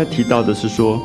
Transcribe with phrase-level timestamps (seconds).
[0.00, 0.98] 我刚才提到的是说，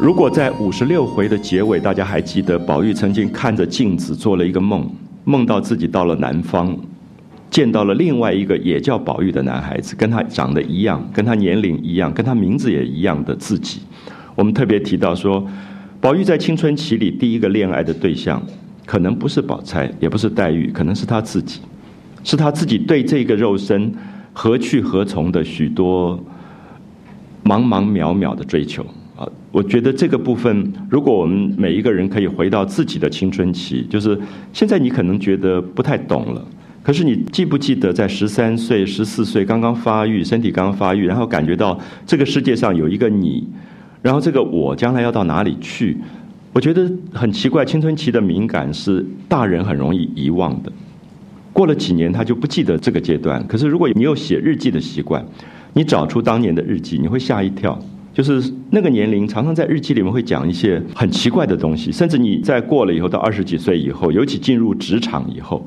[0.00, 4.90] 如果在五十六回的结尾，大家还记得，宝玉曾经看着镜子做了一个梦，
[5.24, 6.74] 梦到自己到了南方，
[7.50, 13.82] 见到了另外一个也叫宝玉的男孩子，跟他长得一样，跟他年龄一样，跟他名字也一样的自己。
[14.34, 15.46] 我们特别提到说，
[16.00, 18.42] 宝玉在青春期里第一个恋爱的对象，
[18.86, 21.60] 可能不是宝钗，也不是黛玉，可能是他自己，
[22.24, 23.92] 是他自己对这个肉身
[24.32, 26.18] 何去何从的许多
[27.52, 28.82] 茫茫渺渺的追求
[29.14, 29.28] 啊！
[29.50, 34.18] 我觉得这个部分，如果我们每一个人可以回到自己的青春期，就是
[34.54, 36.42] 现在你可能觉得不太懂了，
[36.82, 43.46] 可是你记不记得在十三岁、十四岁刚刚发育，身体刚刚发育，然后感觉到这个世界上有一个你。
[44.00, 45.98] 然后这个我将来要到哪里去？
[46.54, 50.72] 我觉得很奇怪，青春期的敏感是大人很容易遗忘的。
[51.52, 53.46] 过了几年，他就不记得这个阶段。
[53.46, 55.22] 可是如果你有写日记的习惯，
[55.72, 57.78] 你找出当年的日记，你会吓一跳。
[58.12, 61.90] 就是那个年龄，常常在日记里面会讲一些很奇怪的东西。
[61.90, 65.66] 甚至你在过了以后，到二十几岁以后，尤其进入职场以后，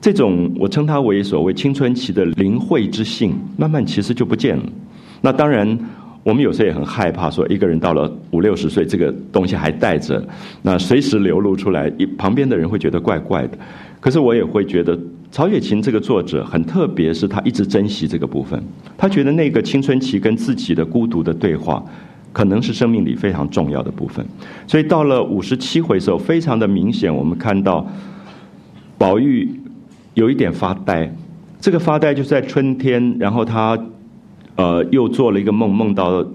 [0.00, 4.64] 这种我称它为所谓青春期的灵慧之性，慢慢其实就不见了。
[5.20, 5.78] 那当然。
[6.24, 10.22] 我们有时候也很害怕，说一个人到了五六十岁，这个东西还带着，
[10.60, 13.56] 那随时流露出来，一旁边的人会觉得怪怪的。
[13.98, 14.98] 可是我也会觉得，
[15.30, 18.62] 曹雪芹这个作者很特别，是他一直珍惜这个部分。
[18.96, 21.84] 他觉得那个青春期跟自己的孤独的对话，
[22.32, 24.24] 可能是生命里非常重要的部分。
[24.66, 27.86] 所以到了五十七回的时候，非常的明显，我们看到
[28.96, 29.48] 宝玉
[30.14, 31.14] 有一点发呆。
[31.60, 33.78] 这个发呆就是在春天，然后他。
[34.56, 36.26] 呃，又做了一个梦，梦到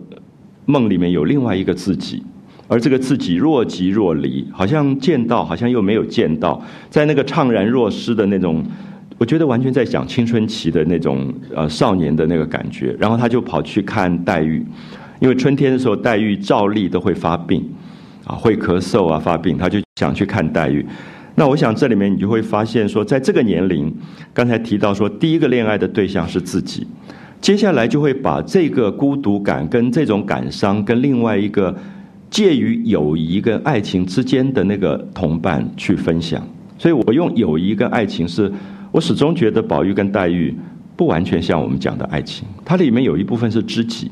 [0.65, 2.23] 梦里面有另外一个自己，
[2.67, 8.63] 而这个自己若即若离，好像见到，好像又没有见到，在那个怅然若失的那种，
[9.17, 12.95] 我觉得完全在讲青春期的那种呃少年的那个感觉。
[12.97, 14.65] 然后他就跑去看黛玉，
[15.19, 17.63] 因为春天的时候黛玉照例都会发病，
[18.25, 20.85] 啊，会咳嗽啊发病，他就想去看黛玉。
[21.35, 23.93] 那我想这里面你就会发现说，在这个年龄，
[24.33, 26.87] 刚才提到说第一个恋爱的对象是自己。
[27.41, 31.75] 接下来就会把这个孤独感跟这种感伤，跟另外一个
[32.33, 36.43] 介于友谊跟爱情之间的那个同伴去分享。
[36.79, 38.51] 所以我用友谊跟爱情，是
[38.91, 40.51] 我始终觉得宝玉跟黛玉
[40.95, 44.09] 不完全像我们讲的爱情，它里面有一部分是知己。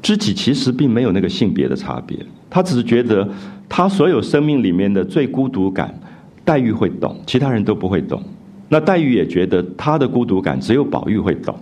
[0.00, 2.16] 知己其实并没有那个性别的差别，
[2.48, 3.28] 他只是觉得
[3.68, 5.92] 他所有生命里面的最孤独感，
[6.44, 8.22] 黛玉会懂，其他人都不会懂。
[8.68, 11.52] 那黛玉也觉得他的孤独感只有宝玉会懂。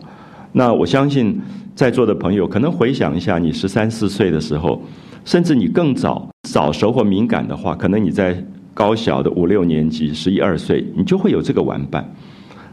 [0.53, 1.41] 那我相信
[1.75, 4.83] 在座的朋友可能回想一下，你十三四岁的时候，
[5.27, 8.43] 甚至你更早早熟或敏感的话，可能你在
[8.73, 12.09] 高小的五六年级、十一二岁，你就会有这个玩伴。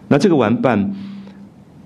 [0.07, 0.93] 那这个玩伴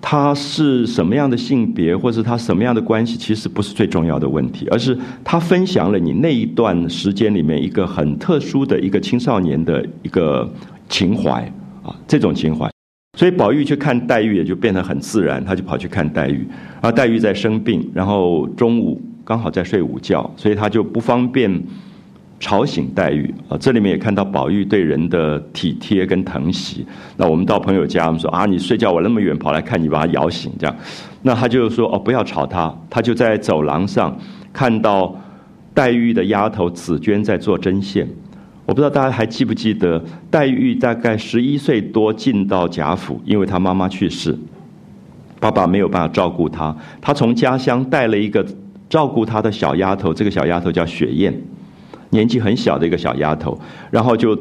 [0.02, 10.50] 他是什么样的性别，或是他什么样的关系，其实不是最重要的问题，而是他分享了你那一段时间里面一个很特殊的一个青少年的一个
[10.90, 11.42] 情怀
[11.82, 12.70] 啊，这种情怀。
[13.18, 16.46] 所以宝玉去看黛玉也就变得很自然，他就跑去看黛玉。
[16.82, 21.62] 而黛玉在生病，然后中午刚好在睡午觉，所以他就不方便
[22.40, 23.30] 吵醒黛玉。
[23.50, 26.88] 啊，这里面也看到宝玉对人的体贴跟疼惜。
[27.18, 30.74] 那我们到朋友家，我们说啊，你睡觉我那么远跑来看你，把他摇醒这样。
[31.24, 32.74] 那他就说哦，不要吵他。
[32.90, 34.18] 他就在走廊上
[34.54, 35.14] 看到
[35.74, 38.08] 黛玉的丫头紫娟在做针线。
[38.66, 40.02] 我不知道大家还记不记得，
[40.32, 44.38] 黛玉大概十一岁多进到贾府，因为她妈妈去世，
[45.38, 48.46] 爸爸没有办法照顾她，她从家乡带了一个
[48.90, 51.34] 照顾她的小丫头，这个小丫头叫雪雁，
[52.10, 53.58] 年纪很小的一个小丫头，
[53.92, 54.38] 然后就。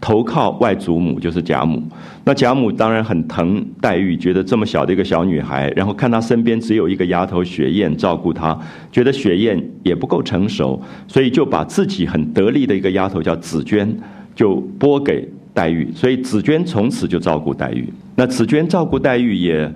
[0.00, 1.82] 投靠外祖母就是贾母，
[2.22, 8.56] 那贾母当然很疼黛玉，觉得这么小的一个小女孩，然后看她身边只有一个丫头雪雁照顾她，
[8.92, 13.92] 觉得雪雁也不够成熟，所以就把自己很得力的一个丫头叫紫娟，
[14.36, 17.92] 就拨给黛玉，所以紫娟从此就照顾黛玉。
[18.14, 19.68] 那紫娟照顾黛玉也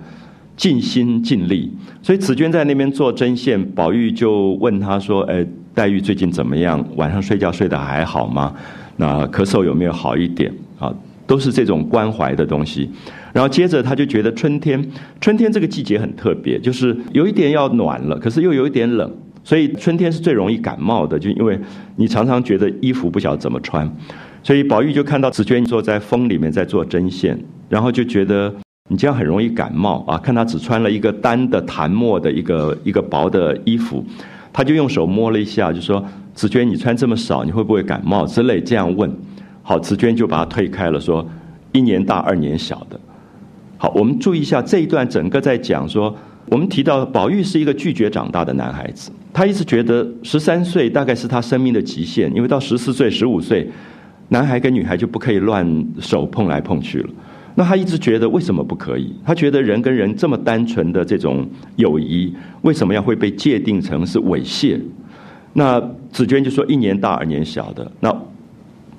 [0.55, 1.71] 尽心尽力，
[2.01, 6.83] 所以紫娟在那边做针线，宝玉就问她说：“哎，黛玉最近怎么样？
[6.95, 8.53] 晚上睡觉睡得还好吗？”
[8.97, 10.93] 那咳嗽有没有好一点啊？
[11.25, 12.89] 都是这种关怀的东西。
[13.33, 14.79] 然后接着他就觉得春天，
[15.19, 19.11] 春天这个季节很特别，就是有一点要暖了，可是又有一点冷，
[19.43, 21.59] 所以春天是最容易感冒的，就因为
[21.95, 23.91] 你常常觉得衣服不晓得怎么穿。
[24.43, 27.39] 所以宝玉就看到紫娟坐在风里面在做针线，
[27.69, 28.53] 然后就觉得
[28.89, 30.17] 你这样很容易感冒啊。
[30.17, 34.03] 看他只穿了一个单的檀墨的一个一个薄的衣服，
[34.51, 36.03] 他就用手摸了一下，就说。
[36.35, 38.59] 紫娟，你穿这么少，你会不会感冒之类？
[38.59, 39.15] 这样问，
[39.61, 41.23] 好，紫娟就把他推开了，说
[41.73, 42.99] ：“一年大，二年小的。”
[43.77, 46.15] 好，我们注意一下这一段，整个在讲说，
[46.47, 53.69] 我们提到宝玉是一个拒绝长大的男孩子，他一直觉得十三岁大概是他生命的极限，因为到十四岁、十五岁，
[54.29, 57.09] 男孩跟女孩就不可以乱手碰来碰去了。
[57.55, 59.13] 那他一直觉得为什么不可以？
[59.23, 62.33] 他觉得人跟人这么单纯的这种友谊，
[62.63, 64.79] 为什么要会被界定成是猥亵？
[65.53, 65.79] 那
[66.11, 67.91] 紫娟就说一年大二年小的。
[67.99, 68.11] 那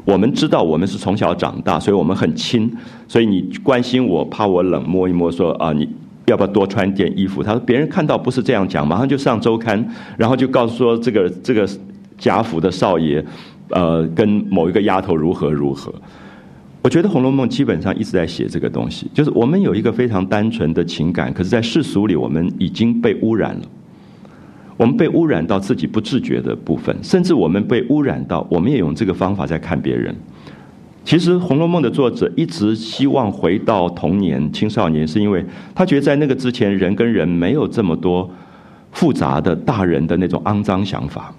[0.05, 2.71] 我们知道我们是从小长大，所以我们很亲，
[3.09, 5.89] 所以你关心我，怕我冷，摸一摸说啊，你
[6.27, 7.43] 要不要多穿点衣服？
[7.43, 9.85] 他说别人看到不是这样讲，马上就上周刊，
[10.17, 11.69] 然后就告诉说这个这个
[12.17, 13.25] 贾府的少爷，
[13.71, 15.93] 呃，跟某一个丫头如何如何。
[16.85, 23.63] 我觉得《红楼梦》基本上一直在写这个东西，就是我们有一个非常单纯的情感，可是，在世俗里，我们已经被污染了。
[24.77, 30.15] 我们被污染到自己不自觉的部分，甚至我们被污染到，我们也用这个方法在看别人。
[31.07, 35.43] 其实，《红楼梦》的作者一直希望回到童年、青少年，是因为
[35.75, 38.31] 他觉得在那个之前，人跟人没有这么多
[38.93, 41.35] 复杂的大人的那种肮脏想法。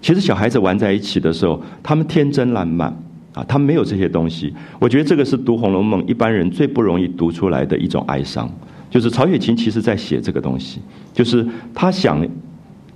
[0.00, 2.92] 其实，小孩子玩在一起的时候，他们天真烂漫。
[3.32, 4.52] 啊，他没有这些东西。
[4.78, 8.50] 我觉得这个是读《红楼梦》一般人最不容易读出来的一种哀伤，
[8.90, 10.80] 就是曹雪芹其实在写这个东西，
[11.12, 12.26] 就是他想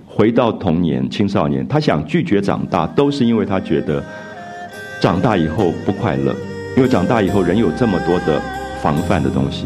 [0.05, 4.03] 回到童年、青少年，他想拒绝长大，都是因为他觉得
[5.01, 6.35] 长大以后不快乐，
[6.75, 8.41] 因为长大以后人有这么多的
[8.81, 9.65] 防范的东西。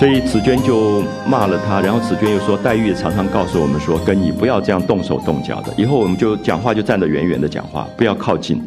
[0.00, 8.58] 所以紫娟就骂了他，然后紫娟又说：“黛玉常常告诉我们说，跟你不要这样动手动脚的，以后我们就讲话就站得远远的讲话，不要靠近。”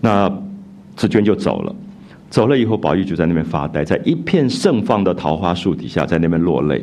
[0.00, 0.26] 那
[0.96, 1.76] 紫娟就走了，
[2.30, 6.82] 走了以后，宝玉就在那边发呆，在一片盛放的桃花树底下，在那边落泪。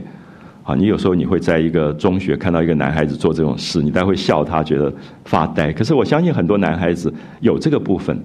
[0.62, 4.94] 啊，你有时候你会在一个中学看到一个男孩子做这种事，你待会笑他，觉得
[5.26, 5.74] 发呆。
[5.74, 8.24] 可是我相信很多男孩子有这个部分，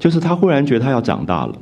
[0.00, 1.54] 就是他忽然觉得他要长大了，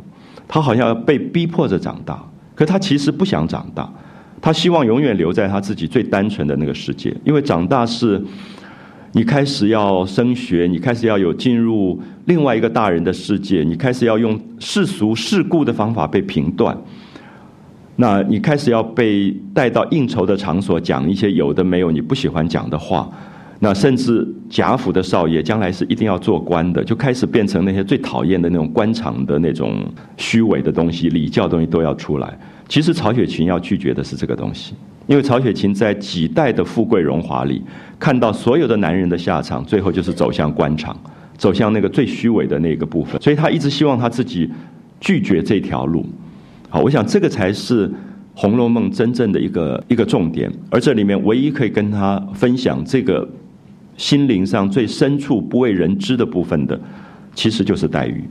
[0.48, 2.18] 他好像要被逼迫着长大。
[2.54, 3.92] 可他其实不想长大，
[4.40, 7.14] 他希望永远留在他自己最单纯的那个世界。
[7.24, 8.22] 因为长大是，
[9.12, 16.76] 你开始要升学，你开始要有进入另外一个大人的世界，你开始要用世俗世故的方法被评断。
[17.96, 23.10] 那你开始要被带到应酬的场所，讲一些有的没有你不喜欢讲的话。
[23.60, 29.82] 那甚至贾府的少爷将来是一定要做官的，就开始变成那些最讨厌的那种官场的那种
[30.16, 32.38] 虚伪的东西、礼教东西都要出来。
[32.68, 34.74] 其实曹雪芹要拒绝的是这个东西，
[35.06, 37.62] 因为曹雪芹在几代的富贵荣华里
[37.98, 40.94] 看到所有的男人的下场，最后就是走向官场，
[41.38, 43.20] 走向那个最虚伪的那个部分。
[43.22, 44.50] 所以他一直希望他自己
[45.00, 46.04] 拒绝这条路。
[46.68, 47.88] 好，我想这个才是
[48.34, 53.26] 《红楼梦》真正的一个一个重点，而这里面唯一可以跟他分享这个。
[53.96, 56.78] 心灵上最深处不为人知的部分的，
[57.34, 58.24] 其实就是黛玉，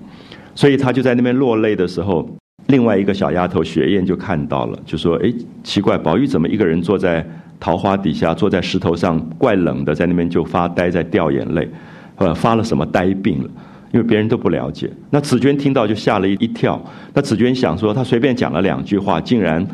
[0.54, 2.30] 所以他就在那边落泪的时候，
[2.68, 7.26] 另外一个小丫头雪雁就看到了，就说：“哎，奇怪，宝玉怎么一个人坐在
[7.60, 11.70] 桃花底下，坐在石头上，怪冷的，在那边就发呆，在掉眼泪，
[12.18, 13.50] 呃，发了什么呆病了？
[13.94, 14.90] 因为别人都不了解。
[15.12, 16.84] 那紫娟听到就吓了一一跳。
[17.14, 19.66] 那紫娟想说，她随便讲了两句话，竟然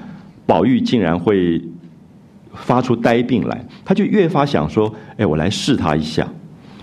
[0.46, 1.60] 宝玉竟然会。”
[2.54, 6.28] 发出呆病来，他就越发想说：“哎，我来试他一下。”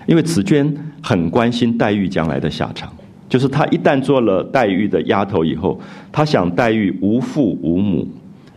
[0.07, 2.89] 因为紫娟很关心黛玉将来的下场，
[3.27, 5.77] 就是她一旦做了黛玉的丫头以后，
[6.13, 8.07] 她想黛玉无父无母，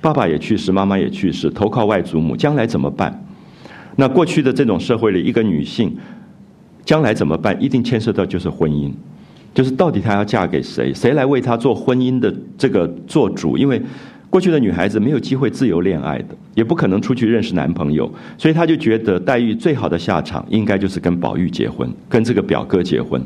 [0.00, 3.24] 爸爸也去世，妈妈也去世，投靠外祖母，将来怎么办？
[3.96, 5.96] 那过去的这种社会里，一个女性
[6.84, 7.60] 将来怎么办？
[7.60, 8.92] 一定牵涉到就是婚姻，
[9.52, 10.94] 就是到底她要嫁给谁？
[10.94, 13.58] 谁来为她做婚姻的这个做主？
[13.58, 13.82] 因为。
[14.30, 18.08] 过去的女孩子没有机会自由恋爱的，也不可能出去认识男朋友，
[18.38, 23.20] 所以她就觉得黛玉最好的下场应该就是跟宝玉结婚，跟这个表哥结婚。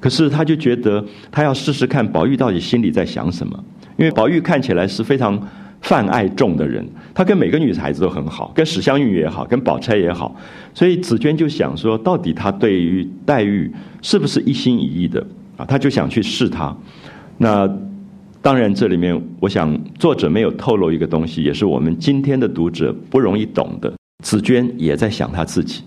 [0.00, 3.64] 可是她就觉得她要试试看宝玉到底心里在想什么，
[3.98, 5.38] 因为宝玉看起来是非常
[5.82, 6.82] 泛爱众的人，
[7.12, 10.34] 他跟每个女孩子都很好，跟史湘玉也好，跟宝钗也好，
[10.72, 13.70] 所以紫娟就想说，到底他对于黛玉
[14.00, 15.20] 是不是一心一意的
[15.58, 15.66] 啊？
[15.66, 16.74] 他就想去试她，
[17.36, 17.70] 那。
[18.46, 23.92] 当然，这里面我想作者没有透露一个东西，也是我们今天的读者不容易懂的。
[24.22, 25.82] 紫娟也在想她自己，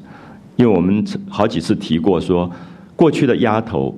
[0.57, 2.51] 因为我们好几次提过说，
[2.97, 3.97] 过去的丫头，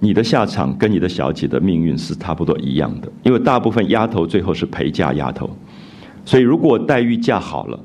[0.00, 5.54] 你的下场跟你的小姐的命运是差不多一样的，因为大部分丫头最后是陪嫁丫头，
[6.24, 7.78] 所以如果黛玉嫁好了，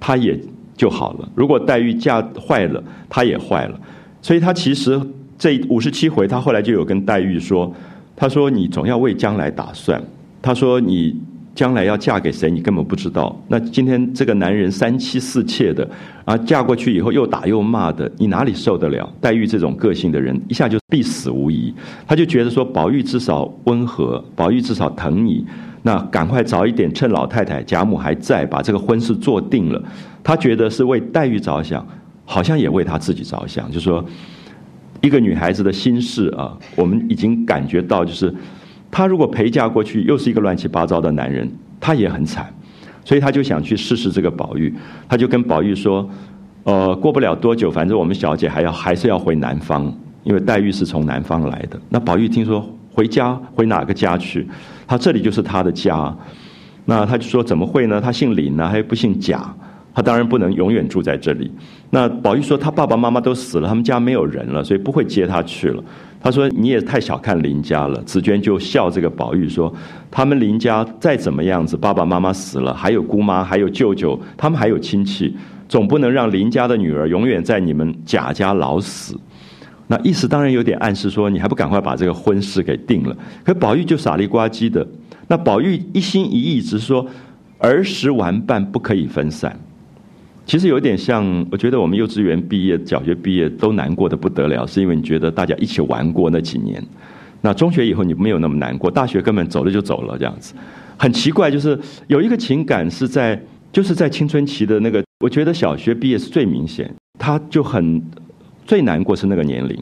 [0.00, 0.36] 她也
[0.76, 3.78] 就好了；如果黛玉嫁坏了，她也坏了。
[4.20, 5.00] 所以她其实。
[5.38, 7.74] 这五十七回，她后来就有跟黛玉说
[8.22, 10.00] ：“他说你总要为将来打算。
[10.40, 11.20] 他说你
[11.56, 13.36] 将来要嫁给谁，你根本不知道。
[13.48, 15.84] 那今天这个男人三妻四妾的，
[16.24, 19.12] 啊，嫁过去以后又打又骂的，你哪里受得了？
[19.20, 21.74] 黛玉这种个性的人，一下就必死无疑。
[22.06, 25.44] 他就觉得说，宝玉至少温和，宝玉至少疼你。”
[25.82, 29.82] 那赶快早一点，趁老太太贾母还在，把这个婚事做定了。
[30.22, 31.84] 他觉得是为黛玉着想，
[32.24, 33.68] 好像也为他自己着想。
[33.72, 34.04] 就说
[35.02, 38.34] 一个女孩子的心事啊，我们已经感觉到，就是
[38.90, 42.50] 她如果陪嫁过去，又是一个乱七八糟的男人，她也很惨。
[43.04, 44.72] 所以她就想去试试这个宝玉。
[45.08, 46.08] 他就跟宝玉说
[46.62, 49.92] ：“呃，过不了多久，反正我们小姐还要还是要回南方，
[50.22, 54.46] 因为黛玉是从南方来的。”那宝玉听说回家，回哪个家去？
[54.86, 56.16] 他这里就是他的家，
[56.84, 58.00] 那他就说怎么会呢？
[58.00, 59.52] 他姓林呢，还不姓贾，
[59.92, 61.50] 他当然不能永远住在这里。
[61.94, 65.84] 那宝玉说他爸爸妈妈都死了，他们家没有人了，所以不会接他去了。
[66.22, 68.02] 他说你也太小看林家了。
[68.04, 69.70] 紫娟就笑这个宝玉说，
[70.10, 75.36] 他们林家再怎么样子，爸爸妈妈死了，还有姑妈，还有舅舅，他们还有亲戚，
[75.68, 79.14] 总不能让林家的女儿永远在你们贾家老死。
[79.86, 83.14] 那意思当然有点暗示说，你还不赶快把这个婚事给定了？
[83.44, 84.86] 可宝玉就傻里呱唧的。
[85.28, 87.06] 那宝玉一心一意只是说，
[87.58, 89.54] 儿时玩伴不可以分散。
[90.44, 96.82] 其实有点像，我觉得我们幼稚园毕业、小学毕业都难过的不得了，是因为你觉得大家一起玩过那几年。
[97.40, 100.54] 那中学以后你没有那么难过，大学根本走了就走了这样子。
[100.96, 103.40] 很奇怪，就是有一个情感是在，
[103.72, 108.02] 就是在青春期的那个，我觉得小学毕业是最明显，他就很。
[108.64, 109.76] 最难过是那个年龄，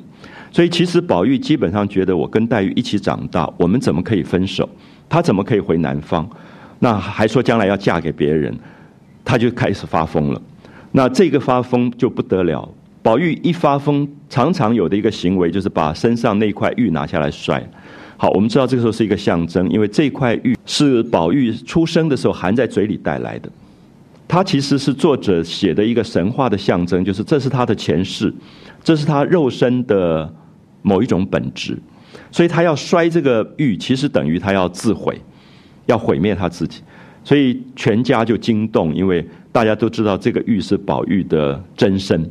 [0.50, 4.66] 所以其实宝玉基本上觉得我跟黛玉一起长大，我们怎么可以分手？
[5.06, 6.28] 他怎么可以回南方？
[6.78, 8.58] 那还说将来要嫁给别人，
[9.22, 10.42] 他就开始发疯了。
[10.92, 12.68] 那这个发疯就不得了。
[13.02, 17.62] 宝玉一发疯，常常有的一个行为就是把身上那块玉拿下来摔。
[18.16, 23.50] 好，我们知道这个时候是一个象征，因为这块玉是宝玉出生的时候含在嘴里带来的。
[24.28, 28.32] 它其实是作者写的一个神话的象征，就是这是他的前世。
[28.84, 30.32] 这是他肉身的
[30.82, 31.78] 某一种本质，
[32.30, 35.20] 所以他要摔这个玉，其实等于他要自毁，
[35.86, 36.80] 要毁灭他自己。
[37.24, 42.22] 所以全家就惊动，因为大家都知道这个玉是宝玉的真身，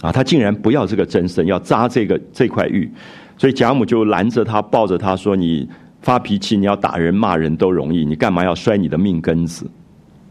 [0.00, 2.90] 啊，他竟然不要这个真身，要扎这个这块玉，
[3.38, 5.68] 所以贾母就拦着他，抱着他说：“你
[6.00, 9.66] 发脾气，你要打人骂人都容易，你干嘛要摔你的命根子？”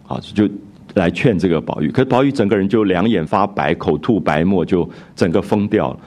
[0.07, 0.49] 啊，就。
[0.93, 5.99] 来劝这个宝玉，可是宝玉整个人就两眼发白，口吐白沫，就整个疯掉了。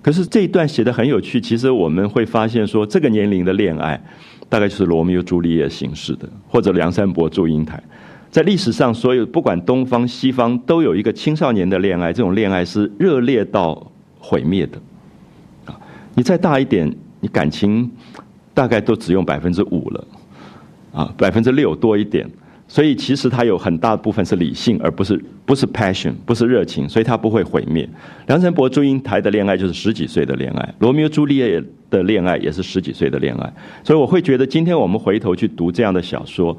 [0.00, 4.02] 可是这一段写的很有趣，其实我们会发现说，这个年龄的恋爱，
[4.48, 7.82] 大概就是罗密欧朱丽叶形式的，或者梁山伯祝英台。
[8.32, 14.78] 在历史上，所有不管东方西方，都有一个青少年的恋爱，这种恋爱是热烈到毁灭的。
[15.66, 15.78] 啊，
[16.14, 17.90] 你再大一点，你感情
[18.54, 20.06] 大概都只用百分之五了，
[20.94, 22.26] 啊，百分之六多一点。
[22.66, 27.86] 所以其实它有很大部分是理性，而不是不是 passion，不是热情，所以它不会毁灭。
[28.28, 33.52] 梁山伯祝英台的恋爱就是十几岁的恋爱，罗密欧朱丽叶的恋爱也是十几岁的恋爱。
[33.84, 36.56] 所以我会觉得，今天我们回头去读这样的小说，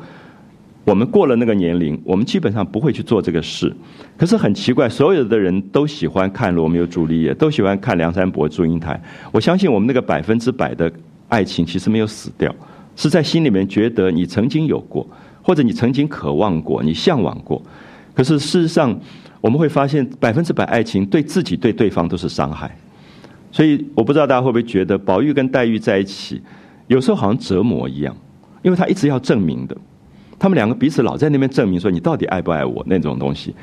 [0.85, 3.73] 我们过了那个年龄，我们基本上不会去做这个事。
[4.17, 9.01] 可是很奇怪，所有的人都喜欢看罗密欧朱丽叶，都喜欢看梁山伯祝英台。
[9.31, 10.91] 我相信我们那个百分之百的
[11.29, 12.53] 爱情其实没有死掉，
[12.95, 15.07] 是在心里面觉得你曾经有过。
[15.45, 17.61] 或者你曾经渴望过，你向往过，
[18.13, 18.97] 可是事实上，
[19.41, 22.73] 我们会发现百分之百爱情对自己对对方都是伤害。
[23.51, 26.41] 所以我不知道大家会不会觉得宝玉跟黛玉在一起，
[26.87, 28.15] 有时候好像折磨一样，
[28.61, 29.75] 因为他一直要证明的，
[30.43, 33.55] 他们两个彼此老在那边证明说你到底爱不爱我那种东西。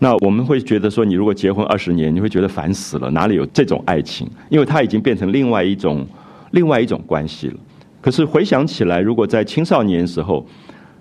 [0.00, 4.28] 那我们会觉得说，你如果结婚二十年，你会觉得烦死了，哪里有这种爱情？
[4.50, 6.06] 因为它已经变成另外一种
[6.50, 7.54] 另外一种关系了。
[8.02, 10.46] 可是回想起来，如果在青少年时候，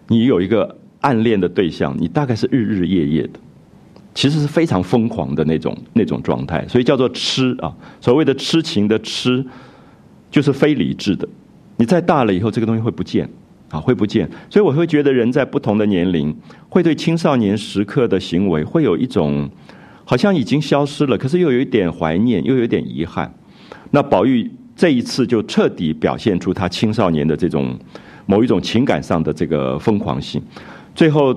[0.08, 3.38] 你有一个暗恋的对象，你大概是日日夜夜的，
[4.14, 7.76] 其实是非常疯狂的那种那种状态，所以叫做痴啊。
[8.00, 9.46] 所谓的痴情的痴，
[10.32, 11.28] 就是非理智的。
[11.76, 13.30] 你再大了以后，这个东西会不见
[13.76, 14.30] 啊，会不见。
[14.50, 16.36] 所以我会觉得，人在不同的年龄，
[16.70, 19.50] 会对青少年时刻的行为，会有一种
[20.06, 23.34] 好像已经消失了，可是又有一点怀念，又有点遗憾。
[23.92, 27.78] 那宝玉这一次就彻底表现出他青少年的这种。
[28.28, 30.42] 某一种情感上的这个疯狂性，
[30.96, 31.32] 最后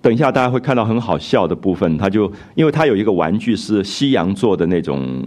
[0.00, 5.22] 等一下大家会看到很好笑的部分，他就因为他有一个玩具是西洋做的那种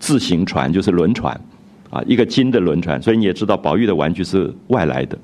[0.00, 1.38] 自行船，就是轮船，
[1.90, 5.18] 啊，一个金的轮船，所以你也知道宝玉的玩具是外来的，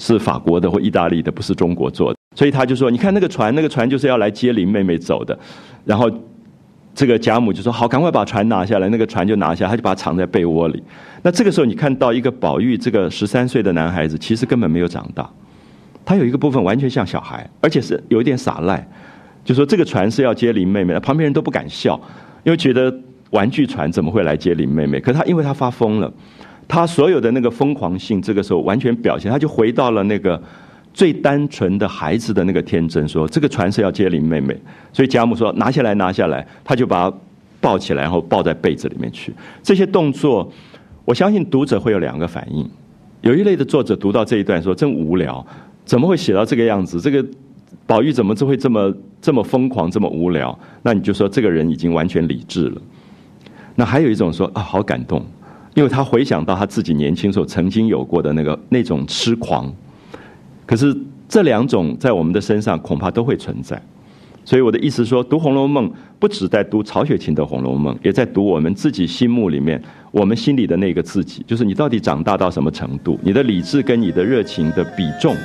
[0.00, 5.38] 是法国的或意大利的，不是中国做的，所以他就说，你看那个船，那个船就是要来接林妹妹走的，
[5.84, 6.10] 然后。
[6.92, 10.82] 这个贾母就说：“好，赶快把船拿下来。”那个船就拿下，他就把它藏在被窝里。
[11.22, 15.30] 那这个时候，你看到一个宝玉这个十三岁的男孩子，其实根本没有长大，
[16.04, 18.86] 他有一个部分完全像小孩，而且是有一点耍赖，
[19.44, 21.98] 就说这个船是要接林妹妹的，旁边人都不敢笑，
[22.42, 22.92] 因为觉得
[23.30, 24.98] 玩具船怎么会来接林妹妹？
[24.98, 26.12] 可他因为他发疯了，
[26.70, 30.40] 他所有的那个疯狂性，这个时候完全表现，他就回到了那个。
[30.92, 34.56] 最单纯的孩子的那个天真，说这个船是要接林妹妹，
[34.92, 37.08] 所以贾母说拿下来拿下来，他就把
[37.60, 39.32] 抱起来，然后抱在被子里面去。
[39.62, 40.52] 这些动作，
[41.04, 42.68] 我相信读者会有两个反应。
[43.20, 45.46] 有一类的作者读到这一段说真无聊，
[45.84, 47.00] 怎么会写到这个样子？
[47.00, 47.24] 这个
[47.86, 50.58] 宝玉怎么就会这么这么疯狂，这么无聊？
[50.82, 52.82] 那你就说这个人已经完全理智了。
[53.76, 55.24] 那还有一种说啊，好感动，
[55.74, 59.72] 因为他回想到他自己年轻时候曾经有过的那个那种痴狂。
[60.66, 60.96] 可是
[61.28, 63.80] 这两种在我们的身上恐怕都会存在，
[64.44, 69.80] 所以我的意思说，读《红楼梦》不只在读曹雪芹的《红楼梦》，也在读我们自己心目里面，
[70.10, 75.36] 我们心里的那个自己，就是你到底长大到什么程度，你的理智跟你的热情的比重，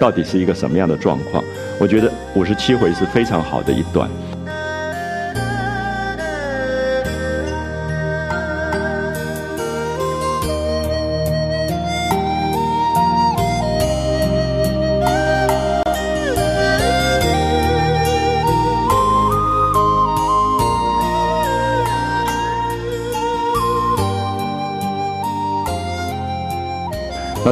[0.00, 1.42] 到底是一个什么样的状况？
[1.80, 4.08] 我觉得五十七回是非常好的一段。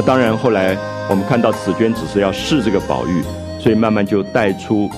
[0.05, 0.77] 当然，后来
[1.09, 3.21] 我们看到紫娟只是要试这个宝玉，
[3.57, 4.89] 所以慢慢就带出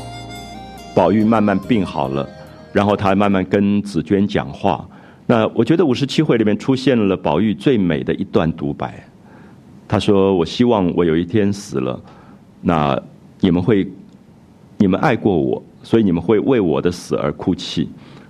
[0.96, 2.28] 宝玉慢慢病好了，
[2.74, 4.84] 然后他慢慢跟紫娟讲话。
[5.28, 9.08] 那我觉得五十七回里面出现了宝玉最美的一段独白，
[9.88, 12.02] 他说：“我希望我有一天死了，
[12.62, 13.00] 那
[13.40, 13.88] 你们会，
[14.78, 17.88] 你们爱过我，所以你们会为我的死而哭泣，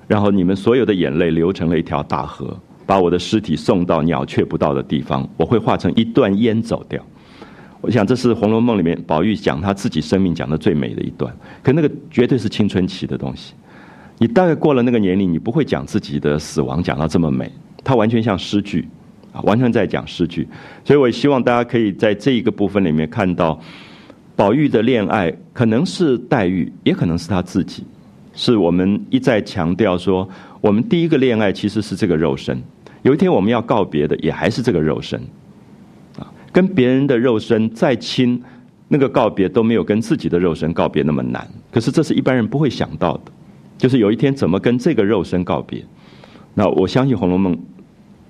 [0.07, 7.01] 然后你们所有的眼泪流成了一条大河。”把我的尸体送到鸟雀不到的地方，我会化成一段烟走掉。
[7.81, 11.31] 我想这是《红楼梦》里面宝玉讲他自己生命讲的最美的一段。
[11.61, 13.53] 可那个绝对是青春期的东西。
[14.17, 17.51] 你大概过了那个年龄，你不会讲自己的死亡讲到这么美。
[17.83, 18.87] 它完全像诗句
[19.31, 20.47] 啊，完全在讲诗句。
[20.83, 23.59] 所以我希望大家可以在这一个部分里面看到，
[24.35, 27.83] 宝玉的恋爱可能是黛玉，也可能是他自己。
[28.33, 30.27] 是我们一再强调说，
[30.59, 32.59] 我们第一个恋爱其实是这个肉身。
[33.05, 35.21] 有一天我们要告别的也还是这个肉身，
[36.17, 38.43] 啊，跟别人的肉身再亲，
[38.87, 41.47] 那个告别都没有跟自己的肉身告别那么难。
[41.71, 43.31] 可是这是一般人不会想到的，
[43.77, 45.85] 就是有一天怎么跟这个肉身告别。
[46.55, 47.55] 那我相信《红楼梦》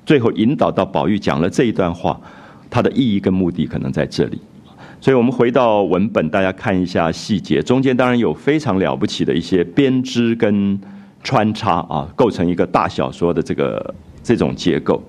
[0.05, 2.19] 最后引导到宝玉讲了这一段话，
[2.69, 4.41] 它的意义跟目的可能在这里。
[4.99, 10.77] 所以我们回到文本，大家看一下细节，中间当然有非常了不起的一些编织跟
[11.23, 13.95] 穿插啊，构成一个大小说的这个。
[14.25, 15.03] 这种结构，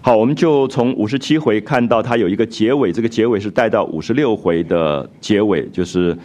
[0.00, 6.16] 好，我们就从五十七回看到它有一个结尾，这个结尾是带到五十六回的结尾，就是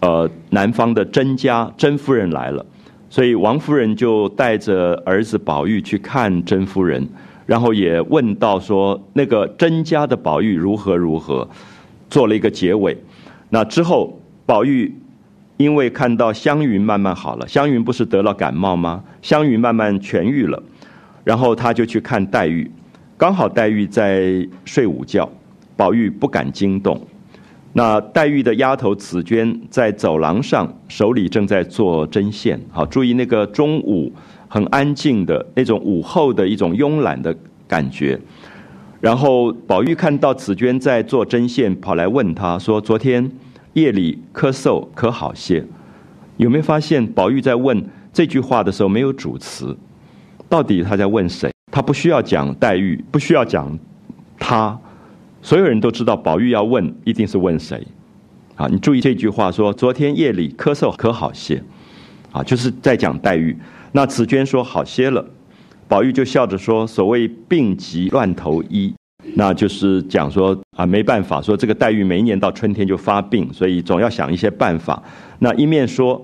[0.00, 2.64] 呃，南方的甄家甄夫人来了，
[3.10, 7.06] 所以王夫人就带着儿子宝玉去看甄夫人，
[7.44, 11.46] 然后也问到说那个甄家的宝玉如何如何，
[12.08, 12.96] 做了一个结尾。
[13.50, 14.90] 那之后，宝玉
[15.58, 19.04] 因为看到湘云慢慢好了，湘云不是得了感冒吗？
[19.20, 20.62] 湘云慢慢痊愈了。
[21.24, 22.70] 然后他就去看黛玉，
[23.16, 25.28] 刚好黛玉在睡午觉，
[25.76, 27.00] 宝玉不敢惊动。
[27.74, 32.60] 那黛玉的丫头紫娟在走廊上，手里正在做针线。
[32.70, 34.12] 好，注意那个中午
[34.46, 37.34] 很安静的那种午后的一种慵懒的
[37.66, 38.20] 感觉。
[39.00, 43.30] 然后宝玉看到紫娟在做针线，跑来问她说：“昨天
[43.72, 45.64] 夜里咳嗽可好些？”
[46.36, 47.82] 有没有发现宝玉在问
[48.12, 49.76] 这句话的时候没有主词？
[50.52, 51.50] 到底他在问谁？
[51.70, 53.78] 他不需要讲黛玉，不需要讲
[54.38, 54.78] 他，
[55.40, 57.82] 所有人都知道宝玉要问一定是问谁。
[58.56, 61.62] 啊，你注意这句话说：“昨天夜里咳嗽可好些？”
[62.32, 63.56] 啊，就是在讲黛玉。
[63.92, 65.24] 那紫娟说好些了，
[65.88, 68.94] 宝玉就笑着说：“所谓病急乱投医，
[69.36, 75.02] 那就是讲说啊，没办法，说这个黛玉每一年到春天就发病，所以总要想一些办法。
[75.38, 76.22] 那一面说。”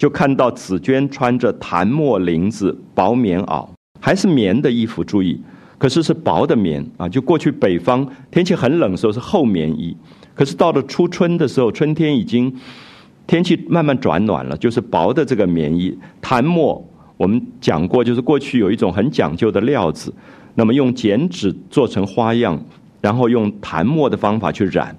[0.00, 3.68] 就看到紫娟穿着檀墨绫子薄棉袄，
[4.00, 5.38] 还是棉的衣服，注意，
[5.76, 7.06] 可是是薄的棉啊。
[7.06, 9.94] 就过去北方天气很冷的时候是厚棉衣，
[10.34, 12.50] 可是到了初春的时候，春天已经
[13.26, 15.94] 天气慢慢转暖了，就是薄的这个棉衣。
[16.22, 16.82] 檀墨
[17.18, 20.10] 我们讲过，就是过去有一种很讲究的料子，
[20.54, 22.58] 那么用剪纸做成花样，
[23.02, 24.96] 然后用檀墨的方法去染。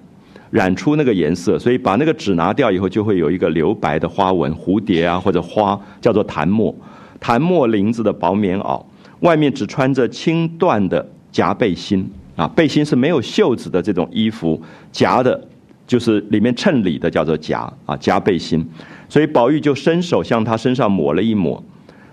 [0.52, 6.72] 染出那个颜色，所以把那个纸拿掉以后，就会有一个留白的花纹，蝴蝶啊或者花，叫做檀墨。
[7.18, 8.84] 檀木绫子的薄棉袄，
[9.20, 14.60] 外面只穿着轻缎的夹背心啊，背心是没有袖子的这种衣服，
[14.92, 15.42] 夹的
[15.86, 18.64] 就是里面衬里的叫做夹啊，夹背心。
[19.08, 21.62] 所以宝玉就伸手向他身上抹了一抹。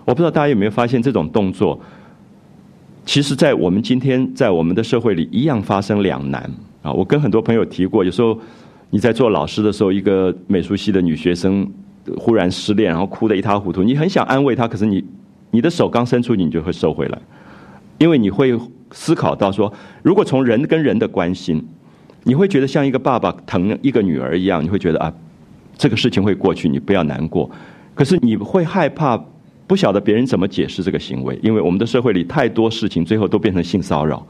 [0.06, 1.80] 我不知道大家有没有发现这种动作，
[3.06, 6.50] 其实，在我们今天在我们的社会里一样发生两难
[6.82, 6.92] 啊。
[6.92, 8.40] 我跟很多朋友提过，有时候
[8.90, 11.70] 你在做老师的时候，一个美术系的女学生。
[12.18, 13.84] 忽然失恋，然后哭得一塌糊涂。
[13.84, 15.04] 你很想安慰她，可是你，
[15.52, 17.20] 你的手刚伸出，你就会收回来，
[18.00, 18.58] 因为你会
[18.90, 21.64] 思考到说，如果从人跟人的关心，
[22.24, 25.14] 你会觉得像一个爸爸疼一个女儿一样，你会觉得啊，
[25.78, 27.48] 这个事情会过去，你不要难过。
[27.94, 29.24] 可是你会害怕，
[29.68, 34.26] 不晓得别人怎么解释这个行为，因为我们的社会里太多事情最后都变成性骚扰，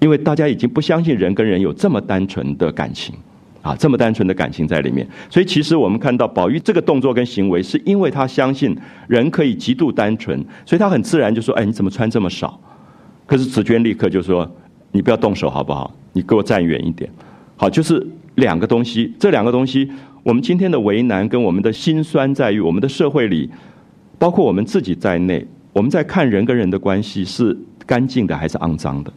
[0.00, 3.14] 因为大家已经不相信人跟人有这么单纯的感情。
[3.62, 8.74] 啊，这么单纯的感情在里面，所以其实我们看到宝玉这个动作跟行为，是因为他相信
[9.06, 12.58] 人可以极度单纯，所以他很自然就说：“哎，你怎么穿这么少？”
[13.28, 14.50] 可是紫娟立刻就说
[14.92, 15.94] ：“你不要动手好不好？
[16.14, 17.10] 你给我站远一点。”
[17.58, 18.02] 好，就是
[18.36, 23.50] 两个东西，这两个东西，我们今天的为难跟我们的心酸在于，我们的社会里，
[24.18, 29.12] 包括我们自己在内，我们在看人跟人的关系是干净的还是肮脏的。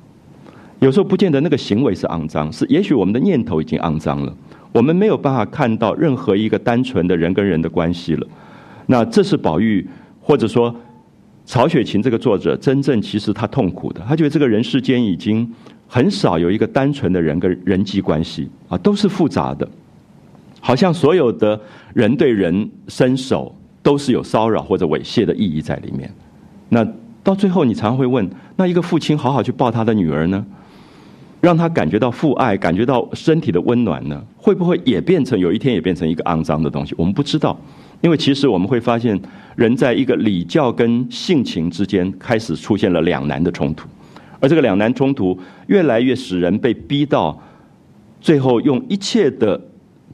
[0.84, 4.36] 有时候不见得那个行为是肮脏，是也许我们的念头已经肮脏了，
[4.74, 8.28] 我们没有办法看到任何一个单纯的人跟人的关系了。
[8.88, 9.88] 那这是宝玉
[10.20, 10.76] 或者说
[11.46, 15.50] 曹雪芹这个作者真正其实他痛苦的，他觉得这个人世间已经
[15.88, 19.66] 很少有一个单纯的人跟人际关系啊，都是复杂的，
[20.60, 21.58] 好像所有的
[21.94, 26.14] 人对人伸手都是有骚扰或者猥亵的意义在里面。
[26.68, 26.86] 那
[27.24, 30.46] 到最后你常会问，那一个父亲好好去抱他的女儿呢？
[31.44, 34.24] 让他感觉到父爱，感觉到身体的温暖呢？
[34.38, 36.96] 会不会也变成有一天也变成一个肮脏的东西？
[36.98, 37.60] 我们不知道，
[38.00, 39.20] 因为其实我们会发现，
[39.58, 43.90] 人在一个礼教跟性情之间开始出现了两难的冲突，
[44.40, 47.38] 而这个两难冲突越来越使人被逼到
[48.22, 49.60] 最后，用一切的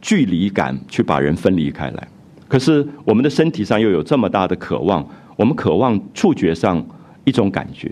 [0.01, 2.07] 距离感去把人分离开来。
[2.47, 6.83] 可是我们的身体上又有这么大的渴望，我们渴望触觉上
[7.23, 7.91] 一种感觉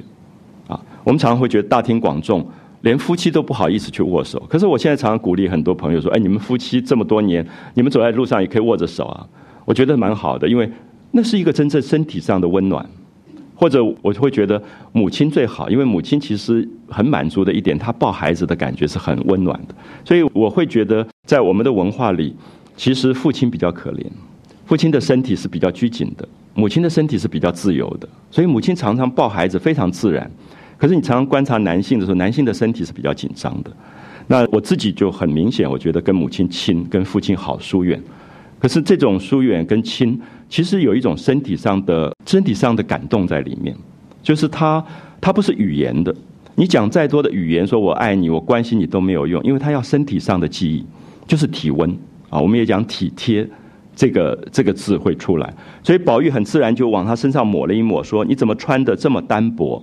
[0.67, 2.43] 啊，我们常常会觉得大庭广众。
[2.81, 9.27] 连夫妻都不好意思去握手，可是我现在常常鼓励很多朋友说：“哎，你们夫妻这么多年，你们走在路上也可以握着手啊。”
[9.65, 10.69] 我觉得蛮好的，因为
[11.11, 12.85] 那是一个真正身体上的温暖。
[13.59, 14.61] 或者我会觉得
[14.93, 19.73] 母亲最好，因为母亲其实很满足的一点，她抱孩子的感觉是很温暖的。
[20.05, 22.35] 所以我会觉得，在我们的文化里，
[22.75, 24.05] 其实父亲比较可怜，
[24.67, 30.29] 父亲的身体是比较拘谨的，母亲的身体是比较自由的，所以母亲常常抱孩子非常自然。
[30.77, 33.71] 可是你常常观察男性的时候，男性的身体是比较紧张的。
[34.27, 38.01] 那我自己就很明显，我觉得跟母亲亲，跟父亲好疏远。
[38.59, 43.75] 可是这种疏远跟亲，其实有一种身体上的、身体上的感动在里面。
[44.21, 44.83] 就是他，
[45.21, 46.13] 他不是语言的。
[46.55, 50.85] 你讲再多的语言，说我爱你，我关心你都没有用，因为他要身体上的记忆，
[51.25, 51.89] 就是体温
[52.29, 52.41] 啊。
[52.41, 53.47] 我们也讲体贴，
[53.95, 55.53] 这个这个字会出来。
[55.81, 59.81] 所以宝玉很自然就往他身上抹了一抹，说：“你怎么穿的这么单薄？”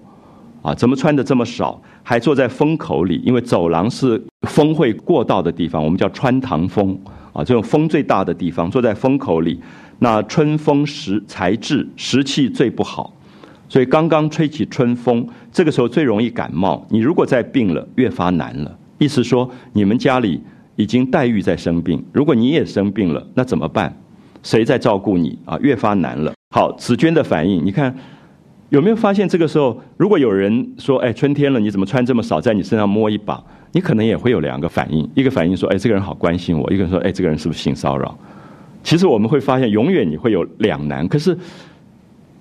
[0.64, 1.78] 啊，怎么穿的这么少？
[2.02, 6.98] 还坐在风口里，因为走廊是风会过道的地方，我们叫穿堂风。
[7.34, 9.60] 啊，这种风最大的地方，坐在风口里，
[9.98, 13.12] 那春风时才至，时气最不好，
[13.68, 16.86] 所以刚刚吹起春风，这个时候最容易感冒。
[16.88, 18.78] 你如果再病了，越发难了。
[18.98, 20.40] 意思说，你们家里
[20.76, 23.94] 已经黛玉在生病，如果你也生病了，那怎么办？
[24.42, 25.38] 谁在照顾你？
[25.44, 26.32] 啊，越发难了。
[26.54, 27.94] 好，紫娟的反应，你看。
[28.70, 32.40] 有没有发现这个时候，如果有人说：“哎，春天了，你怎么穿这么少？
[32.40, 38.16] 在你身上摸一把。”你可能也会有两个反应：一个反应说：“哎，这个人好关心我；一个人说：“哎，这个人是不是性骚扰？”
[38.84, 41.06] 其实我们会发现，永远你会有两难。
[41.08, 41.36] 可是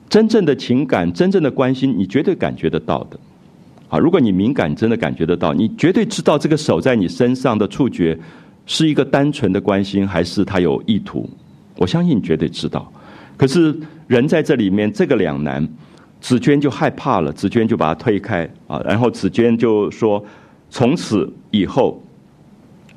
[0.10, 3.20] 真正的情感、真正的关心，你绝对感觉得到的。
[3.90, 8.16] 啊，如果你敏感，真的感觉得到，你绝对知道这个手在你身上的触觉
[8.68, 11.28] 是一个单纯的关心，还是他有意图。
[11.78, 12.92] 我相信你绝对知道。
[13.36, 15.68] 可是人在这里面，这个两难。
[16.24, 20.24] 紫娟就害怕了，紫娟就把他推开啊，然后紫娟就说
[20.72, 22.02] ：“从此以后，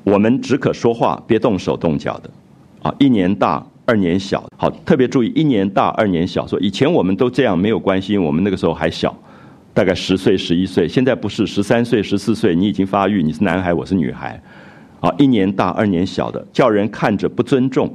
[0.05, 2.29] 我们只可说话，别动手动脚的，
[2.81, 6.47] 啊，一年大，二年小，好，特别注意一年大，二年小。
[6.47, 9.13] 说以前我们都这样没有关系，我们那个时候还小，
[9.73, 14.41] 大概十岁、十一岁，现在不是十三岁、十四岁，你已经发育，你是男孩，我是女孩，
[15.01, 17.93] 啊，一年大，二年小的，叫人看着不尊重。”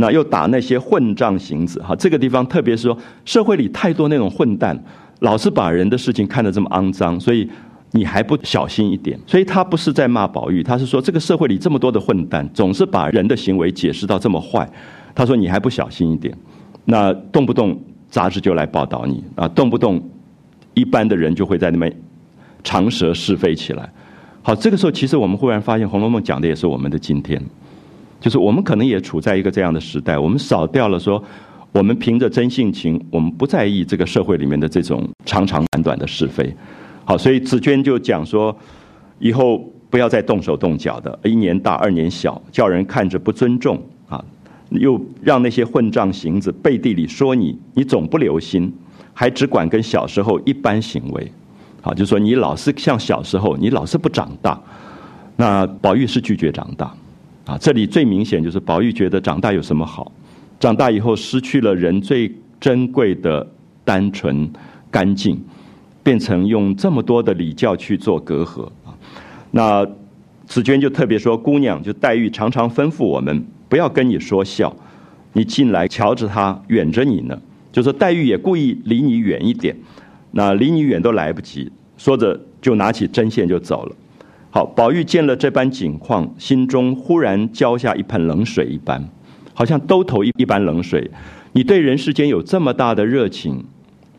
[0.00, 4.76] 那又打那些混账行子哈，这个地方特别是说社会里太多那种混蛋，
[5.20, 7.48] 老是把人的事情看得这么肮脏，所以
[7.92, 9.18] 你还不小心一点。
[9.26, 14.68] 所以他不是在骂宝玉，他是说这个社会里这么多的混蛋，总是把人的行为解释到这么坏。
[15.14, 16.34] 他说你还不小心一点，
[16.86, 20.02] 那动不动杂志就来报道你啊，动不动
[20.72, 21.94] 一般的人就会在那边
[22.64, 23.92] 长舌是非起来。
[24.40, 27.38] 好，这个时候其实我们忽然发现，《红楼梦》讲的也是我们的今天，
[28.20, 31.22] 就是我们可能也处在一个这样的时代，我们少掉了说，
[31.72, 36.54] 我们凭着真性情，我们不在意这个社会里面的这种长长短短的是非。
[37.04, 38.54] 好，所以紫娟就讲说，
[39.18, 44.22] 以后不要再动手动脚的，一年大二年小，叫人看着不尊重啊，
[44.68, 48.72] 又让那些混账行子背地里说你，你总不留心，
[49.14, 51.32] 还只管跟小时候一般行为。
[51.80, 54.60] 好，就说你老是像小时候，你老是不长大。
[55.36, 56.94] 那宝玉是拒绝长大，
[57.46, 60.12] 啊，这里最明显就是宝玉觉得长大有什么好？
[60.58, 63.46] 长大以后失去了人最珍贵的
[63.84, 64.48] 单纯
[64.90, 65.42] 干净，
[66.02, 68.92] 变成用这么多的礼教去做隔阂啊。
[69.50, 69.86] 那
[70.46, 74.76] 紫娟就特别说，姑娘就黛玉常常吩咐我们不要跟你说笑，
[75.32, 77.40] 你进来瞧着她远着你呢，
[77.72, 79.74] 就说黛玉也故意离你远一点。
[80.32, 83.96] 那离你远都来不及，说着就拿起针线就走了。
[84.50, 89.08] 好，宝玉见了这般景况，心中忽然浇下一盆冷水一般，
[89.54, 91.10] 好像兜头一一般冷水。
[91.52, 93.64] 你对人世间有这么大的热情，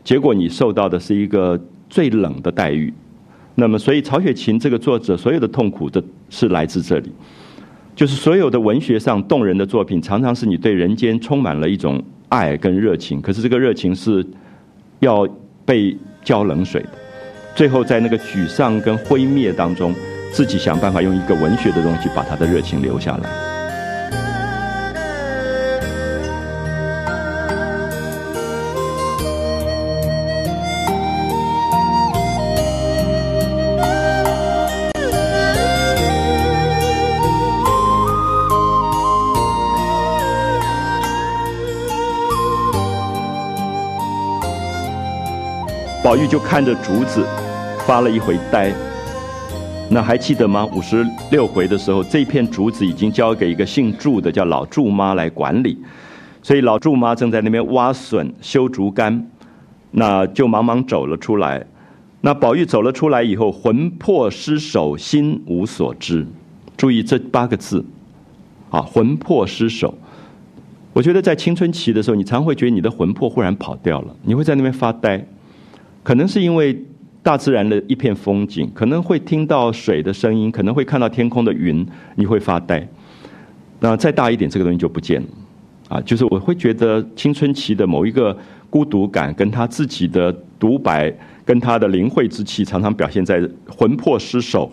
[0.02, 2.92] 结果你受到的是一个最冷的待遇。
[3.54, 7.12] 那么，所以曹雪芹这个作者所有的痛苦的是来自这里，
[7.94, 14.26] 就是所有的文学上动人的作品，常常是你对人间充满了一种爱跟热情，可是这个热情是
[15.00, 15.28] 要。
[15.64, 16.88] 被浇冷水的，
[17.54, 19.94] 最后在那个沮丧跟灰灭当中，
[20.32, 23.28] 自己想办法用一个文学的东西把他的热情留下来。
[46.02, 47.24] 宝玉就看着竹子，
[47.86, 48.72] 发了一回呆。
[49.94, 50.66] 那还记得吗？
[50.74, 55.76] 五十六回的时候，这片竹子已经交给一个姓祝的叫老祝妈来管理，
[56.42, 59.28] 所以老祝妈正在那边挖笋、修竹竿，
[59.90, 61.62] 那就忙忙走了出来。
[62.22, 66.26] 那宝玉走了出来以后，魂魄失守，心无所知。
[66.74, 67.84] 注意这八个字，
[68.70, 69.94] 啊，魂魄失守。
[70.94, 75.22] 我觉得在青春期的时候，你常会觉得你的魂魄忽然跑掉了，你会在那边发呆。
[76.02, 76.82] 可能是因为
[77.22, 82.86] 大自然的一片风景，可能会听到水的声音，可能会看到天空的云，你会发呆。
[83.80, 85.28] 那再大一点，这个东西就不见了。
[85.88, 88.36] 啊，就是我会觉得青春期的某一个
[88.70, 91.12] 孤独感，跟他自己的独白，
[91.44, 94.72] 跟他的灵慧之气，常常表现在魂魄失守、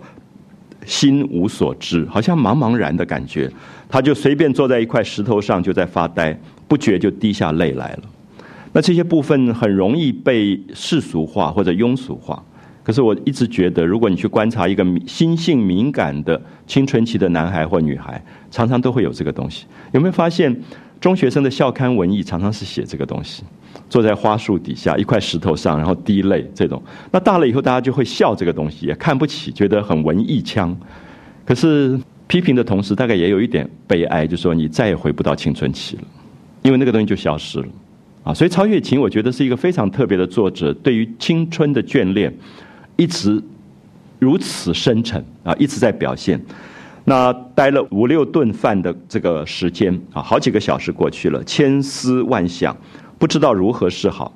[0.86, 3.52] 心无所知，好像茫茫然的感觉。
[3.90, 8.00] 他就随便坐在一块石头上，就在发呆，不觉就滴下泪来了。
[8.72, 12.44] 那这些部分很容易被世俗化或者庸俗化，
[12.84, 19.66] 可是我一直觉得，如果你去观察一个心性敏感的青春期的男孩或女孩，常常都会有这个东西。
[19.92, 20.56] 有没有发现，
[21.02, 23.44] 中学生的校刊文艺常常是写这个东西，
[23.90, 26.82] 坐在花树底下一块石头上，然后滴泪这种。
[27.12, 30.76] 那大了以后，大家就会笑这个东西，也看不起，觉得很文艺腔。
[31.46, 36.04] 可是批评的同时，大概也有一点悲哀，就说你再也回不到青春期了，
[36.62, 37.68] 因为那个东西就消失了。
[38.24, 42.32] 啊，所以曹雪芹我觉得是一个非常特别的作者，对于青春的眷恋，
[42.98, 43.42] 一直
[44.20, 46.40] 如此深沉啊，一直在表现。
[47.06, 52.76] 那待了五六顿饭的这个时间啊，好几个小时过去了，千思万想，
[53.18, 54.32] 不知道如何是好。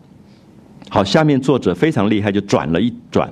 [0.89, 3.31] 好，下面作者非常厉害，就转了一转，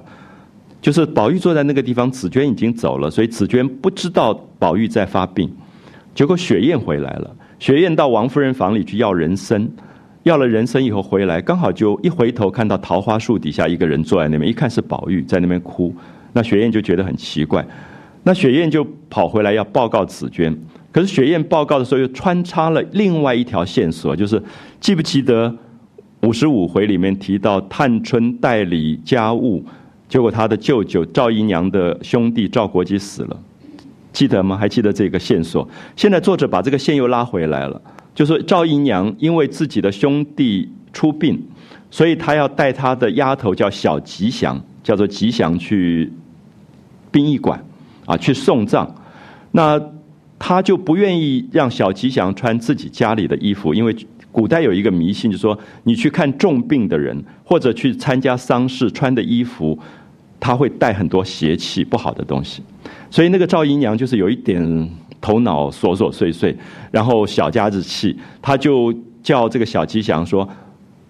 [0.81, 5.49] 就是宝玉坐在那个地方，紫娟已经走了，所以紫娟不知道宝玉在发病。
[6.13, 9.67] 结果雪雁回来了，雪雁到王夫人房里去要人参。
[10.23, 15.93] 要了人参以后回来，刚好就一回头看到桃花树底下一个人坐在那边，一看是宝玉在那边哭。
[16.33, 17.65] 那雪雁就觉得很奇怪，
[18.23, 20.55] 那雪雁就跑回来要报告紫娟。
[20.91, 24.41] 可是雪雁报告的时候又穿插了另外一条线索，就是
[24.79, 25.53] 记不记得
[26.21, 29.65] 五十五回里面提到探春代理家务，
[30.07, 33.39] 结果他的舅舅赵姨娘的兄弟赵国基死了，
[34.13, 34.55] 记得吗？
[34.55, 35.67] 还记得这个线索？
[35.95, 37.81] 现在作者把这个线又拉回来了。
[38.13, 41.41] 就说赵姨娘因为自己的兄弟出殡，
[41.89, 46.11] 所以她要带她的丫头叫小吉祥，叫做吉祥去
[47.09, 47.63] 殡仪馆
[48.05, 48.93] 啊去送葬。
[49.53, 49.81] 那
[50.37, 53.95] 她就不愿意让小吉祥穿自己家里的衣服，因为
[54.29, 59.79] 古代有一个迷信，就说你去看重病的人或者去参加丧事穿的衣服，
[60.39, 62.61] 他会带很多邪气不好的东西。
[63.09, 64.89] 所以那个赵姨娘就是有一点。
[65.21, 66.57] 头脑琐琐碎碎，
[66.91, 70.47] 然后小家子气，他就叫这个小吉祥说：“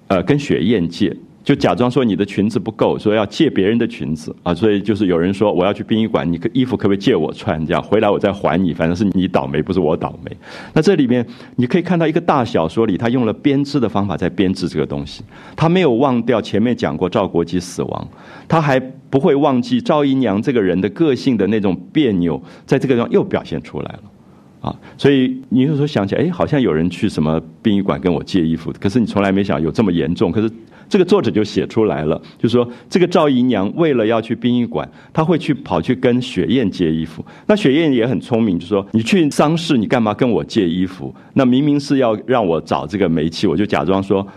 [0.10, 1.16] 呃，跟雪雁借。
[1.44, 7.66] 就假装说你的裙子不够，说要借别人的裙子啊，所以就是有人说我要去殡仪馆，你可衣服可不可以借我穿？
[7.66, 10.32] 这样回来我再还你，反正是你倒霉，不是我倒霉。
[10.74, 11.26] 那这里面
[11.56, 15.24] 你可以看到一个大小说里，他用了编织的方法在编织这个东西，
[15.56, 18.08] 他没有忘掉前面讲过赵国基死亡，
[18.48, 24.76] 他还不会忘记赵姨娘这个人的个性的那种别扭，在这个地方又表现出来了啊。
[24.96, 30.52] 所以你有时候想起来，哎，好像有人去什么殡仪馆跟我借衣服，可是你从来没想有这么严重，可是。
[30.92, 37.26] 这个作者就写出来了，就说这个赵姨娘为了要去殡仪馆，她会去跑去跟雪雁借衣服。
[37.48, 41.16] 那雪雁也很聪明，就说你去丧事，你干嘛跟我借衣服？
[41.36, 44.28] 那明明是要让我找这个煤气，我就假装说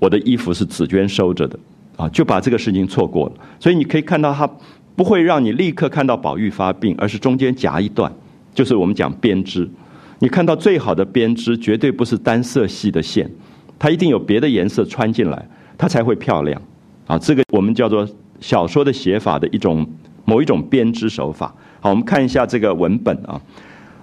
[0.00, 1.56] 我的衣服是紫娟收着的，
[1.96, 3.34] 啊，就把这个事情错过了。
[3.60, 4.50] 所以你可以看到，他
[4.96, 8.12] 不会让你立刻看到宝玉发病，而是中间夹一段，
[8.52, 9.70] 就是我们讲编织。
[10.18, 13.30] 你看到最好的编织，绝对不是单色系的线，
[13.78, 15.48] 它一定有别的颜色穿进来。
[15.80, 16.60] 它才会漂亮，
[17.06, 18.06] 啊，这个我们叫做
[18.38, 19.86] 小说的写法的一种
[20.26, 21.54] 某一种编织手法。
[21.80, 23.40] 好，我们看一下这个文本啊。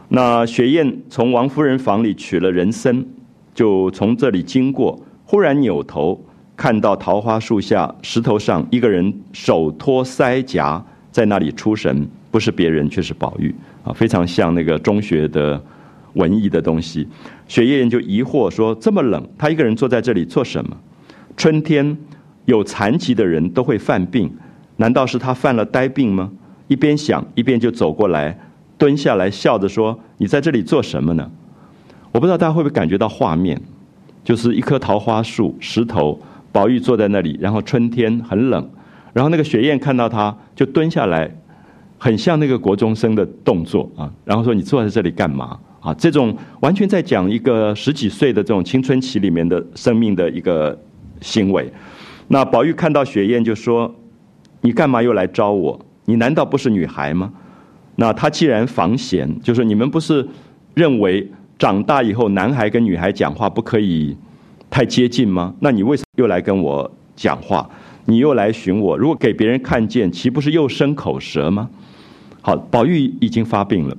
[0.07, 3.05] 那雪雁从王夫人房里取了人参，
[3.53, 6.19] 就从这里经过，忽然扭头
[6.55, 15.63] 看到桃花树下石头上一个人手托腮颊，在那里出神，不是别人，却是宝玉啊，非常像那个中学的
[16.13, 17.07] 文艺的东西。
[17.47, 20.75] 雪雁就疑惑说：“这么冷，他一个人坐在这里做什么？”
[21.37, 21.95] 春天
[22.45, 24.29] 有残疾的人都会犯病，
[24.77, 26.31] 难道是他犯了呆病吗？
[26.67, 28.37] 一边想一边就走过来，
[28.75, 31.29] 蹲下来笑着说：“你在这里做什么呢？”
[32.11, 33.61] 我不知道大家会不会感觉到画面，
[34.23, 36.19] 就是一棵桃花树，石头，
[36.51, 38.67] 宝玉坐在那里，然后春天很冷，
[39.13, 41.29] 然后那个雪雁看到他就蹲下来，
[41.99, 50.75] 很像那个国中生的动作啊，然后说：“你坐在这里干嘛？”啊，这种完全在讲一个十几岁的这种青春期里面的生命的一个。
[51.21, 51.71] 行为，
[52.27, 53.93] 那宝玉看到雪雁就说
[54.61, 55.79] ：“你干嘛又来招我？
[56.05, 57.31] 你难道不是女孩吗？”
[57.95, 60.27] 那他既然防闲，就说：“你们不是
[60.73, 64.15] 认为长大以后男孩跟女孩讲话不可以
[64.69, 65.53] 太接近吗？
[65.59, 67.67] 那你为什么又来跟我讲话？
[68.05, 68.97] 你又来寻我？
[68.97, 71.69] 如果给别人看见，岂不是又生口舌吗？”
[72.41, 73.97] 好，宝玉已经发病了。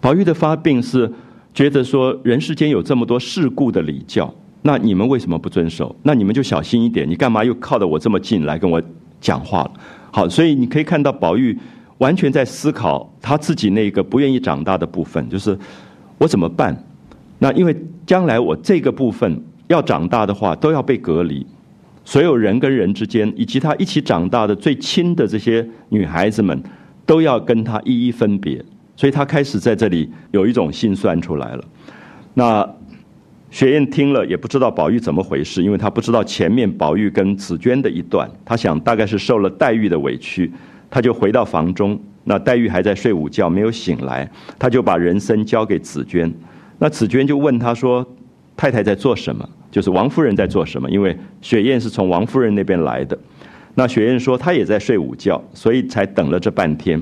[0.00, 1.10] 宝玉的发病是
[1.54, 4.34] 觉得说人世间有这么多世故的礼教。
[4.62, 5.94] 那你们为什么不遵守？
[6.02, 7.08] 那你们就小心一点。
[7.08, 8.82] 你干嘛又靠得我这么近来跟我
[9.20, 9.72] 讲话了？
[10.10, 11.56] 好，所以你可以看到宝玉
[11.98, 15.56] 完全在思考他自己那个不愿意长大的部分，就是
[16.18, 16.76] 我怎么办？
[17.38, 21.46] 那因为将来我这个部分要长大的话，都要被隔离。
[22.04, 26.60] 所有人跟人之间，以及他一起长大的最亲的这些女孩子们，
[27.04, 28.64] 都要跟他一一分别。
[28.96, 31.64] 所以他开始在这里有一种心酸出来了。
[32.34, 32.68] 那。
[33.50, 40.52] 雪雁听了也不知道宝玉怎么回事，因为他不知道前面宝玉跟紫娟的一段，他想大概是受了黛玉的委屈，
[40.90, 46.32] 他就回到房中，那黛玉还在睡午觉，没有醒来，他就把人参交给紫娟，
[46.78, 48.06] 那紫娟就问他说
[48.56, 49.48] ：“太太在做什么？
[49.70, 53.16] 就是王夫人在做什么？”因为雪雁是从王夫人那边来的，
[53.76, 57.00] 那雪雁说她也在睡午觉，所以才等了这半天。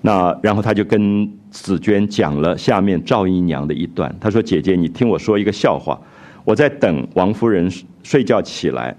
[0.00, 4.14] 那然后他就跟紫娟讲了下面赵姨娘的一段。
[4.20, 5.98] 她说：“姐姐，你听我说一个笑话。
[6.44, 7.70] 我在等王夫人
[8.02, 8.96] 睡觉起来，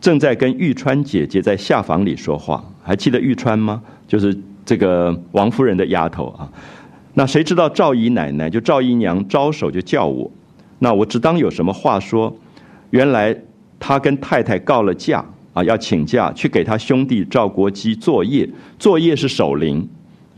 [0.00, 2.64] 正在跟玉川姐姐在下房里说话。
[2.82, 3.82] 还记得玉川吗？
[4.08, 6.50] 就是这个王夫人的丫头啊。
[7.14, 10.30] 那谁知道赵姨奶奶就赵姨娘招手就叫我。
[10.78, 12.34] 那我只当有什么话说。
[12.90, 13.36] 原来
[13.78, 18.48] 她跟太太告了假啊，要请假去给她兄弟赵国基作业。
[18.78, 19.88] 作业是守灵。”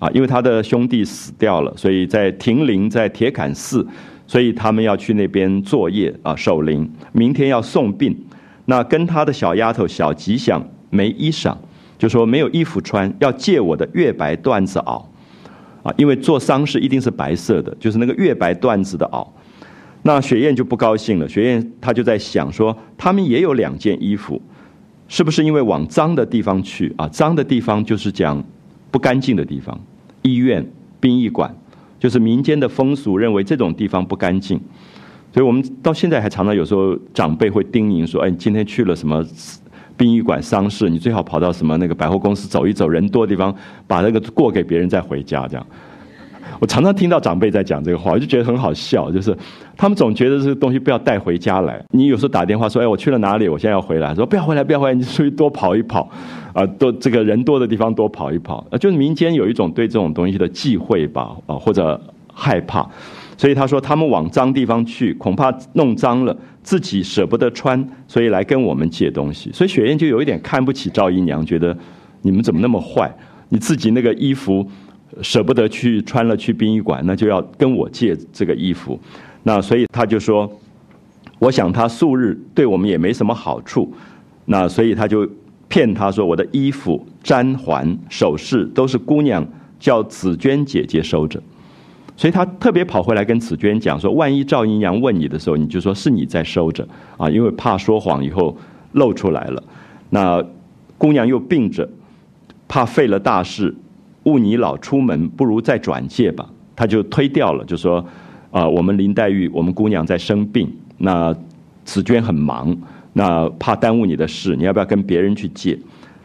[0.02, 3.86] 啊，因为他的兄弟死掉了，所以在亭陵，在铁槛寺，
[4.26, 6.90] 所以他们要去那边作业啊，守灵。
[7.12, 8.12] 明天要送殡，
[8.64, 11.56] 那跟他的小丫头小吉祥没衣裳，
[11.96, 15.04] 就说没有衣服穿，要借我的月白缎子袄。
[15.84, 19.24] 啊，因为做丧事一定是白色的，就是那个月白缎子的袄。
[20.02, 24.42] 那雪雁就不高兴了，雪雁她就在想说，他们也有两件衣服，
[25.06, 27.06] 是不是因为往脏的地方去啊？
[27.06, 28.42] 脏的地方就是讲
[28.90, 29.80] 不干净的地方。
[30.22, 30.66] 医院、
[31.00, 31.54] 殡仪馆，
[31.98, 34.60] 就是民间的风俗，认为这种地方不干净，
[35.32, 39.24] 所以我们到现在还常常有时候长辈会叮咛说：“哎，你今天去了什么
[39.96, 43.54] 殡仪馆丧事，你最好跑到什么那个百货公司走一走，人多的地方，
[43.86, 45.66] 把那个过给别人再回家。”这样，
[46.62, 49.36] 我常常听到长辈在讲这个话，我就觉得很好笑，就是
[49.76, 51.84] 他们总觉得这个东西不要带回家来。
[51.90, 53.48] 你有时候打电话说：“哎，我去了哪里？
[53.48, 56.08] 我现在要回来。”说：“不要回来，不要回来，你出去多跑一跑。”
[56.54, 62.00] 啊，多这个人多的地方多跑一跑，啊，就是民间有一种对这种东西的忌讳吧，啊，或者
[62.32, 62.88] 害怕，
[63.36, 69.50] 所以他说他们往脏地方去，恐怕弄脏了，自己舍不得穿，所以来跟我们借东西。
[69.52, 71.76] 所以雪雁就有一点看不起赵姨娘，觉得
[72.20, 73.12] 你们怎么那么坏？
[73.48, 74.66] 你自己那个衣服
[75.20, 78.98] 舍不得去穿了去殡仪馆，那就要跟我借这个衣服。
[79.42, 80.50] 那所以他就说，
[81.38, 83.92] 我想他素日对我们也没什么好处，
[84.46, 85.28] 那所以他就
[85.68, 89.46] 骗他说我的衣服、簪环、首饰都是姑娘
[89.78, 91.42] 叫紫娟姐姐收着。
[92.14, 96.86] 所以他特别跑回来跟紫娟讲说：“万一赵姨娘问你的时候，你就说是你在收着
[97.16, 98.56] 啊，因为怕说谎以后
[98.92, 99.62] 露出来了。
[100.10, 100.44] 那
[100.98, 101.88] 姑娘又病着，
[102.68, 103.74] 怕废了大事，
[104.24, 108.04] 误你老出门，不如再转借吧。”他就推掉了，就说
[108.50, 111.34] ：“啊，我们林黛玉，我们姑娘在生病，那
[111.84, 112.76] 紫娟很忙，
[113.12, 115.78] 那怕耽误你的事，你要不要跟别人去借？”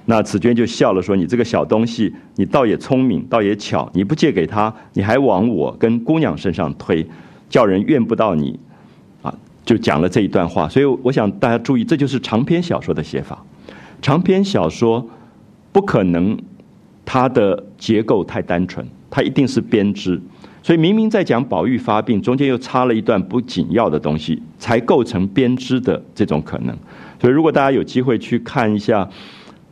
[0.10, 3.90] 那紫娟就笑了，说：“你这个小东西，你倒也聪明，倒也巧。
[3.94, 7.06] 你不借给他，你还往我跟姑娘身上推，
[7.50, 8.58] 叫人怨不到你，
[9.22, 9.34] 啊，
[9.66, 10.70] 就讲了这一段话。
[10.70, 13.44] 所以我想大家注意，这就是长篇小说的写法。
[14.02, 15.06] 长篇小说
[15.74, 16.38] 不可能
[17.08, 20.22] 它的结构太单纯，它一定是编织。
[20.62, 26.78] 所以明明在讲宝玉发病，中间又插了一段不紧要的东西，才构成编织的这种可能。
[27.20, 29.10] 所以如果大家有机会去看一下。”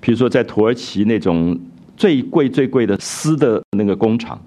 [0.01, 1.59] 比如说，在土耳其那种
[1.97, 4.39] 最贵最贵的丝的那个工厂，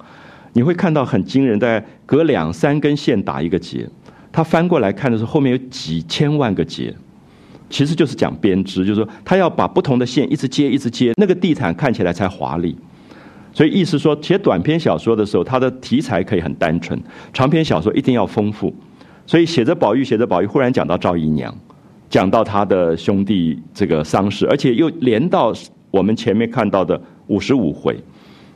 [0.52, 3.84] 你会看到很惊人，在隔两三根线打一个结。
[4.30, 6.94] 他翻过来看的时候，后面有几千万个结，
[7.70, 12.76] 其实就是讲编织，就是说他要把不同的线一直接一直接，那个地毯看起来才华丽。
[13.52, 16.98] 所以意思说，写短篇小说的时候，它的题材可以很单纯；
[17.32, 18.74] 长篇小说一定要丰富。
[19.26, 21.54] 所以写着宝玉，写着宝玉，忽然讲到赵姨娘。
[22.08, 25.52] 讲到他的兄弟这个丧事，而且又连到
[25.90, 27.98] 我们前面看到的五十五回，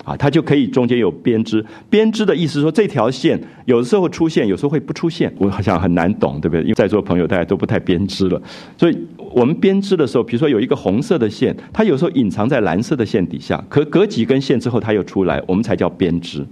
[0.04, 1.64] 啊，它就可以中间有编织。
[1.88, 5.32] 编织的意思说，这条线有的时候出现，有时候会不出现。
[5.38, 6.62] 我好像很难懂，对不对？
[6.62, 8.42] 因为在座朋友大家都不太编织了，
[8.76, 8.98] 所以
[9.32, 16.44] 我们编织的时候，比如说有一个红色的线，它有时候隐藏在蓝色的线底下，可隔几根线之后它又出来，我们才叫编织。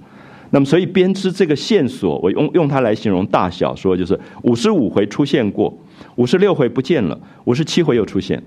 [0.52, 5.72] 那么，所以编织这个线索，我用用它来形容大小说，就是五十五回出现过。
[6.16, 8.42] 五十六回不见了，五十七回又出现，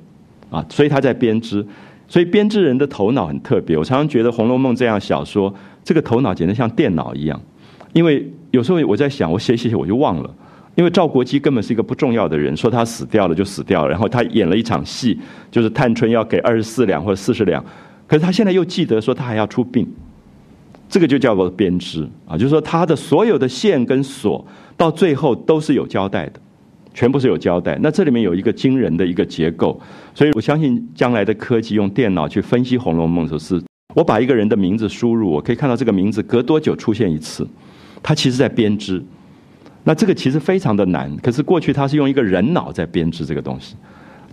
[0.49, 1.65] 啊，所以它在编织，
[2.07, 3.77] 所以编织人的头脑很特别。
[3.77, 7.41] 我常常觉得《红楼梦》这样小说，这个头脑简直像电脑一样。
[7.93, 10.35] 因为有时候我在想，我写写写我就忘了，
[10.75, 15.19] 因为赵国基根本是一个不重要的人，说他死掉了就死掉了，然后他演了一场戏，
[15.51, 17.63] 就是探春要给二十四两或者四十两，
[18.07, 19.87] 可是他现在又记得说他还要出殡，
[20.89, 24.43] 这个就叫做编织啊，就是说他的所有的线跟锁
[24.75, 26.39] 到最后都是有交代的。
[26.93, 29.79] 全部是有交代，那这里面有一个惊人的一个结构，
[30.13, 33.65] 所以我相信将来的科技用电脑去分析《红楼梦》的时候，是
[33.95, 37.47] 我把一个人的名字输入，我可以看到这个名字隔多久出现一次，
[38.01, 39.03] 它其实在编织。
[39.83, 43.75] 那这个其实非常的难，可是过去他是用一个人脑在编织这个东西，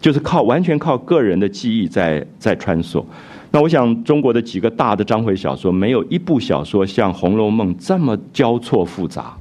[0.00, 3.04] 就是靠完全靠个人的记忆在在穿梭。
[3.50, 9.36] 那我想中国的几个大的章回小说，没有一部小说像《红楼梦》这么交错复杂。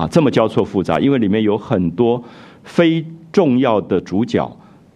[0.00, 2.24] 啊，这么交错复杂，因为里面有很多
[2.64, 4.50] 非重要的主角，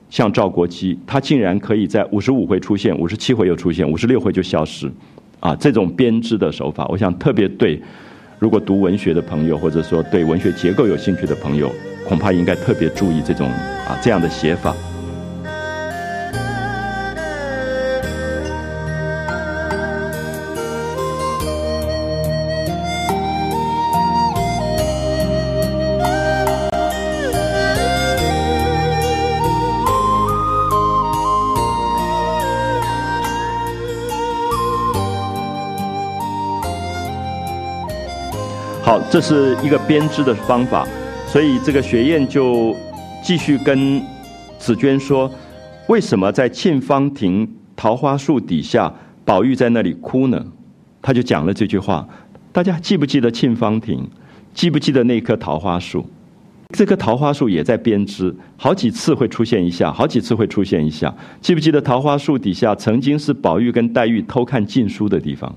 [0.08, 4.90] 像赵国基，他竟然可以在五十五回出现，五十七回又出现，五十六回就消失，
[5.40, 7.78] 啊，这种编织的手法，我想特别对，
[8.38, 11.70] 如果读文学的朋友，或者说对文学结构有兴趣的朋友，
[12.08, 13.46] 恐怕应该特别注意这种
[13.86, 14.74] 啊这样的写法。
[39.14, 40.84] 这是一个编织的方法，
[41.28, 42.74] 所以这个雪燕就
[43.22, 44.02] 继续跟
[44.58, 45.30] 紫娟说
[45.86, 48.92] ：“为什么在沁芳亭桃花树底下，
[49.24, 50.44] 宝玉在那里哭呢？”
[51.00, 52.04] 他就讲了这句话。
[52.50, 54.04] 大家记不记得沁芳亭？
[54.52, 56.04] 记不记得那棵桃花树？
[56.70, 61.14] 这棵桃花树也在编织，好几次会出现一下，好几次会出现一下。
[61.40, 65.54] 记不记得桃花树底下曾经是宝玉跟黛玉偷看禁书的地方？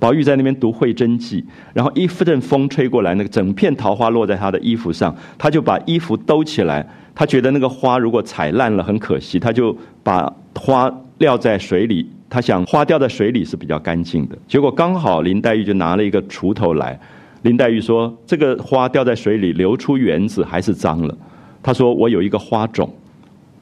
[0.00, 1.42] 宝玉在那边读《会真记》，
[1.74, 6.84] 然后一阵风吹过来，那个整片桃花落在他的衣服上，他就把衣服兜起来。
[7.14, 12.08] 他觉得那个花如果踩烂了很可惜，他就把花撂在水里。
[12.30, 14.38] 他想花掉在水里是比较干净的。
[14.48, 16.98] 结果刚好林黛玉就拿了一个锄头来。
[17.42, 21.14] 林黛玉说：“这个花掉在水里流出园子还是脏了。”
[21.62, 22.88] 他说：“我有一个花种，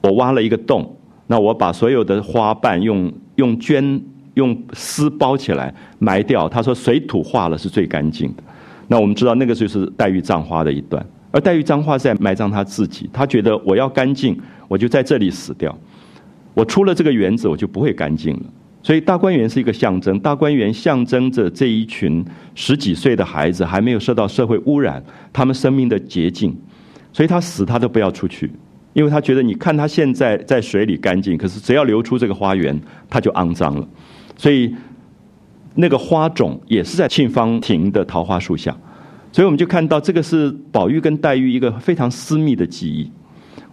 [0.01, 0.95] 我挖了一个洞，
[1.27, 3.99] 那我把所有的花瓣用用绢。”
[4.39, 6.49] 用丝包起来埋掉。
[6.49, 8.43] 他说水土化了是最干净的。
[8.87, 14.35] 那我们知道那个就是黛玉葬花的一段而黛玉葬花是在埋葬他自己，他觉得我要干净，
[14.67, 15.77] 我就在这里死掉，
[16.55, 18.43] 我出了这个园子，我就不会干净了。
[18.81, 22.25] 所以大观园是一个象征，大观园象征着这一群
[22.55, 26.55] 十几岁的孩子还没有受到社会污染，他们生命的洁净。
[27.11, 28.51] 所以他死他都不要出去，
[28.93, 32.79] 因为他觉得你看他现在在水里干净，可是只要流出这个花园，
[33.09, 33.87] 他就肮脏了。
[34.39, 34.73] 所以
[35.75, 38.73] 那个花种也是在沁芳亭的桃花树下。
[39.33, 43.11] 所以我们就看到这个是宝玉跟黛玉一个非常私密的记忆。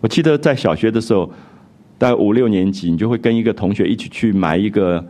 [0.01, 1.31] 我记得在小学的时候，
[1.97, 5.03] 大概五六年级，你就会跟一个同学一起去埋一个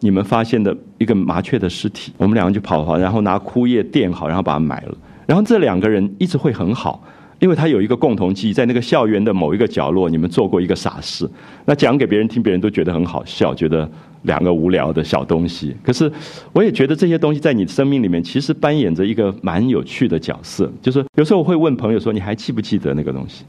[0.00, 2.12] 你们发现的一个麻雀的尸体。
[2.16, 4.94] 我们两个就跑跑，然后拿枯叶垫好，然后把它埋了。
[5.26, 7.00] 然后这两个人一直会很好，
[7.38, 11.30] 因为他有一个共同记忆，在那个校园的某一个角落，你们做过一个傻事。
[11.64, 13.88] 那讲给别人听，别人都觉得很好笑，觉得。
[14.24, 16.10] 两个无聊的小东西，可是
[16.52, 20.70] 我也觉得这些东西在你生命里面其实扮演着一个蛮有趣的角色。
[20.82, 23.44] 就是有时候我会问朋友说：“你还记不记得那个东西？”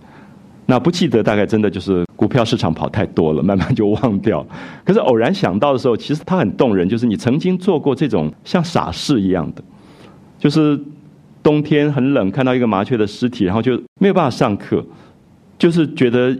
[0.67, 4.45] 那不记得，大概真的就是股票市场跑太多了，慢慢就忘掉。
[4.83, 6.87] 可是偶然想到的时候，其实它很动人。
[6.89, 9.63] 就是你曾经做过这种像傻事一样的，
[10.39, 10.79] 就是
[11.43, 14.83] 冬天很冷，看到一个麻雀的尸体，然后就没有办法上课，
[15.57, 16.37] 就是觉得。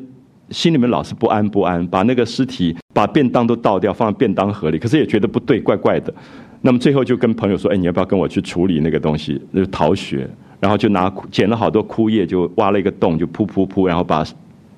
[0.49, 6.13] 心里面老是不安不安，把那个尸体、把便当都倒掉，放在便当盒里，可是也觉得不对，怪怪的。
[6.61, 9.39] 那么最后就跟朋友说：“哎，你要不要跟我去处理那个东西？
[9.51, 10.27] 那个逃学，
[10.59, 14.25] 然后就拿捡了好多枯叶，就挖了一个洞，就噗噗噗，然后把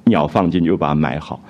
[0.05, 1.41] 鸟放进去，又把它埋好。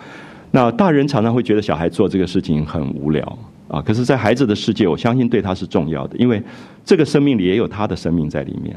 [0.51, 6.41] 那大人常常会觉得小孩做这个事情很无聊啊，可是，在孩子的世界，我相信对他是重要的，因为
[6.85, 8.75] 这个生命里也有他的生命在里面。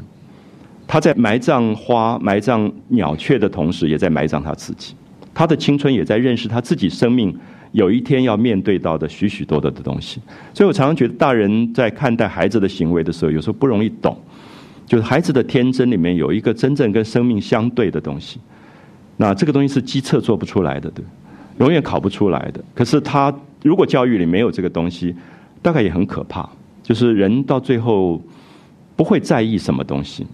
[0.87, 4.95] 他在埋葬花、埋葬鸟雀的同时，也在埋葬他自己。
[5.33, 7.35] 他的青春也在认识他自己生命
[7.71, 10.19] 有一天要面对到的许许多多的东西，
[10.53, 14.17] 所以我常常觉得大人在看待孩子的行为的时候，有时候不容易懂，
[14.85, 18.39] 就是孩子的天真里面有一个真正跟生命相对的东西，
[19.15, 21.05] 那这个东西是机测做不出来的，对，
[21.59, 22.61] 永远考不出来的。
[22.75, 25.15] 可是他如果教育里没有这个东西，
[25.61, 26.49] 大概也很可怕，
[26.83, 28.21] 就是人到最后
[28.97, 30.27] 不会在意什么东西。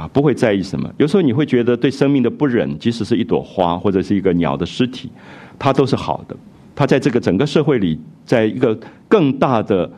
[0.00, 0.90] 啊，不会在意什么。
[0.96, 5.10] 有时候你会觉得对生命的不忍，即使是一朵花或者是一个鸟的尸体，
[5.58, 6.34] 它都是好的。
[6.74, 9.90] 它在这个整个社会里，在一个更大的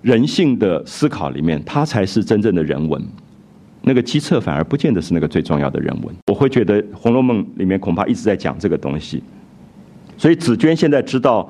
[0.00, 3.00] 人性的思考里面，它才是真正的人文。
[3.82, 6.12] 那个机测反而不见得是那个最重要的人文。
[6.26, 9.22] 我会觉得《红楼梦》里面恐怕一直在讲这个东西。
[10.16, 11.48] 所以紫娟现在知道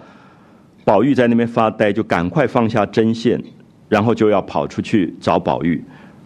[0.84, 3.42] 宝玉在那边发呆，就赶快放下针线，
[3.88, 5.82] 然后就要跑出去找宝玉。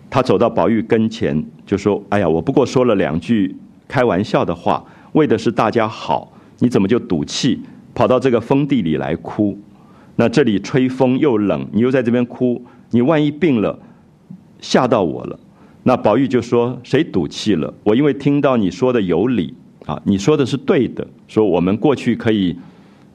[0.09, 3.54] 他走到宝玉跟前，就说：“哎呀，我不过说了两句
[3.88, 6.32] 开玩笑的话，为的是大家好。
[6.61, 7.61] 你怎么就赌气
[7.94, 9.59] 跑到这个封地里来哭？
[10.14, 13.78] 那这里吹风又冷，你又在这边哭，你万一病了，
[14.61, 15.38] 吓到我了。”
[15.82, 17.72] 那宝玉就说：“谁赌气了？
[17.84, 19.52] 我因为听到你说的有理
[19.84, 21.07] 啊，你说的是对的。
[21.28, 22.57] 说我们过去可以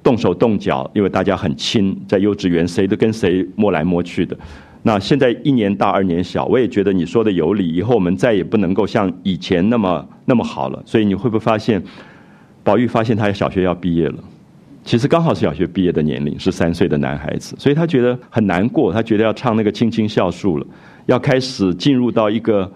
[0.04, 4.38] 动手动脚，因为大家很亲，在幼稚园谁都跟谁摸来摸去的。”
[4.84, 7.68] 那现在一年大二年小，我也觉得你说的有理。
[7.72, 10.82] 以后我们再也不能够像以前那么那么好了。
[10.86, 11.82] 所以你会不会发现，
[12.64, 14.16] 宝玉发现他小学要毕业了，
[14.84, 20.66] 其实刚好是小学毕业的年龄，是三岁的男孩子，所以他觉得很难过，他觉得要唱那个青青校树了，
[21.06, 22.72] 要开始进入到一个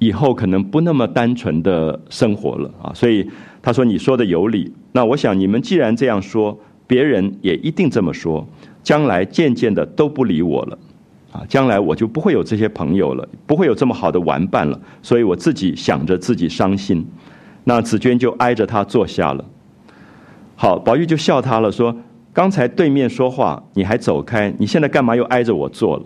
[0.00, 2.92] 以后可能不那么单纯的生活了啊。
[2.92, 3.24] 所以
[3.62, 4.72] 他说你说的有理。
[4.90, 6.58] 那我想你们既然这样说，
[6.88, 8.44] 别人也一定这么说，
[8.82, 10.76] 将来渐渐的都不理我了。
[11.32, 17.06] 啊，将来我就不会有这些朋友了，不会有这么好的玩伴了，所以我自己想着自己伤心。
[17.62, 19.44] 那紫娟就挨着他坐下了。
[20.56, 21.96] 好，宝玉就笑他了，说
[22.34, 26.04] ：“刚才对面说话，你还走开，你现在干嘛又挨着我坐了？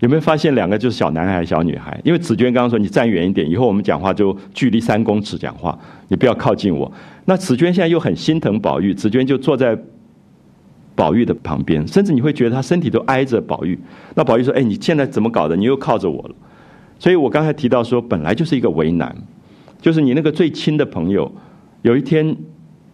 [0.00, 1.98] 有没有发现两个就是小男孩、小女孩？
[2.04, 6.92] 因为紫娟刚刚说你站远一点，以后我们讲话就距离三公尺讲话，你不要靠近我。
[7.24, 9.74] 那紫娟现在又很心疼宝玉，紫娟就坐在。”
[10.96, 13.78] 宝玉的旁边，甚至你会觉得他身体都挨着宝玉。
[14.14, 15.54] 那宝玉说：“哎，你现在怎么搞的？
[15.54, 16.34] 你又靠着我了。”
[16.98, 19.14] 所以我刚才提到说，本来就是一个为难，
[19.80, 21.30] 就是你那个最亲的朋友，
[21.82, 22.34] 有一天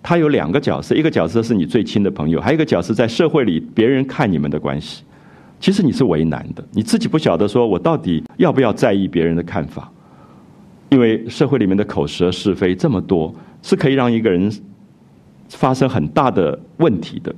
[0.03, 5.05] 他有两个角色，一个角色是你最亲的朋友，还有一个角色在社会里别人看你们的关系。
[5.61, 9.89] 其实你是为难的，你自己不晓得说我到底要不要在意别人的看法，
[10.89, 13.33] 因为社会里面的口舌是非这么多，
[13.63, 14.53] 是可以让一个人
[15.49, 17.33] 发生很大的问题的。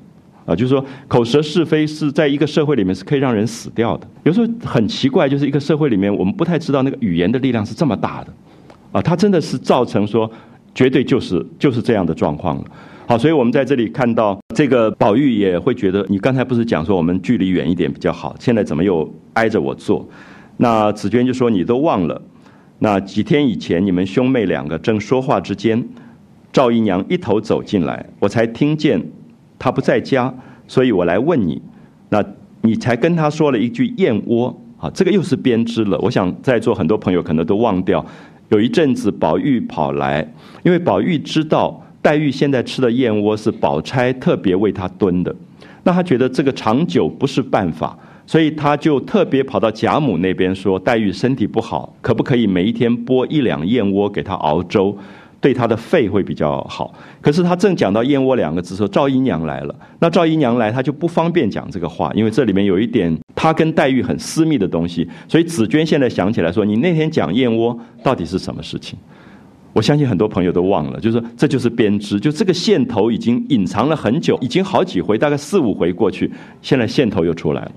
[0.46, 4.06] 啊，就是说，口舌是非是在一个社会里面是可以让人死掉的。
[4.24, 8.32] 有时候很奇怪，就是一个社会里面，我们不太知道那个语言的力量是这么大的，
[8.92, 10.30] 啊，它真的是造成说，
[10.74, 12.64] 绝对就是就是这样的状况了。
[13.06, 20.08] 好，所以我们在这里看到这个宝玉也会觉得，你刚才不是讲说我们距离远一点比较好，现在怎么又挨着我坐？
[20.56, 22.22] 那紫娟就说你都忘了，
[22.78, 25.86] 那几天以前，你们兄妹两个正说话之间，
[26.52, 29.02] 赵姨娘一头走进来，我才听见
[29.58, 30.32] 他不在家，
[30.66, 31.60] 所以我来问你。
[32.08, 32.24] 那
[32.62, 35.98] 你才跟他说了一句燕窝，啊，这个又是编织了。
[35.98, 38.04] 我想在座很多朋友可能都忘掉，
[38.50, 40.26] 有一阵子宝玉跑来，
[40.62, 45.34] 因为宝玉知道黛玉现在吃的燕窝是宝钗特别为她炖的，
[45.82, 47.98] 那他觉得这个长久不是办法。
[48.26, 54.96] 所以他就特别跑到贾母那边说：“黛玉身体不好，可不可以每一天拨一两燕窝给她熬粥，
[55.44, 59.74] 对他的肺会比较好。”可是他正讲到燕窝两个字时候，赵姨娘来了。
[59.98, 65.06] 那赵姨娘来，他就不方便讲这个话，因为这里面有一点他跟黛玉很私密的东西。
[65.28, 68.98] 所以紫娟现在想起来说：“你那天讲燕窝到底是什么事情？”
[69.74, 76.30] 我相信很多朋友都忘了，就是说这就是编织，就这个线头已经隐藏了很久，已经好几回，大概四五回过去，
[76.62, 77.72] 现在线头又出来了。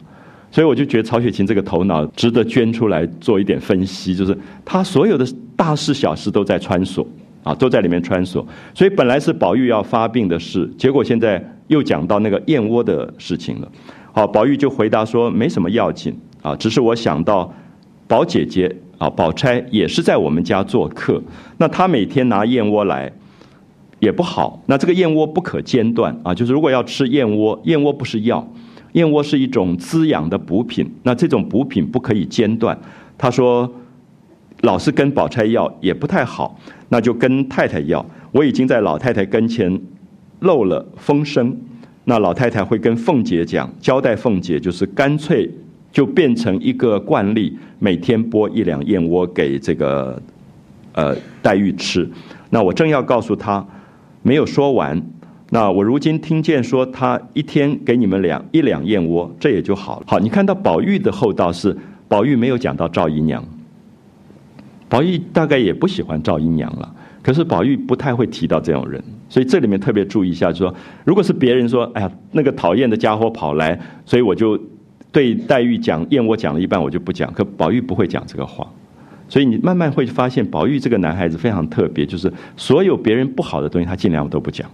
[0.52, 7.06] 所以我就觉得曹雪芹这个头脑值得捐出来做一点分析，就是他所有的大事小事都在穿梭，
[7.48, 8.46] 啊，都在里面穿梭。
[8.74, 13.72] 所以本来是宝玉要发病的事，结果现在又讲到那个燕窝的事情了。
[14.12, 17.54] 好，宝玉就回答说没什么要紧，啊，只是我想到
[18.08, 21.22] 宝姐姐啊，宝钗也是在我们家做客，
[21.58, 23.12] 那她每天拿燕窝来
[24.00, 28.46] 也不好，那这个燕窝不可间断啊，就是如果要吃燕窝，燕窝不是药。
[28.94, 32.76] 燕窝是一种滋养的补品，那这种补品不可以间断。
[33.16, 33.72] 他说，
[34.62, 38.06] 老是跟宝钗要也不太好，那就跟太太要。
[38.32, 39.80] 我已经在老太太跟前
[40.40, 41.56] 漏了风声，
[42.06, 45.50] 那老太太会跟凤姐讲，交代凤姐，就是干脆
[45.92, 50.22] 就变成一个惯例，每天拨一两燕窝给这个
[50.94, 52.10] 呃黛玉吃。
[52.50, 53.66] 那我正要告诉她，
[54.24, 55.02] 没有说完。
[55.50, 60.06] 那我如今听见说他一天给你们两一两燕窝，这也就好了。
[60.06, 61.76] 好，你看到宝玉的厚道是
[62.10, 63.42] 宝玉没有讲到赵姨娘，
[64.90, 66.96] 宝玉大概也不喜欢赵姨娘了。
[67.22, 70.74] 可是宝玉不太会提到这种人，所以这里面特别注意一下，就说
[71.04, 74.58] 如果是别人说，哎呀，那个讨厌的家伙跑来，所以我就
[75.12, 77.32] 对黛玉讲燕窝讲了一半，我就不讲。
[77.34, 78.66] 可宝玉不会讲这个话，
[79.28, 84.70] 所以你慢慢会发现，宝玉这个男孩子非常特别，就是所有别人不好的东西，他尽量都不讲。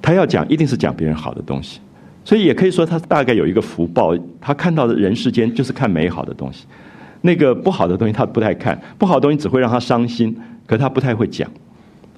[0.00, 1.80] 他要讲，一定是讲别人好的东西，
[2.24, 6.64] 所以也可以说他大概有一个福报，他看到的人世间就是看美好的东西，
[7.26, 11.50] 那个不好的东西他不太看，不好的东西只会让他伤心，可他不太会讲。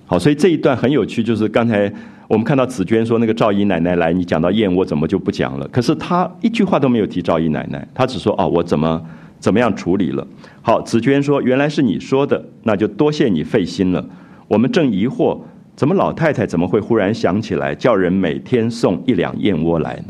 [0.06, 1.92] 好，所以这一段很有趣，就是刚才
[2.28, 5.66] 我们看到紫娟说那个赵姨奶奶来，你讲到燕窝怎么就不讲了？
[5.68, 9.02] 可是他一句话都没有提赵姨奶奶，他只说哦，我怎么
[9.40, 10.24] 怎么样处理了。
[10.62, 14.04] 好，紫娟说原来是你说的，那就多谢你费心了。
[14.46, 15.38] 我们正疑惑。
[15.78, 20.06] 怎么老太太怎么会忽然想起来叫人每天送一两燕窝来呢？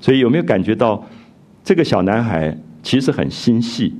[0.00, 1.00] 所以有没有感觉到
[1.62, 2.52] 这个小男孩
[2.86, 3.92] 其实很心细，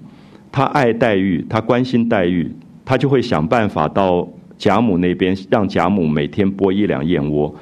[0.53, 2.49] 他爱黛玉，他关心黛玉，
[2.85, 7.53] 他就会想办法到贾母那边让贾母每天拨一两燕窝，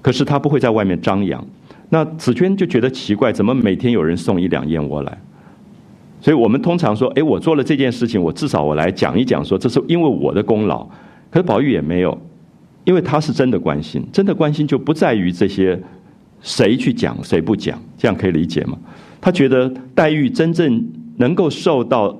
[0.00, 1.46] 可是他不会在外面张扬。
[1.90, 5.18] 那紫娟就觉得奇怪，怎么每天有人送一两燕窝来？
[6.22, 10.88] 所以我们通常说，哎，我做了这件事情，我至少我来讲一讲，说这是因为我的功劳。
[11.30, 12.18] 可是宝玉也没有。
[12.84, 15.80] 因为他是真的关心，真的关心就不在于这些
[16.40, 18.76] 谁去讲谁不讲，这样可以理解吗？
[19.22, 22.14] 他觉得黛玉真正能够受到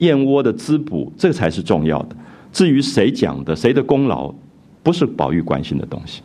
[0.00, 2.16] 燕窝的滋补，这才是重要的。
[2.52, 4.34] 至于谁讲的，谁的功劳，
[4.82, 6.20] 不是宝玉关心的东西。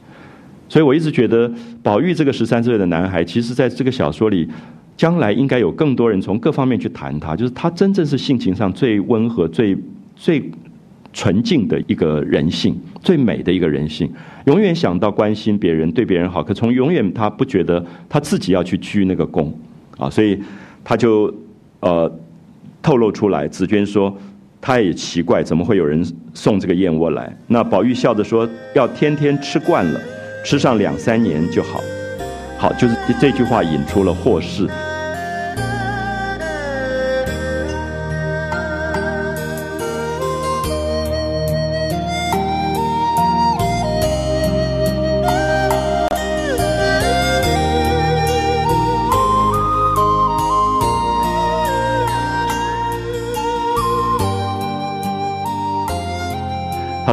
[0.68, 1.50] 所以我一直觉得，
[1.82, 4.50] 宝玉这个十三岁的男孩，其实在这个小说里，
[4.98, 9.78] 将来应该有更多人从各方面去谈他，就是他真正是性情上最温和、最
[10.18, 10.52] 最。
[11.16, 14.12] 纯净的一个人性，最美的一个人性，
[14.48, 16.44] 永远想到关心别人，对别人好。
[16.44, 19.52] 可从永远他不觉得他自己要去鞠那个躬，
[19.98, 20.42] 啊，所以
[20.84, 21.34] 他就
[21.80, 22.12] 呃
[22.82, 23.48] 透露出来。
[23.48, 24.16] 紫娟说，
[24.62, 27.36] 他也奇怪，怎么会有人送这个燕窝来？
[27.48, 30.00] 那宝玉笑着说，要天天吃惯了，
[30.44, 31.80] 吃上两三年就好。
[32.58, 34.68] 好，就是这句话引出了祸事。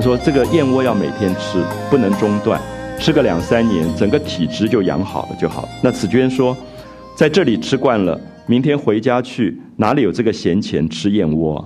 [0.00, 2.60] 说：“这个燕窝要每天吃，不能中断，
[2.98, 6.56] 吃个两三年，整个体质就养好了就好。”那紫娟说
[7.14, 11.64] ：“在这里吃惯了，明天回家去，哪里有这个闲钱吃燕窝？”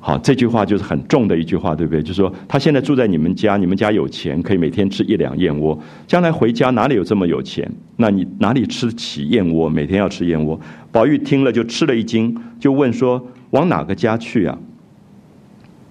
[0.00, 2.00] 好，这句话就是很重的一句话，对不对？
[2.00, 5.78] 就是说，他现在住在你们家，你们家有钱，可以每天吃一两燕窝。
[6.06, 7.68] 将来回家哪里有这么有钱？
[7.96, 9.68] 那你哪里吃得起燕窝？
[9.68, 10.58] 每天要吃燕窝。
[10.92, 13.20] 宝玉听了就吃了一惊，就问说
[13.50, 14.56] ：“往哪个家去啊？”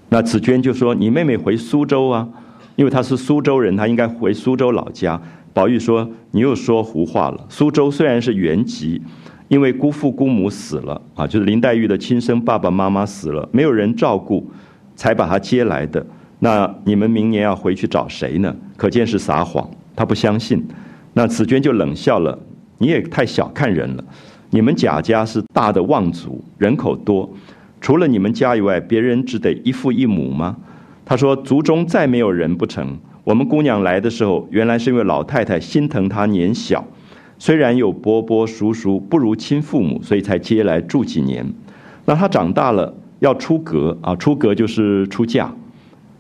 [0.10, 2.28] 那紫娟就说：“你妹妹回苏州啊，
[2.76, 5.22] 因为她是苏州人，她应该回苏州老家。”
[5.54, 7.46] 宝玉说：“你又说胡话了。
[7.50, 9.02] 苏州虽然是原籍，
[9.48, 14.50] 因为姑父姑母死了啊，就是林黛玉的亲生爸爸妈妈死了，没有人照顾，
[14.96, 16.06] 才把她接来的。
[16.40, 18.56] 那你们明年要回去找谁呢？
[18.78, 19.68] 可见是撒谎。
[19.96, 20.64] 他不相信。
[21.14, 22.38] 那紫娟就冷笑了：
[22.78, 24.04] 你也太小看人了。
[24.52, 27.28] 你们贾家是大的望族，人口多，
[27.80, 30.58] 除了你们家以外，别人只得一父一母吗？
[31.06, 36.86] 他说：族中再没有人不成。”我们姑娘来的时候，原来是因为老太太心疼她年小，
[37.38, 41.46] 虽然有伯伯叔叔，不如亲父母，所以才接来住几年。
[42.06, 45.54] 那她长大了要出阁啊，出阁就是出嫁，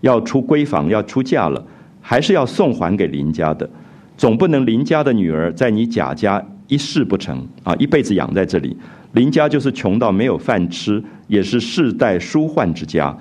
[0.01, 1.65] 要出闺房，要出嫁了，
[2.01, 3.69] 还是要送还给林家的，
[4.17, 8.75] 总不能林家的女儿在你贾家一事不成啊，一辈子养在这里。
[9.13, 13.17] 林家就是穷到没有饭吃，也是世代书宦之家，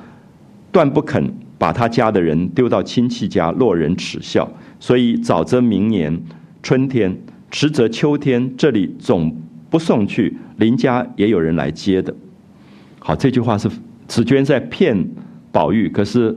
[0.71, 1.33] 断不肯。
[1.59, 4.47] 把他家的人丢到亲戚家，落人耻笑。
[4.79, 6.15] 所以早则明年
[6.63, 7.17] 春天，
[7.51, 9.35] 迟则秋天，这里总
[9.71, 12.15] 不送去，邻家也有人来接的。
[12.99, 13.71] 好，这句话是
[14.07, 15.09] 紫娟在骗
[15.51, 16.37] 宝玉，可是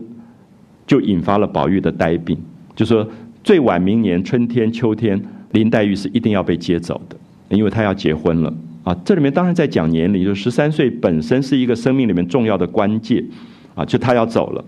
[0.88, 2.38] 就引发了宝玉的呆病，
[2.74, 3.06] 就说
[3.44, 5.22] 最晚明年春天、秋天，
[5.52, 7.18] 林黛玉是一定要被接走的，
[7.50, 8.54] 因为她要结婚了
[8.90, 8.98] 啊。
[9.06, 13.24] 这里面当然在讲年龄，就十三岁本身是一个生命里面重要的关键
[13.76, 14.66] 啊，就他要走了。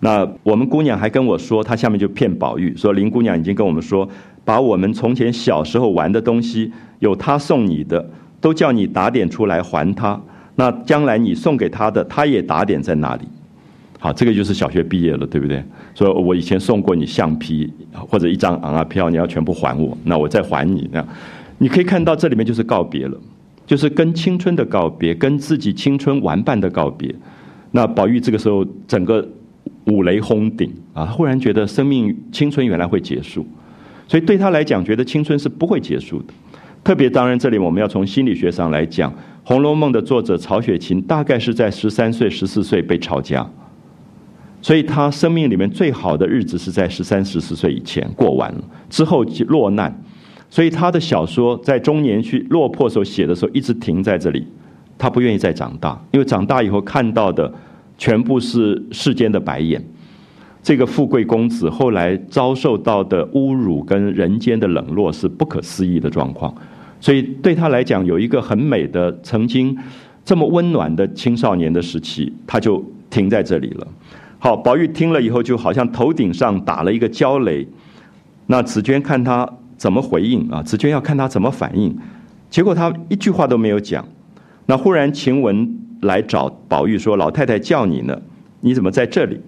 [0.00, 4.06] 那我们姑娘还跟我说，她下面就骗宝玉说林姑娘已经跟我们说，
[4.44, 10.20] 把我们从前小时候玩的东西，有她送你的，都叫你打点出来还她。
[10.56, 13.22] 那将来你送给她的，她也打点在那里。
[13.98, 15.64] 好，这个就是小学毕业了，对不对？
[15.94, 20.86] 说我以前送过你橡皮或者一张昂啊票，你要全部还我，那我再还你。
[20.92, 21.02] 那
[21.56, 23.18] 你可以看到这里面就是告别了，
[23.66, 27.14] 就是跟青春的告别，跟自己青春玩伴的告别。
[27.72, 29.26] 那宝玉这个时候整个。
[29.86, 31.04] 五雷轰顶啊！
[31.04, 33.46] 忽然觉得生命青春原来会结束，
[34.08, 36.32] 所以对他来讲，觉得青春是不会结束的。
[36.82, 39.10] 特别当然，这里我们要从心理学上来讲，
[39.42, 43.46] 《红楼梦》的作者曹雪芹大概是在十三岁、十四岁被抄家，
[44.62, 50.02] 所以他生命里面最好的日子是在十三、十四岁以前过完了，之后落难，
[50.54, 54.46] 所以他的小说在中年去落魄时候写的时候，一直停在这里，
[54.96, 57.52] 他不愿意再长大，因为长大以后看到的。
[57.96, 59.80] 全部是世间的白眼，
[60.60, 66.52] 这个富贵公子后来遭受到的侮辱跟人间的冷落是不可思议的状况，
[67.00, 69.78] 所以对他来讲，有一个很美的曾经
[70.24, 73.86] 这么温暖的青少年的时期，他就停在这里了。
[74.40, 77.64] 好，宝玉听了以后，就好像头顶上打了一个焦雷。
[78.48, 79.48] 那紫娟看他
[79.84, 80.62] 怎么回应啊？
[80.62, 81.94] 紫娟要看他怎么反应，
[82.48, 84.02] 结果他一句话都没有讲。
[84.64, 85.78] 那忽然晴雯。
[86.00, 88.20] 来找宝玉说：“老太太叫你呢，
[88.60, 89.40] 你怎么在这里？”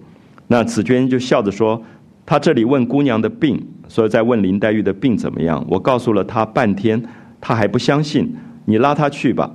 [0.47, 1.79] 那紫娟就笑着说
[2.25, 5.63] ：“他这里问姑娘的病，所以在问林黛玉的病怎么样。
[5.69, 7.03] 我告诉了他半天，
[7.39, 8.35] 他还不相信。
[8.65, 9.51] 你拉他去吧。”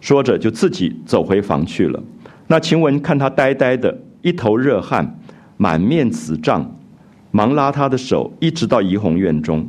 [0.00, 2.02] 说着就自己走回房去了。
[2.48, 5.18] 那晴雯看他呆呆的，一头热汗，
[5.56, 6.76] 满面紫胀，
[7.30, 9.66] 忙拉他的手，一直到怡红院中。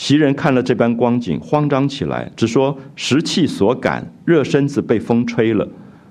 [0.00, 5.68] 袭人看了这般光景，慌张起来，只说时气所感，热身子被风吹了。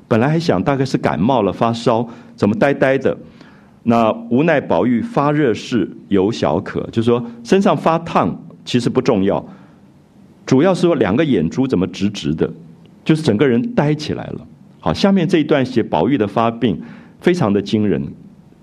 [0.08, 3.18] 本来还想大概是感冒了发烧，怎么呆呆的？
[3.82, 9.44] 那无奈宝玉发热是有小可，就说身上发烫其实不重要，
[10.46, 12.48] 主要是说两个眼珠怎么直直的，
[13.04, 14.48] 就是整个人呆起来了。
[14.80, 16.80] 好，下面这一段写宝玉的发病
[17.22, 18.00] 非常的惊人，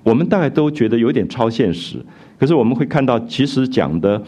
[0.05, 1.99] 我们大概都觉得有点超现实，
[2.39, 4.22] 可是我们会看到其实讲的。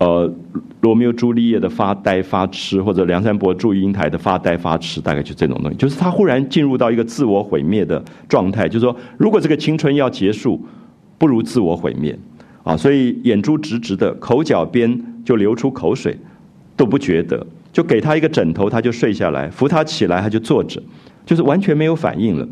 [0.00, 0.32] 呃，
[0.80, 10.58] 罗密欧朱丽叶的发呆发痴，或者梁山伯祝英台的发呆发痴，大概就这种东西，就是他忽然进入到一个自我毁灭的状态，就是说，如果这个青春要结束，
[11.18, 12.18] 不如自我毁灭，
[12.62, 16.18] 啊，所以眼珠直直的，口角边就流出口水，
[16.78, 20.82] 都不觉得，就给他一个枕头，他就睡下来，扶他起来，他就坐着，
[21.26, 22.48] 就是完全没有反应了。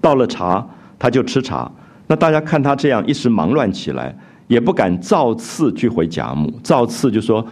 [0.00, 0.64] 倒了茶，
[1.00, 1.68] 他就吃茶，
[2.06, 4.16] 那大家看他这样，一时忙乱起来。
[4.48, 7.46] 也不敢造次去回贾母，造次就说，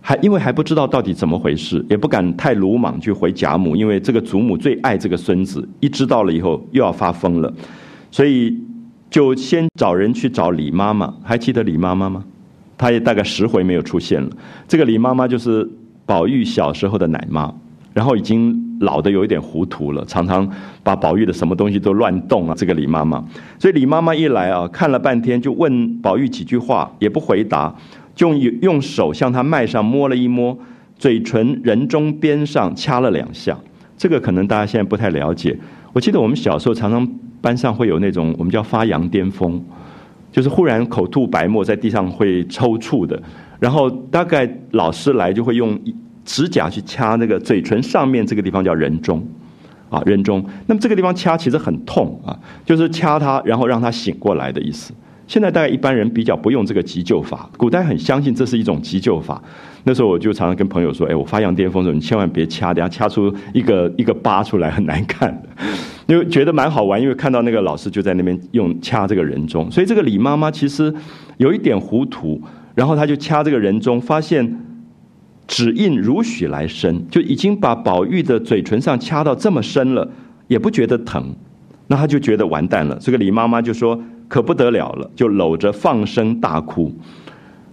[0.00, 7.52] 还因为还不知道到底怎么回事，也不敢太鲁莽去回贾母，因为这个祖母最爱这个孙子，一知道了以后又要发疯了，
[8.10, 8.56] 所以
[9.10, 12.24] 就先找人去找李妈妈，还记得李妈妈吗？
[12.76, 14.30] 她也大概十回没有出现了。
[14.68, 15.68] 这个李妈妈就是
[16.06, 17.52] 宝玉小时候的奶妈，
[17.98, 18.64] 然后已经。
[18.80, 20.48] 老的有一点糊涂了，常常
[20.84, 22.54] 把宝玉的什么东西都乱动啊！
[22.56, 23.24] 这个李妈妈，
[23.58, 27.74] 所以李妈妈一来啊，看了半天就问宝玉几句话，也不回答，
[28.14, 30.56] 就用用手向他脉上摸了一摸，
[30.96, 33.58] 嘴唇人中边上掐了两下。
[33.96, 35.58] 这个可能大家现在不太了解。
[35.92, 37.04] 我记得我们小时候常常
[37.40, 39.60] 班上会有那种我们叫发羊癫疯，
[40.30, 43.20] 就是忽然口吐白沫，在地上会抽搐的。
[43.58, 45.76] 然后大概老师来就会用
[46.28, 49.26] 指甲去掐那个嘴唇上面这个地方叫人中，
[49.88, 50.44] 啊人中。
[50.66, 54.92] 那么这个地方掐其实很痛啊，就是掐它，然后让它醒过来的意思。
[55.26, 59.42] 现在大概一般人比较不用这个急救法，古代很相信这是一种急救法。
[59.84, 65.42] 那时候我就常常跟朋友说：“哎，我发羊癫疯的时候，你千万别掐，等下掐出一个一个疤出来很难看。”
[66.06, 70.92] 因为觉得蛮好玩，因为看到那个老师就在那边用掐这个人中，所以这个李妈妈其实
[71.38, 72.42] 有一点糊涂，
[72.74, 74.58] 然后她就掐这个人中，发现
[75.48, 80.08] 只印如许来生，就已经把宝玉的嘴唇上掐到这么深了，
[80.46, 81.34] 也不觉得疼，
[81.88, 82.96] 那他就觉得完蛋了。
[83.00, 84.00] 这个李妈妈就说。
[84.28, 86.94] 可不得了了，就搂着放声大哭。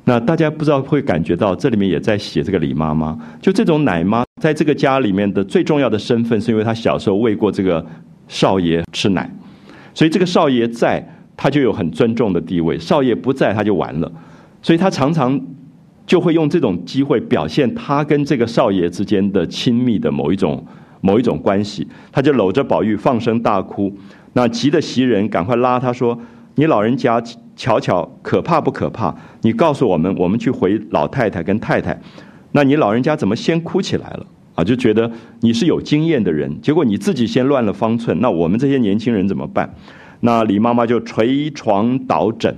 [0.06, 3.20] 那大家不知道会感觉到，这里面也在写这个李妈妈。
[3.42, 7.86] 就这种奶妈，在这个家里面的最重要的身份，是因为她小时候喂过这个
[8.30, 9.30] 少爷吃奶，
[9.94, 11.06] 所以这个少爷在，
[11.36, 14.10] 她就有很尊重的地位；少爷不在，她就完了。
[14.62, 15.38] 所以她常常
[16.06, 20.66] 就会用这种机会表现他跟这个少爷之间的亲密的某一种
[21.02, 21.88] 某一种关系。
[22.12, 23.92] 她就搂着宝玉放声大哭，
[24.34, 26.20] 那急得袭人赶快拉她说。
[26.58, 27.22] 你老人家
[27.58, 29.14] 瞧瞧，可怕不可怕？
[29.42, 32.00] 你告诉我们，我们去回老太太跟太太。
[32.54, 34.26] 那你老人家怎么先哭起来了？
[34.56, 38.18] 啊，就觉得你是有经验的人，结果你自己先乱了方寸。
[38.22, 39.76] 那我们这些年轻人怎么办？
[40.22, 42.56] 那李妈妈就捶床倒枕，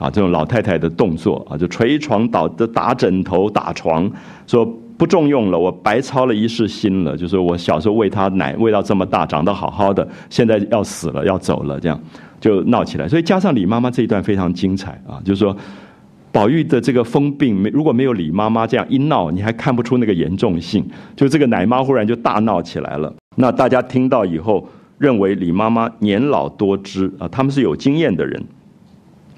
[0.00, 4.10] 啊，这种老太太的动作啊，就捶床倒的打枕头打床，
[4.46, 7.16] 说不重用了，我白操了一世心了。
[7.16, 12.00] 就是我小时候喂他奶喂到这么大，长得好好的，现在要死了要走了这样。
[12.40, 15.20] 就闹起来，所以加上李妈妈这一段非常精彩啊！
[15.22, 15.54] 就是说，
[16.32, 20.82] 宝玉的这个疯病，没如果没有李妈妈这样一闹，你还看不出那个严重性。
[21.14, 28.42] 就这个奶妈忽然就大闹起来了，那大家听到以后，认为李妈妈年老多知啊，他们是有经验的人，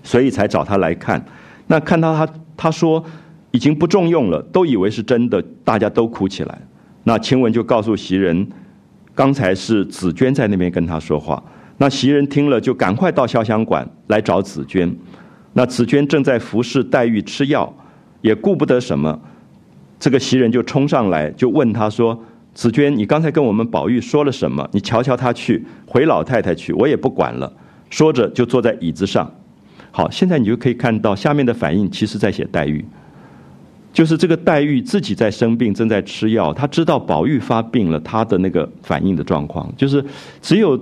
[0.03, 1.25] 所以才找他来看。
[1.67, 3.03] 那看到他，他说
[3.51, 6.59] 已经不重用了，都以为是真的，大家都哭起来。
[7.05, 8.47] 那晴雯就告诉袭人，
[9.15, 11.43] 刚才是紫娟在那边跟他说话。
[11.79, 14.95] 那袭人听了，就赶快到潇湘馆来找紫娟。
[15.55, 17.73] 那紫娟正在服侍黛玉吃药，
[18.21, 19.21] 也顾不得什么。
[19.99, 22.19] 这个袭人就冲上来，就问她说
[22.55, 24.69] ：“紫娟，你刚才跟我们宝玉说了什么？
[24.73, 27.53] 你瞧瞧他去回老太太去，我也不管了。”
[27.91, 29.31] 说着就坐在椅子上。
[29.93, 32.85] 好，现在你就可以看到下面的反应，其实在写黛玉，
[33.93, 40.05] 就是这个黛玉自己在生病，正在吃药，她知道宝玉发病了，她的那个反应的状况，就是
[40.41, 40.77] 只有。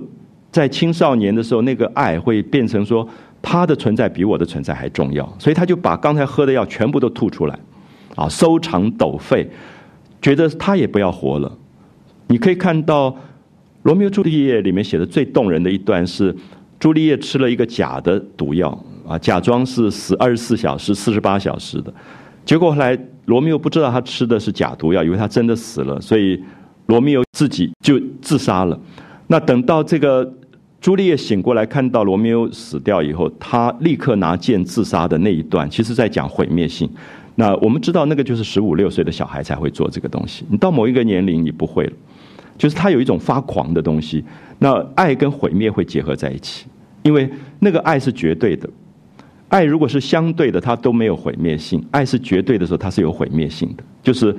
[0.51, 3.07] 在青少年的时候，那个爱会变成说
[3.41, 7.57] 他的存在比我的存在还重要，所以他就把刚才喝的药全部都吐出来，
[8.17, 9.49] 啊，收藏斗肺，
[10.21, 11.57] 觉得他也不要活了。
[12.27, 13.09] 你可以看到
[13.83, 16.35] 《罗密欧朱丽叶》里面写的最动人的一段是，
[16.77, 18.77] 朱丽叶吃了一个假的毒药，
[19.11, 21.93] 啊，假装是死二十四小时、四十八小时的，
[22.45, 26.41] 结果后来罗密欧不知道他吃的是假毒药，以为他真的死了，所以
[26.87, 28.79] 罗密欧自己就自杀了。
[29.27, 30.33] 那等到这个。
[30.81, 36.89] 朱丽叶醒过来，看到罗密欧死掉以后，他立刻拿剑自杀的那一段，其实在讲毁灭性。
[37.35, 40.43] 那我们知道，那个就是十五六岁的小孩才会做这个东西。
[40.49, 41.93] 你到某一个年龄，你不会了，
[42.57, 44.25] 就是他有一种发狂的东西。
[44.57, 46.65] 那爱跟毁灭会结合在一起，
[47.03, 48.67] 因为那个爱是绝对的。
[49.51, 53.83] 爱如果是相对的，它都没有毁灭性；爱是绝对的时候，它是有毁灭性的。
[54.01, 54.33] 就是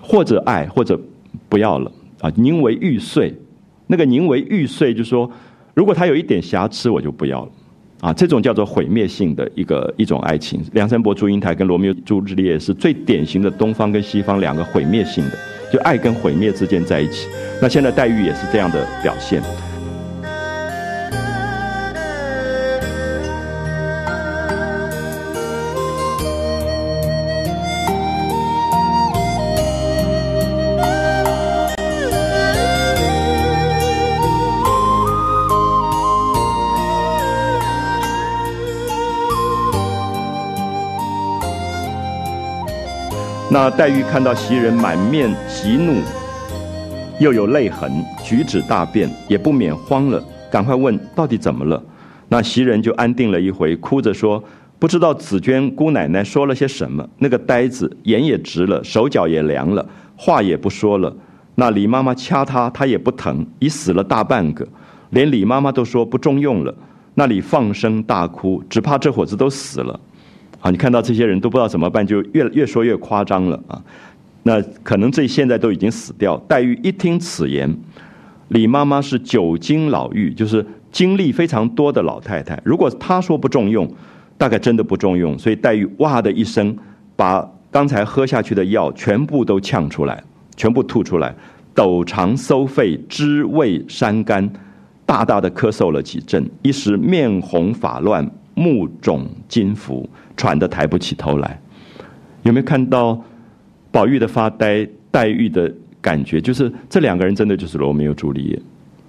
[0.00, 1.00] 或者爱，或者
[1.48, 2.30] 不要了啊！
[2.34, 3.32] 宁为玉碎。
[3.86, 5.30] 那个宁为玉碎，就说，
[5.74, 7.50] 如果他有一点瑕疵，我就不要了，
[8.00, 10.60] 啊，这种叫做毁灭性的一个一种爱情。
[10.72, 15.38] 梁山伯祝英台跟罗密欧朱丽叶是最典型的东方跟西方两个毁灭性的，
[15.72, 17.28] 就爱跟毁灭之间在一起。
[17.62, 19.40] 那现在黛玉也是这样的表现。
[43.58, 46.02] 那黛玉看到袭人满面喜怒，
[47.18, 47.90] 又有泪痕，
[48.22, 51.82] 举止大变，也不免慌了，赶快问到底怎么了。
[52.28, 54.44] 那袭人就安定了一回，哭着说
[54.78, 57.08] ：“不知道紫娟姑奶奶说了些什么。
[57.16, 61.16] 那个呆子眼也直了，手脚也凉了，话也不说了。
[61.54, 64.68] 那李妈妈掐他，他也不疼，已死了大半个，
[65.08, 66.74] 连李妈妈都说不中用了。
[67.14, 69.98] 那里放声大哭，只怕这伙子都死了。”
[70.60, 73.82] 啊，你看到这些人都不知道怎么办，就越越说越夸张了啊！
[74.42, 76.36] 那可能这现在都已经死掉。
[76.48, 77.72] 黛玉一听此言，
[78.48, 82.60] 李妈妈是久经老妪，就是经历非常多的老太太。
[82.64, 83.88] 如果她说不重用，
[84.38, 85.38] 大概真的不重用。
[85.38, 86.76] 所以黛玉哇的一声，
[87.16, 90.22] 把刚才喝下去的药全部都呛出来，
[90.56, 91.34] 全部吐出来，
[91.74, 94.48] 陡肠搜肺，知味伤肝，
[95.04, 101.60] 大大的咳嗽了几阵，一时面红发乱，目肿筋浮，喘得抬不起头来。
[102.42, 103.22] 有没有看到
[103.90, 105.72] 宝玉的发呆，黛玉的？
[106.02, 108.62] 感觉就是这两个人真的就是罗密欧朱丽叶，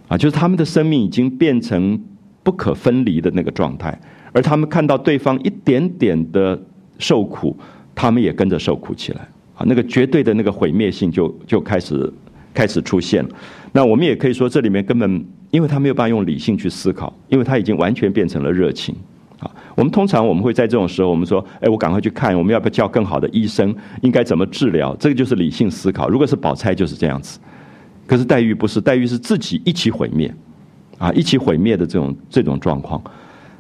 [0.07, 2.01] 啊，就是他们的生命已经变成
[2.41, 3.95] 不可分离的那个状态，
[4.33, 6.59] 而他们看到对方一点点的
[6.97, 7.55] 受苦，
[7.93, 9.21] 他们也跟着受苦起来，
[9.53, 12.11] 啊，那个绝对的那个毁灭性就就开始
[12.51, 13.29] 开始出现了。
[13.71, 18.95] 那我们也可以说，这里面根本因为他没有办法用理性去思考，因为他已经完全变成了热情。
[19.39, 23.75] 啊，我们通常我们会在这种时候，我们说，哎，我赶快去看，我们要不要叫更好的医生？
[24.01, 24.95] 应该怎么治疗？
[24.99, 26.09] 这个就是理性思考。
[26.09, 27.39] 如果是宝钗就是这样子，
[28.07, 30.33] 可是黛玉不是，黛玉是自己一起毁灭，
[30.97, 32.99] 啊，一起毁灭的这种这种状况，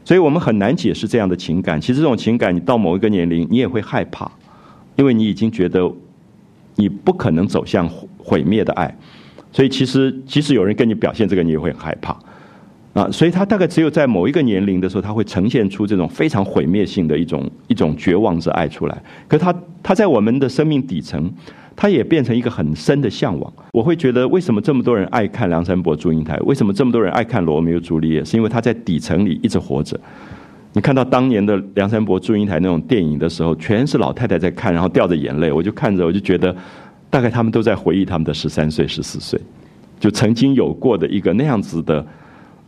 [0.03, 1.79] 所以我们很难解释这样的情感。
[1.79, 4.31] 其实这种情感，你到某一个年龄，你也会害怕，
[4.95, 5.87] 因为你已经觉得
[6.75, 8.97] 你不可能走向毁灭的爱，
[9.51, 12.17] 所以其实即使有人跟你表现这个，你也会害怕。
[12.97, 19.03] 啊，所以他大概只有在某一个年龄的时候，他会呈现出这种非常毁灭性的一种一种绝望之爱出来。
[19.27, 21.31] 可他他在我们的生命底层，
[21.75, 23.53] 他也变成一个很深的向往。
[23.71, 26.35] 我会觉得，为什么这么多人爱看梁山伯祝英台？
[26.39, 28.25] 为什么这么多人爱看罗密欧朱丽叶？
[28.25, 29.95] 是因为他在底层里一直活着。
[30.73, 35.51] 你看到当年的梁山伯祝英台那种电影的时候，全是老太太在看，然后掉着眼泪。
[35.51, 36.55] 我就看着，我就觉得，
[37.11, 39.39] 大概他们都在回忆他们的十三岁、十四岁，
[39.99, 42.03] 就曾经有过的一个那样子的。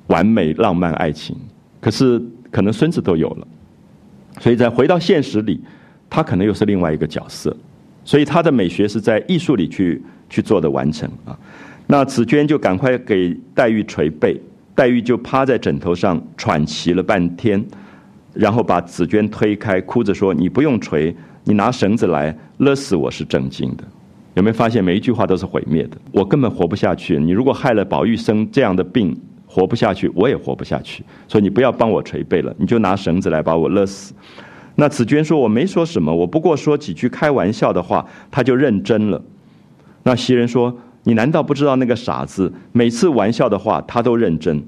[0.09, 1.35] 完美浪漫爱情，
[1.79, 3.47] 可是可能孙子都有了，
[4.39, 5.61] 所以在回到现实里，
[6.09, 7.55] 他可能又是另外一个角色，
[8.03, 11.37] 所以他的美学是在艺术里去去做的完成啊。
[11.85, 14.35] 那紫娟就赶快给黛玉捶背，
[14.73, 17.63] 黛玉就趴在枕头上喘息了半天，
[18.33, 23.83] 然后把紫娟推开，哭着说：“你不用捶，你拿绳子来勒死我是正经的。”
[24.33, 25.97] 有没有发现每一句话都是毁灭的？
[26.11, 27.19] 我根本活不下去。
[27.19, 29.15] 你如果害了宝玉生这样的病。
[29.51, 34.13] 活不下去，我也活不下去，所以你不要帮我捶背了，你就拿绳子来把我勒死。
[34.75, 39.19] 那紫娟说：“我没说什么，我不过说几句开玩笑的话。”他就认真了。
[40.03, 44.63] 那袭人说：“你难道不知道那个傻子每次玩笑的话他都认真？”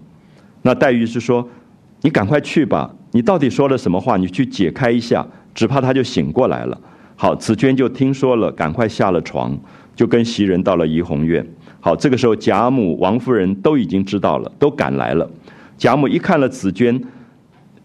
[0.63, 1.47] 那黛玉是说
[2.01, 4.17] ：“你赶快去吧，你到底说了什么话？
[4.17, 6.77] 你去解开一下，只怕他就醒过来了。”
[7.15, 9.57] 好，紫娟就听说了，赶快下了床，
[9.95, 11.45] 就跟袭人到了怡红院。
[11.81, 15.29] 好，这个时候贾母、王夫人都已经知道了，都赶来了。
[15.77, 17.01] 贾母一看了紫娟，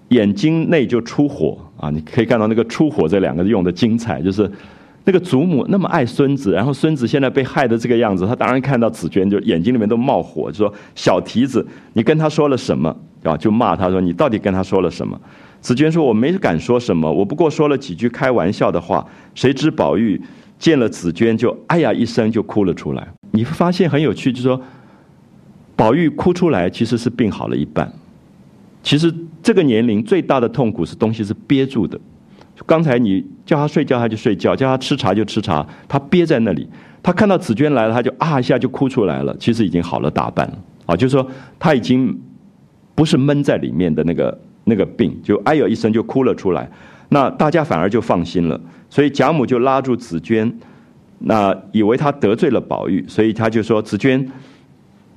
[0.09, 1.89] 眼睛内就出火啊！
[1.89, 4.49] 你可以看到那个“出火”这两个用的精彩，就是
[5.05, 12.95] 那个祖母那么爱孙子，然后孙子现在被害的这个样子，他当然看到紫娟就眼睛里面都冒火，就说：“小蹄子，你跟他说了什么？”
[13.25, 15.19] 啊，就骂他说：“你到底跟他说了什么？”
[15.61, 20.21] 紫娟说：“我没敢说什么，我不过说了几句开玩笑的话。”谁知宝玉
[20.59, 23.09] 见了紫娟，就哎呀一声就哭了出来。
[23.37, 24.61] 你会发现很有趣，就是说，
[25.77, 27.93] 宝玉哭出来其实是病好了一半。
[28.83, 32.01] 其实这个年龄最大的痛苦是东西是憋住的。
[32.65, 36.67] 刚才你叫他睡觉他就睡觉，叫他吃茶就吃茶，他憋在那里。
[37.03, 39.37] 他看到紫娟来了，他就啊一下就哭出来了。
[39.39, 41.29] 其实已经好了大半了啊，就是说
[41.59, 42.19] 他已经
[42.95, 46.69] 不是闷在里面的那个那个病，就哎呦一声就哭了出来。
[47.11, 48.59] 那大家反而就放心了，
[48.89, 50.59] 所以贾母就拉住紫娟。
[51.19, 54.31] 那以为他得罪了宝玉，所以他就说：“紫娟，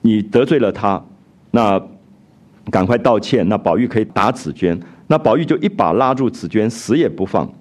[0.01, 1.03] 你得罪了他，
[1.51, 1.81] 那
[2.71, 3.47] 赶快道歉。
[3.49, 4.79] 那宝玉可以打紫娟。
[5.07, 7.51] 那宝玉就一把拉住紫娟，死也不放，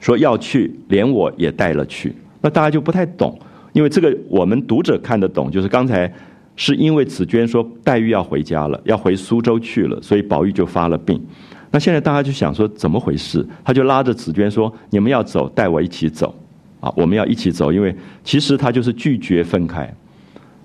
[0.00, 2.14] 说要去，连我也带了去。
[2.40, 3.38] 那大家就不太懂，
[3.72, 6.12] 因为这个我们读者看得懂，就是刚才
[6.56, 11.24] 是因为紫娟说黛玉要回家了，要回苏州去了，所以宝玉就发了病。
[11.70, 13.46] 那现在大家就想说怎么回事？
[13.62, 16.34] 他就拉着紫娟说：你们要走，带我一起走。”
[16.80, 19.92] 啊，我们要一起走，因为其实他就是拒绝分开，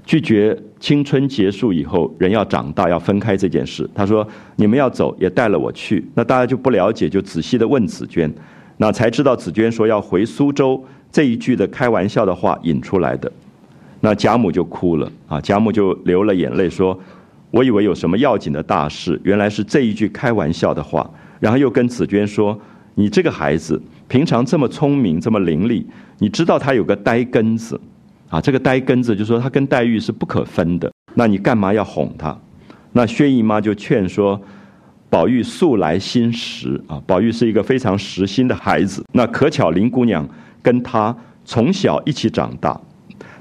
[0.06, 3.90] 拒绝青春结束以后人要长大要分开这件事。
[3.94, 8.34] 他说：“你们要走，也带了我去。”那大家就不了解，就仔细的问紫娟，
[8.78, 13.32] 那才知道紫娟说要回苏州这一句的开玩笑的话引出来的。
[14.02, 16.98] 那贾母就哭了啊，贾母就流了眼泪说
[17.50, 21.10] ：“我以为有什么要紧的大事，原来是这一句开玩笑的话。”
[21.42, 22.58] 然后又跟紫娟说
[22.96, 25.84] ：“你这个孩子。”平常这么聪明，这么伶俐，
[26.20, 27.82] 你知道他有个呆根子，
[28.30, 32.38] 啊，这个呆根子就说他跟黛玉是不可分的，那你干嘛要哄他？
[32.92, 34.40] 那薛姨妈就劝说，
[35.10, 39.04] 宝玉素来心实啊，宝玉是一个非常实心的孩子。
[39.12, 40.30] 那可巧林姑娘
[40.62, 42.80] 跟他从小一起长大，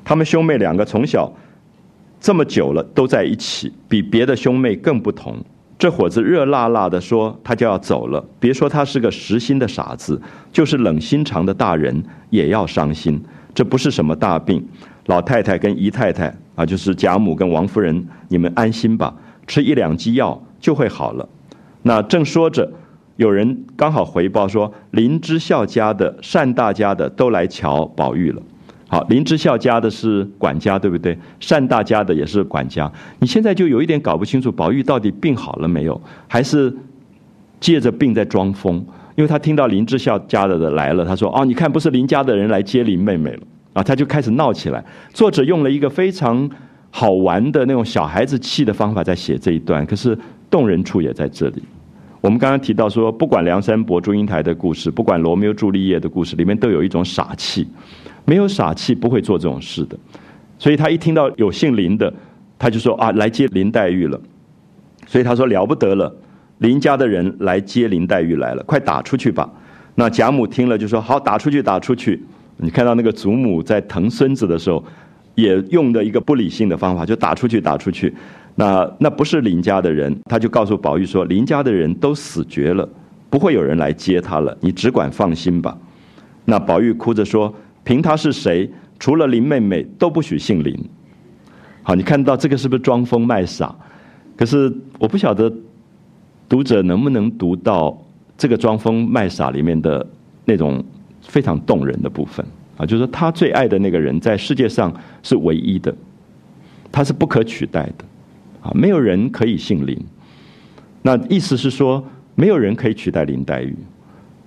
[0.03, 1.31] 他们兄妹两个从小
[2.19, 5.37] 这么久了都在一起，比别的兄妹更不同。
[5.77, 10.21] 这伙子热辣辣的说他就要走了，别说他是个实心的傻子，
[10.53, 13.21] 就是冷心肠的大人也要伤心。
[13.55, 14.65] 这不是什么大病，
[15.07, 19.15] 老太太跟姨太太啊，就是贾母跟王夫人，你们安心吧，
[19.47, 21.29] 吃一两剂药就会好了。
[21.83, 22.73] 那正说着，
[23.17, 28.43] 有人刚好回报说林之孝家的、单大家的都来瞧宝玉了。
[28.95, 31.19] 好，林之孝家的是管家，对不对？
[31.49, 32.89] 单大家的也是管家。
[33.19, 36.73] 你现在就有一点搞不清楚，宝玉到底病好了没有，还是
[37.59, 38.77] 借着病在装疯？
[39.17, 43.41] 因为他听到林之孝家的的来了，他说：“哦，你看，不是林家的人来接林妹妹了
[43.73, 44.85] 啊！”他就开始闹起来。
[45.13, 46.49] 作者用了一个非常
[46.93, 50.17] 好玩的那种小孩子气的方法在写这一段，可是
[50.49, 51.63] 动人处也在这里。
[52.25, 57.69] 我们刚刚提到说，不管梁山伯、祝英台的故事，不管罗密欧朱丽叶的故事，里面都有一种傻气。
[58.25, 59.99] 没有傻气不会做这种事的，
[60.59, 62.11] 所以他一听到有姓林的，
[62.59, 64.19] 他就说啊，来接林黛玉了。
[65.07, 66.11] 所以他说了不得了，
[66.61, 69.47] 林家的人来接林黛玉来了，快打出去吧。
[69.95, 72.19] 那贾母听了就说好，打出去，打出去。
[72.57, 74.83] 你看到那个祖母在疼孙子的时候，
[75.35, 78.15] 也用的一个不理性的方法，就打出去，打出去。
[78.55, 82.89] 那那不是林家的人，他就告诉宝玉说，林家的人都死绝了，
[83.29, 85.77] 不会有人来接他了，你只管放心吧。
[86.45, 87.55] 那宝玉哭着说。
[87.87, 88.67] 凭他是谁，
[88.99, 90.75] 除了林妹妹都不许姓林。
[91.83, 93.77] 好，你看到这个是不是装疯卖傻？
[94.39, 95.53] 可是我不晓得
[96.49, 97.95] 读者能不能读到
[98.39, 100.07] 这个装疯卖傻里面的
[100.47, 100.83] 那种
[101.21, 102.43] 非常动人的部分
[102.79, 104.91] 啊，就是他最爱的那个人在世界上
[105.23, 105.95] 是唯一的，
[106.91, 108.05] 他是不可取代的
[108.65, 109.97] 啊，没有人可以姓林。
[111.03, 112.03] 那意思是说，
[112.35, 113.77] 没有人可以取代林黛玉。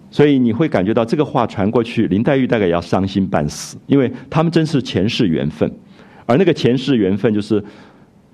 [0.10, 5.70] 所以你会感觉到这个话传过去，林黛玉大概要伤心半死，因为他们真是前世缘分，
[6.26, 7.64] 而那个前世缘分就是，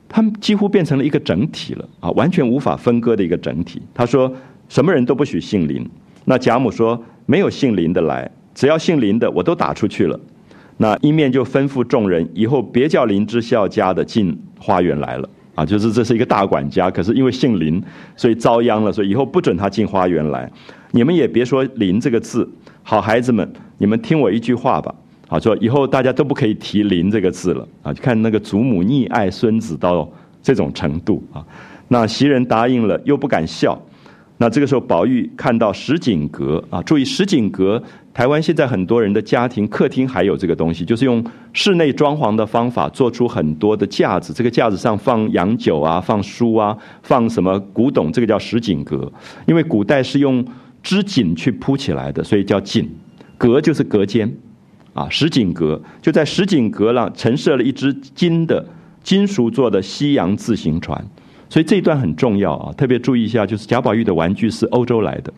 [0.08, 3.82] 他们几乎变成了一个整体了啊，完全无法分割的一个整体。
[3.94, 4.32] 他说
[4.70, 5.86] 什么人都不许姓林，
[6.26, 10.18] 那贾母说没有姓林的来，只要姓林的我都打出去了。
[10.78, 17.82] 那一面就吩咐众人以后别叫林之孝家的进花园来了啊，就是这是一个大管家，可是因为姓林，
[18.16, 20.52] 所以遭殃了，所以以后不准他进花园来。
[20.92, 22.48] 你们也别说“林”这个字，
[22.82, 24.94] 好孩子们，你们听我一句话吧。
[25.28, 27.94] 好说，以后大家都不可以提“林”这个字了啊！
[27.94, 30.08] 就看那个祖母溺爱孙子到
[30.42, 31.44] 这种程度啊。
[31.88, 33.80] 那袭人答应了，又不敢笑。
[34.44, 37.82] 那这个时候，宝玉看到石井阁啊，注意石井阁，
[38.14, 49.10] 台湾现在很多人的家庭客厅还有这个东西，就是用室内装潢的方法做出很多的架子，这个架子上放洋酒啊，放书啊，放什么古董，这个叫石井阁，
[49.46, 50.46] 因为古代是用。
[50.84, 52.94] 织锦去铺起来的，所以叫锦，
[53.38, 54.30] 阁就是隔间，
[54.94, 58.68] 啊，石井阁就在石井阁上陈设了一只金的
[59.02, 61.02] 金属做的西洋自行船，
[61.54, 65.32] 所以这一段很重要啊，特别注意一下，就是贾宝玉的玩具是欧洲来的，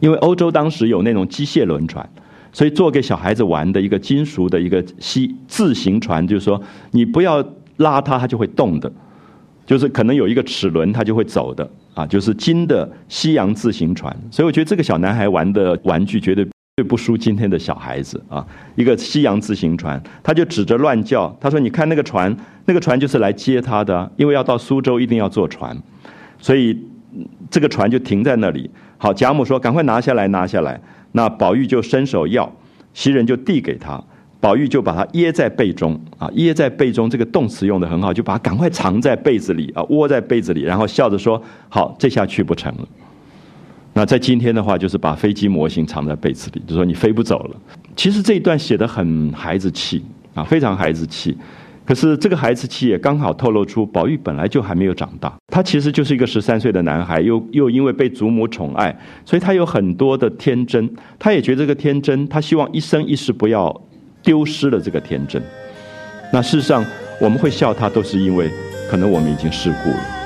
[0.00, 2.10] 因为欧洲当时有那种机械轮船，
[2.52, 6.60] 所以做给小孩子玩的一个金属的一个西自行船，就是说
[6.90, 7.40] 你不要
[7.76, 8.92] 拉它，它就会动的，
[9.64, 11.70] 就是可能有一个齿轮，它就会走的。
[11.94, 16.44] 啊，就是金的西洋自行船，所以我觉得这个小男孩玩的玩具绝对
[16.80, 18.42] 对不输今天的小孩子啊。
[18.74, 22.34] 一个西洋自行船，他就指着乱叫，他说：“你看那个船，
[22.64, 25.76] 那个船就是来接他的，因为要到苏州一定要坐船，
[26.38, 26.74] 所以
[27.50, 30.80] 这个船就停在那里。”好，贾母说：“赶快拿下来，拿下来。”
[31.12, 32.50] 那宝玉就伸手要，
[32.94, 34.02] 袭人就递给他。
[34.40, 42.88] 宝玉就把它掖在被中啊，掖在被中这个动词用的很好，就把它赶快藏在被子里啊，窝在被子里，然后笑着说：“好，这下去不成了。”
[43.92, 47.56] 那在今天的话，就是把飞机模型藏在被子里，就说你飞不走了。
[47.96, 50.04] 其实这一段写的很孩子气
[50.34, 51.36] 啊，非常孩子气。
[51.84, 60.88] 可是这个孩子气也刚好透露出宝玉本来就还没有长大，他其实就是一个十三岁的男孩，又又因为被祖母宠爱，所以他有很多的天真，
[61.18, 63.80] 他也觉得这个天真，他希望一生一世不要。
[64.22, 65.42] 丢失了这个天真，
[66.30, 66.84] 那事实上
[67.18, 68.50] 我们会笑他，都是因为
[68.90, 70.19] 可能我们已经世故了。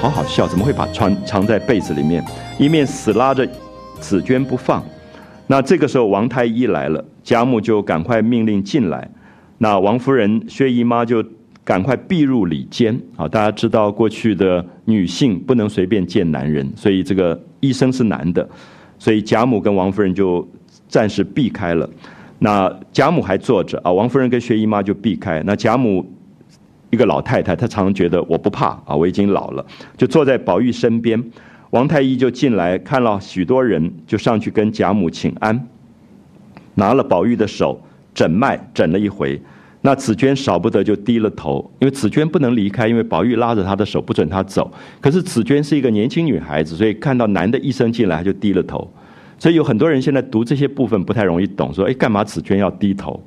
[0.00, 2.24] 好好笑，怎么会把床藏在被子里面？
[2.56, 3.46] 一面死拉着
[3.98, 4.80] 紫娟不放。
[5.48, 9.10] 那这个时候王太医来了，贾母就赶快命令进来。
[9.58, 11.24] 那王夫人、薛姨妈就
[11.64, 13.26] 赶快避入里间啊！
[13.26, 18.48] 大家知道过去的女性不能随便见男人，所以这个医生是男的，
[19.00, 20.48] 所以贾母跟王夫人就
[20.86, 21.90] 暂时避开了。
[22.38, 25.42] 那贾母还坐着啊，王夫人跟薛姨妈就避开。
[25.44, 26.08] 那贾母
[26.90, 29.64] 一个老太太，她常常觉得我不怕啊，我已经老了，
[29.96, 31.22] 就坐在宝玉身边。
[31.70, 35.68] 王太医就进来看了许多人，就上去跟贾母请安，
[36.74, 37.80] 拿了宝玉的手
[38.14, 39.40] 诊脉，诊了一回。
[39.82, 44.68] 那紫娟少不得就低了头，因为紫娟不能离开，因为宝玉拉着她的手不准她走。
[45.00, 48.90] 可是紫娟是一个年轻女孩子，所以看到男的医生进来，她就低了头。
[49.38, 53.22] 所以有很多人现在读这些部分不太容易懂，说：“哎，干嘛紫娟要低头？”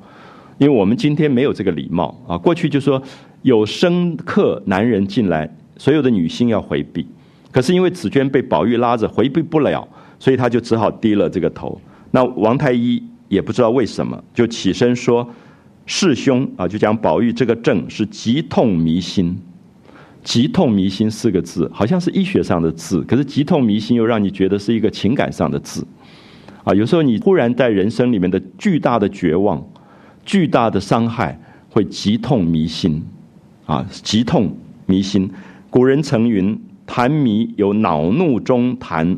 [0.58, 2.36] 因为我们今天没有这个礼貌啊。
[2.36, 3.02] 过去就说
[3.42, 7.06] 有生客男人进来，所有的女性要回避。
[7.50, 9.86] 可是因为紫娟被宝玉拉着回避不了，
[10.18, 11.80] 所以她就只好低了这个头。
[12.10, 15.28] 那王太医也不知道为什么，就起身说。
[15.84, 19.36] 世兄啊，就讲宝玉这个症是急痛迷心，
[20.22, 25.84] 急痛迷心四个字，好像是医学上的字，可是急痛迷心又让你觉得是一个情感上的字，
[26.62, 29.60] 啊，有时候你忽然在人生里面的巨大的绝望、
[30.24, 31.36] 巨大的伤害，
[31.68, 33.04] 会急痛迷心，
[33.66, 34.56] 啊，急痛
[34.86, 35.30] 迷心。
[35.70, 39.16] 古人曾云：痰迷有恼怒中痰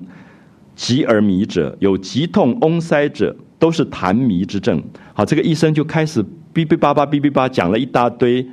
[0.75, 4.83] 急而迷者，有急痛嗡塞者，都是痰迷之症。
[5.13, 6.25] 好，这个医生就开始。
[6.55, 8.47] 哔哔叭叭，哔哔叭，讲了一大堆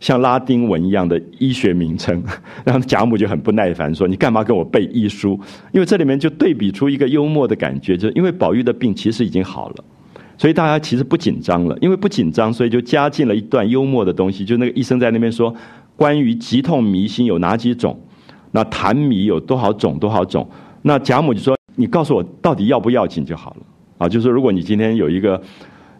[0.00, 2.22] 像拉丁文一样的医学名称，
[2.62, 5.40] 然后贾母就很不耐烦说：“你干嘛跟我背医书？”
[5.72, 9.84] 因为这里面就对比出一个幽默的感觉，就是因为宝玉的病其实已经好了，
[10.38, 11.76] 所以大家其实不紧张了。
[11.82, 14.42] 因为不紧张，所以就加进了一段幽默的东西。
[14.42, 15.54] 就那个医生在那边说
[15.94, 18.00] ：“关于急痛迷心有哪几种？
[18.52, 19.98] 那痰迷有多少种？
[19.98, 20.48] 多少种？”
[20.80, 23.66] 那贾母就说：“你告诉我到底要不要紧就好了。”
[23.98, 25.38] 啊，就是如果你今天有一个。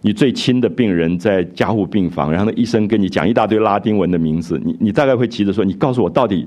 [0.01, 6.47] 你最亲的病人在加护病房，然后那医生跟你讲一大堆拉丁文的名字，你你大概会急着说：“你告诉我到底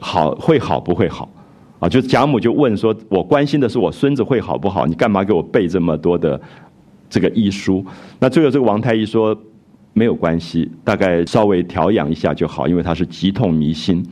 [0.00, 1.30] 好会好不会好？”
[1.78, 4.86] 啊，就贾母就问说：“我关心的是我孙子会好不好？
[4.86, 6.38] 你干嘛给我背这么多的
[7.08, 7.84] 这个医书？”
[8.18, 9.36] 那最后这个王太医说
[9.92, 14.04] ：“没有关系，大概稍微调养一下就好，因为他是急痛迷心。”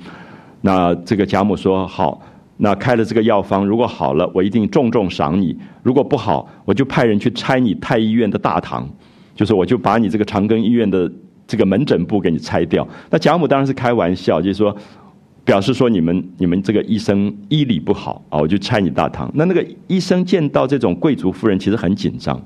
[0.62, 2.20] 那这个贾母说：“好。”
[2.58, 5.52] 那开了这个药方，如果好了，我一定重重赏你；
[5.82, 8.88] 如果不好，我就派人去拆你太医院的大堂，
[9.34, 11.10] 就是我就把你这个长庚医院的
[11.44, 12.86] 这个门诊部给你拆掉。
[13.10, 14.76] 那贾母当然是开玩笑，就是说
[15.44, 19.28] 表示说你们你们这个医生医理不好啊，我就拆你大堂。
[19.34, 22.40] 那那个医生见到这种贵族夫人，其实很紧张，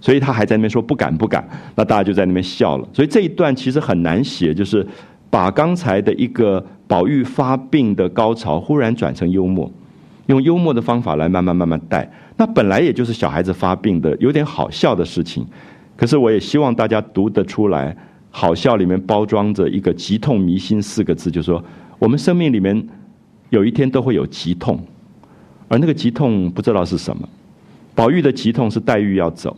[0.00, 1.46] 所以他还在那边说不敢不敢。
[1.74, 2.88] 那大家就在那边笑了。
[2.92, 4.86] 所以这一段其实很难写，就是
[5.28, 6.64] 把刚才的一个。
[6.90, 9.70] 宝玉发病的高潮忽然转成幽默，
[10.26, 12.10] 用幽默的方法来慢慢慢慢带。
[12.36, 15.46] 那本来也就是小孩子发病的有点好笑的事情，
[15.96, 17.96] 可是我也希望大家读得出来，
[18.28, 21.64] 好笑里面包装着一个“急痛迷心”四个字，就是说
[22.00, 22.88] 我们生命里面
[23.50, 24.84] 有一天都会有急痛，
[25.68, 27.28] 而那个急痛不知道是什么。
[27.94, 29.56] 宝玉的急痛是黛玉要走，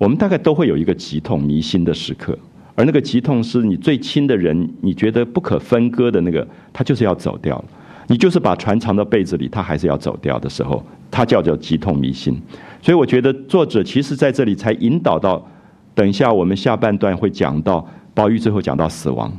[0.00, 2.36] 我们大概都会有一个急痛迷心的时刻。
[2.74, 7.64] 而那个急痛是你最亲的人，你觉得不可分割的那个，他就是要走掉了。
[8.06, 12.40] 你就是把船藏到被子里，他还是要走掉的时候，他叫做急痛迷心。
[12.80, 15.46] 所以我觉得作者其实在这里才引导到，
[15.94, 19.30] 等一下我们下半段会讲到宝玉最后讲到死亡，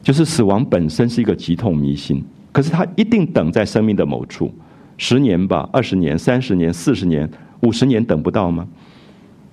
[0.00, 4.54] 就是死亡本身是一个急痛迷心，可是他一定等在生命的某处，
[4.96, 7.28] 十年吧，二十年、三十年、四十年、
[7.62, 8.64] 五十年等不到吗？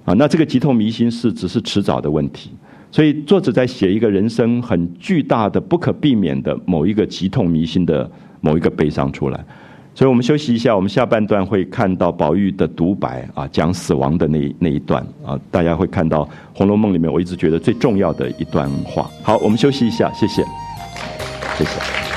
[0.06, 2.52] 啊，那这个急痛迷心是只是迟早的问题。
[2.92, 8.10] 所以作者在写一个人生很巨大的、不可避免的某一个急痛迷心的
[8.42, 9.46] 某一个悲伤出来。
[9.96, 16.24] 所以我们休息一下，我们下半段会看到宝玉的独白啊，讲死亡的那那一段啊，大家会看到
[16.54, 19.10] 《红楼梦》里面我一直觉得最重要的一段话。
[19.22, 20.44] 好，我们休息一下，谢谢，
[21.58, 22.12] 谢谢。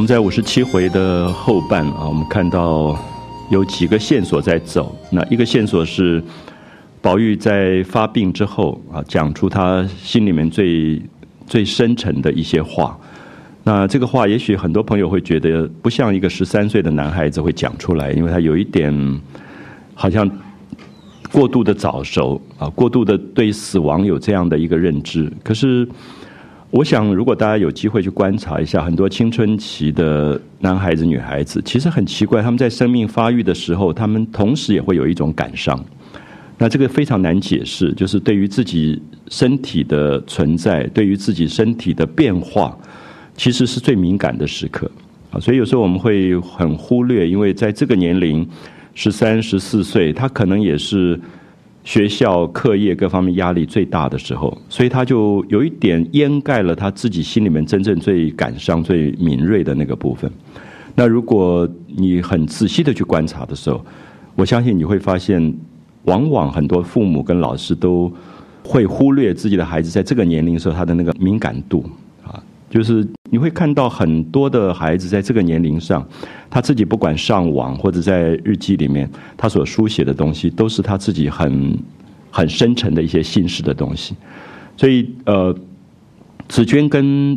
[0.00, 2.98] 我们在五十七回的后半啊，我们看到
[3.50, 4.96] 有几个线索在走。
[5.10, 6.24] 那一个线索是
[7.02, 11.02] 宝玉在发病之后啊，讲出他心里面最
[11.46, 12.98] 最深沉的一些话。
[13.62, 19.20] 那这个话，也许很多朋友会觉得不像一个十三岁的男孩子会讲出来，因为他有一点
[19.94, 20.26] 好像
[21.30, 25.30] 过度的早熟啊，过度的对死亡有这样的一个认知。
[25.44, 25.86] 可是。
[26.70, 35.84] 我想，如果大家有机会去观察一下，很多青春期的男孩子、女孩子，其实很奇怪，他们在生命发育的时候，他们同时也会有一种感伤。
[36.56, 42.78] 那这个非常难解释，就是对于自己身体的存在，对于自己身体的变化，
[43.34, 44.88] 其实是最敏感的时刻
[45.32, 45.40] 啊。
[45.40, 48.48] 所以有时候我们会很忽略，因为在这个年龄，
[48.94, 51.18] 十三、十四岁，他可能也是。
[51.82, 60.30] 学校课业各方面压力最大的时候，所以他就有一点掩盖了他自己心里面真正最感伤、最敏锐的那个部分。
[60.94, 63.84] 那如果你很仔细的去观察的时候，
[64.36, 65.54] 我相信你会发现，
[66.04, 68.12] 往往很多父母跟老师都
[68.62, 71.84] 会忽略自己的孩子在这个年龄时候他的那个敏感度。
[72.70, 76.06] 就是你会看到很多的孩子在这个年龄上，
[76.48, 81.76] 他自己不管上网或者在日记里面，他所书写的东西都是他自己很
[82.30, 84.14] 很深沉的一些心事的东西。
[84.76, 85.52] 所以呃，
[86.48, 87.36] 紫娟跟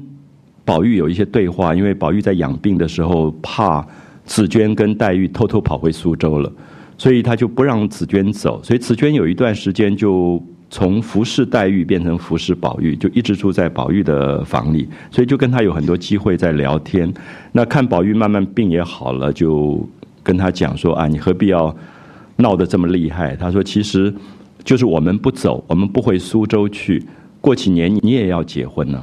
[0.64, 3.86] 宝玉有一些对话，因为宝玉在养病的时候怕
[4.26, 6.54] 紫娟跟黛玉偷偷跑回苏州了，
[6.96, 10.42] 所以他就不让紫娟走，所以紫娟有一段时间就。
[10.74, 17.14] 从服侍黛玉变成服侍宝玉，就一直住在宝玉的房里，所以就跟他有很多机会在聊天。
[17.52, 19.88] 那看宝玉慢慢病也好了，就
[20.24, 21.74] 跟他讲说啊，你何必要
[22.38, 23.36] 闹得这么厉害？
[23.36, 24.12] 他说，其实
[24.64, 27.06] 就是我们不走，我们不回苏州去，
[27.40, 29.00] 过几年你也要结婚呢。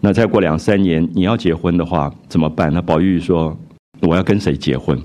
[0.00, 2.72] 那再过两三年你要结婚的话怎么办？
[2.72, 3.54] 那宝玉说，
[4.00, 4.98] 我要跟谁结婚？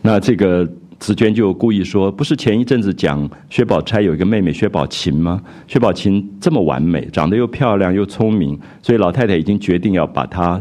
[0.00, 0.66] 那这个。
[1.04, 5.38] 紫娟就故意说：“不是前一阵子讲薛宝钗有一个妹妹薛宝琴吗？
[5.66, 10.58] 薛宝琴这么完美，长得又漂亮又聪明，所以老太太已经决定要把她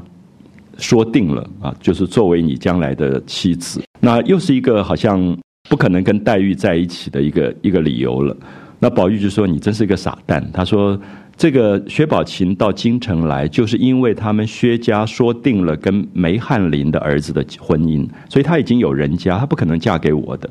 [0.78, 3.82] 说定了啊，就是作为你将来的妻子。
[4.02, 5.34] 那又是一个好像
[5.70, 8.36] 不可能跟黛玉在一起的一个一个理由了。
[8.80, 11.00] 那宝玉就说：‘你真是个傻蛋。’他说。”
[11.36, 20.50] 这个薛宝琴到京城来，就是因为他们薛家说定了跟梅翰林的儿子的婚姻，所以他已经有人家，他不可能嫁给我的。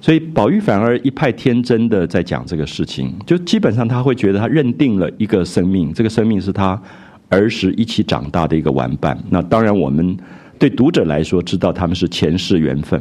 [0.00, 6.80] 所以宝玉反而一派天真的在讲这个事情，就基本上他会觉得他认定了一个生命，这个生命是他
[7.28, 9.16] 儿时一起长大的一个玩伴。
[9.30, 10.16] 那当然，我们
[10.58, 13.00] 对读者来说知道他们是前世缘分，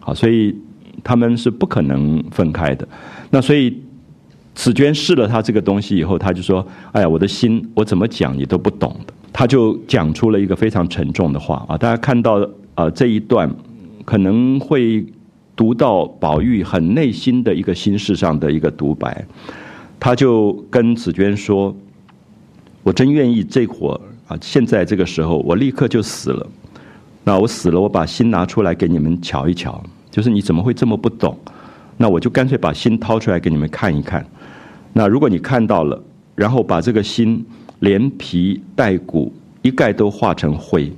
[0.00, 0.54] 好，所以
[1.04, 2.86] 他们是不可能分开的。
[3.30, 3.80] 那所以。
[4.58, 11.78] 紫娟试了他这个东西以后，他就说：“哎呀，我的心，我怎么讲你都不懂的。”他就讲出了一个非常沉重的话啊！
[11.78, 12.44] 大家看到
[12.74, 13.48] 啊这一段，
[14.04, 15.06] 可能会
[15.54, 19.24] 读到宝玉很内心的一个心事上的一个独白。
[20.00, 21.72] 他就跟紫娟说
[22.82, 26.44] ：“我真愿意这会儿啊，现在这个时候，我立刻就死了。
[27.22, 29.80] 那我死了，我把心拿出来给你们瞧一瞧，
[30.10, 31.38] 就是你怎么会这么不懂？
[31.96, 34.26] 那我就干脆把心掏出来给你们看一看。”
[34.92, 36.02] 那如果你看到了，
[36.34, 37.44] 然后把这个心
[37.80, 39.32] 连皮带骨
[39.62, 40.92] 一概都化成灰，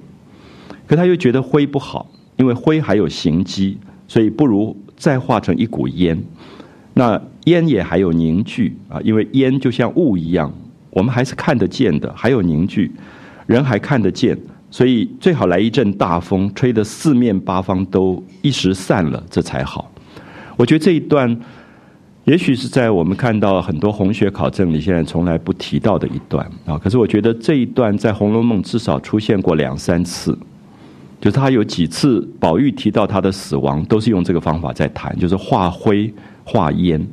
[0.86, 3.76] 可他又觉得灰不好，因为灰还有形机，
[4.08, 6.18] 所以不如再化成一股烟。
[6.94, 10.50] 那烟也还有凝聚啊，因为烟就像雾一样，
[10.90, 12.90] 我们还是看得见的，还有凝聚，
[13.46, 14.38] 人还看得见，
[14.70, 19.90] 所以最好来一阵大风，吹得四面八方都一时散了，这才好。
[20.56, 21.38] 我觉得这一段。
[22.30, 26.78] 也许是在我们看到很多红学考证里，现在从来不提到的一段啊。
[26.78, 30.38] 可是我觉得这一段在《红楼梦》至少出现过两三次，
[31.20, 37.04] 就是他有几次宝玉提到他的死亡，都是用这个方法在谈，就是化灰化烟，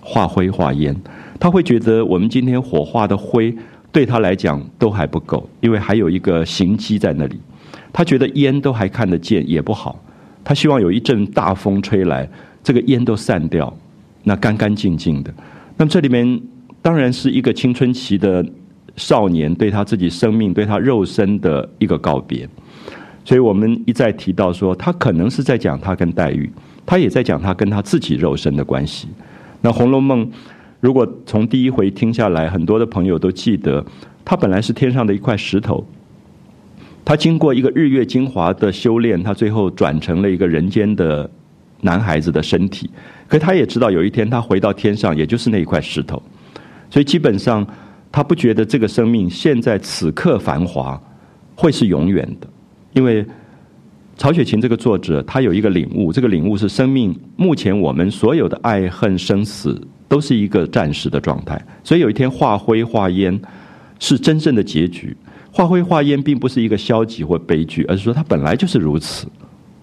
[0.00, 0.96] 化灰化烟。
[1.38, 3.54] 他会觉得我们今天火化的灰
[3.92, 7.38] 对他来讲都还不够，因为还有一个刑机在那里。
[7.92, 10.00] 他觉得烟都还看得见也不好，
[10.42, 12.26] 他希望有一阵大风吹来，
[12.64, 13.70] 这个烟都散掉。
[14.28, 15.32] 那干干净净的，
[15.76, 16.40] 那么这里面
[16.82, 18.44] 当然是一个青春期的
[18.96, 22.48] 少年对他自己生命、对他肉身的一个告别，
[23.24, 26.50] 所以我们一再提到说，他可能是在讲他跟黛玉，
[26.84, 29.06] 他也在讲他跟他自己肉身的关系。
[29.60, 30.26] 那《红楼梦》
[30.80, 33.86] 如果从第一回听下来，很多的朋友都记得，
[34.24, 35.86] 他本来是天上的一块石头，
[37.04, 41.30] 他经过一个日月精华的修炼，他最后转成了一个人间的
[41.80, 42.90] 男孩子的身体。
[43.28, 46.22] 可他也知道有一天他回到天上，也就是那一块石头，
[46.88, 47.66] 所以基本上
[48.12, 51.00] 他不觉得这个生命现在此刻繁华
[51.54, 52.48] 会是永远的，
[52.92, 53.26] 因为
[54.16, 63.38] 曹雪芹这个作者他有一个领悟，这个领悟是生命目前我们所有的爱恨生死都是一个暂时的状态，所以有一天化灰化烟
[63.98, 65.16] 是真正的结局。
[65.50, 69.26] 化灰化烟并不是一个消极或悲剧，而是说它本来就是如此。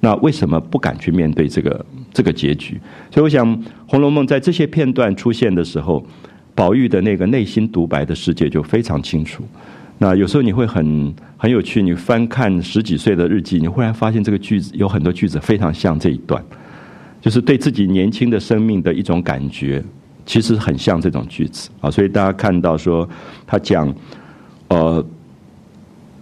[0.03, 2.77] 那为什么不敢去面对这个这个结局？
[3.09, 3.47] 所以我想，
[3.87, 6.05] 《红楼梦》在这些片段出现的时候，
[6.53, 9.45] 宝玉的那个内心独白的世界就非常清楚。
[9.99, 16.43] 那有时候你会很很有趣，你翻看十几岁的日记，你忽然发现这个句子有很多句子非常像这一段，
[17.21, 19.81] 就是对自己年轻的生命的一种感觉，
[20.25, 21.89] 其实很像这种句子啊。
[21.89, 23.07] 所以大家看到说，
[23.47, 23.95] 他讲，
[24.67, 25.01] 呃，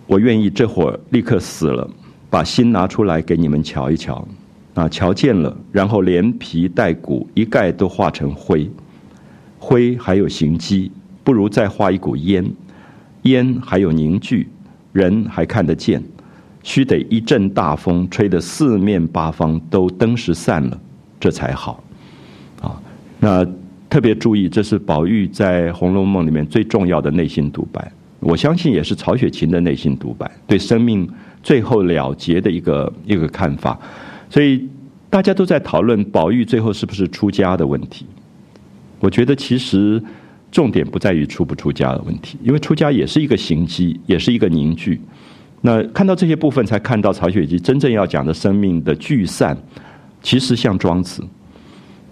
[0.05, 1.89] 我愿意这会儿立刻死了。
[2.31, 4.25] 把心拿出来给你们瞧一瞧，
[4.73, 8.71] 啊，瞧见了，然后连皮带骨一概都化成灰，
[9.59, 10.89] 灰还有形迹，
[11.25, 12.49] 不如再化一股烟，
[13.23, 14.47] 烟还有凝聚，
[14.93, 16.01] 人还看得见，
[16.63, 20.79] 须得一阵大风吹得四面八方都灯时散了，
[21.19, 21.83] 这才好，
[22.61, 22.81] 啊，
[23.19, 23.45] 那
[23.89, 27.91] 特别注意，这是宝玉在《红楼梦》里面最重要的内心独白，
[28.21, 31.05] 我相信也是曹雪芹的内心独白，对生命。
[31.43, 33.79] 最后了结的一个一个看法，
[34.29, 34.67] 所以
[35.09, 38.05] 大家都在讨论宝玉最后是不是出家的问题。
[38.99, 40.01] 我觉得其实
[40.51, 45.01] 重点不在于出不出家的问题，因为出家也是一个行机，也是一个凝聚。
[45.61, 49.57] 那看到这些部分，才看到曹雪芹真正要讲的生命的聚散，
[50.21, 51.23] 其实像庄子。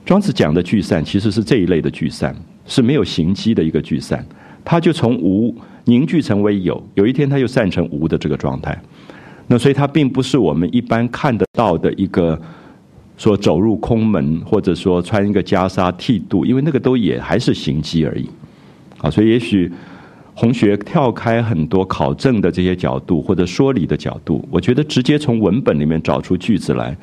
[0.06, 2.36] 庄子讲的聚散，其实是这一类的聚散，
[2.66, 4.26] 是没有形机的一个聚散。
[4.66, 8.80] 他就从无凝聚成为有，有一天他又散成无的这个状态。
[9.52, 12.40] 那所以它并不是我们一般看得到的一个
[13.18, 18.30] 说走入空门，或者说穿一个袈裟剃度，因为那个都也还是行迹而已。
[19.00, 19.72] 啊，所以也许
[20.36, 26.96] 红学跳开很多考证的这些角度或者说理的角度，我觉得直接从文本里面找出句子来，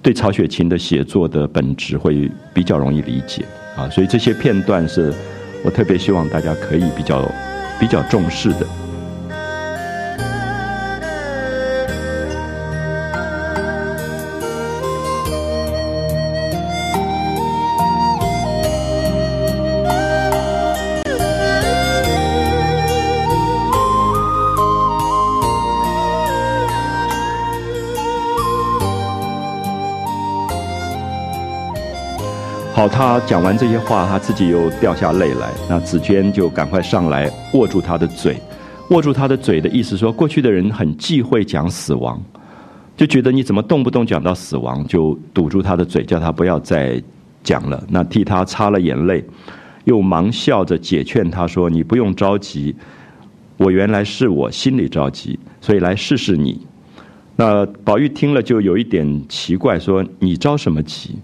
[0.00, 3.44] 对曹雪芹的写作的本质会比较容易理解。
[3.76, 5.12] 啊，所以这些片段是
[5.62, 7.22] 我特别希望大家可以比较
[7.78, 8.81] 比较重视的。
[32.82, 35.52] 好，他讲完这些话，他自己又掉下泪来。
[35.68, 38.36] 那紫娟就赶快上来握住他的嘴，
[38.90, 42.20] 握住他的嘴的意思说，过去的人很忌讳讲死亡，
[42.96, 47.00] 就觉得你怎么动不动讲到死亡，就堵住他的嘴，叫他不要再
[47.44, 47.80] 讲了。
[47.88, 49.24] 那替他擦了眼泪，
[49.84, 52.74] 又忙笑着解劝他说：“你不用着急，
[53.58, 56.60] 我原来是我心里着急，所以来试试你。”
[57.36, 61.14] 那宝玉听了就有一点奇怪，说：“你着什么急？”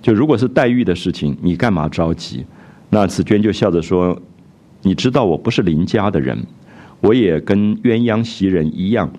[0.00, 2.44] 就如果是黛玉的事情，你干嘛着急？
[2.90, 4.16] 那紫娟就笑着说
[4.82, 6.38] ：“你知道我不是林家的人，
[7.00, 9.10] 我也跟鸳鸯袭人一样。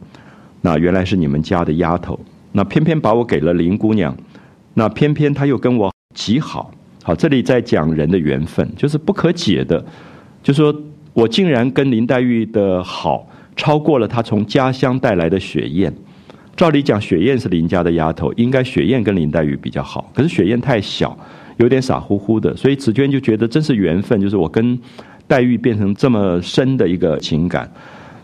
[0.62, 2.18] 那原来是你们家的丫头，
[2.54, 4.16] 那偏偏把我给了林姑娘，
[4.76, 6.72] 那偏偏她又跟我极好。
[7.04, 9.86] 好，这里在讲人的缘分，就是不可解的。
[10.42, 10.74] 就说
[11.14, 15.94] 我竟然跟林黛玉的好，超过了她从家乡带来的雪雁。”
[16.58, 20.12] 照理讲，雪雁是林家的丫头，应该雪雁跟林黛玉比较好。
[20.14, 21.16] 可是雪雁太小，
[21.58, 24.78] 有点傻乎乎的，所以紫娟就觉得真是缘分，就是我跟
[25.28, 27.72] 黛玉变成这么深的一个情感。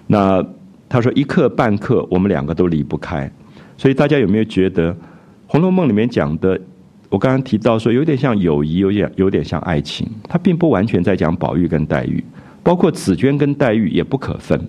[0.07, 0.43] 那
[0.89, 3.31] 他说一刻半刻，我们两个都离不开。
[3.77, 4.91] 所以大家有没有觉得
[5.45, 6.59] 《红楼梦》里面讲的？
[7.09, 12.23] 我刚刚提到说，有点像友谊，有点有点像爱情，它并不完全在讲宝玉跟黛玉，
[12.63, 14.59] 包括紫娟跟黛玉也不可分。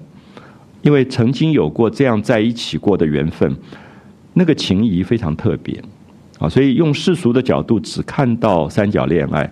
[0.84, 3.56] 因为曾经有过这样在一起过的缘分，
[4.34, 5.82] 那个情谊非常特别，
[6.38, 9.50] 啊，所以用世俗的角度只看到三角恋爱，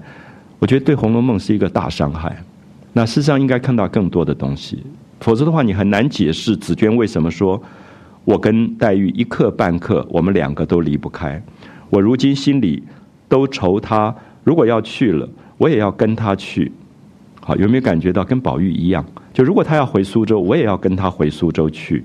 [0.58, 2.36] 我觉得对《红楼梦》是一个大伤害。
[2.92, 4.84] 那事实上应该看到更多的东西，
[5.20, 7.60] 否则的话你很难解释紫娟为什么说
[8.24, 11.42] 我跟黛玉一刻半刻我们两个都离不开，
[11.88, 12.82] 我如今心里
[13.26, 14.14] 都愁她，
[14.44, 15.26] 如果要去了，
[15.56, 16.70] 我也要跟她去。
[17.44, 19.04] 好，有没有感觉到跟宝玉一样？
[19.34, 22.04] 就如果他要回苏州，我也要跟他回苏州去。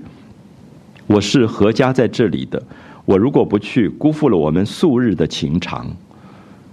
[1.06, 2.60] 我是何家在这里的，
[3.04, 5.86] 我如果不去，辜负了我们素日的情长。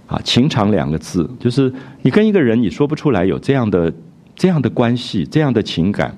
[0.08, 1.72] 啊，情长两个字，就是
[2.02, 3.92] 你跟一个人，你说不出来有这样的
[4.34, 6.12] 这样的关系，这样的情感，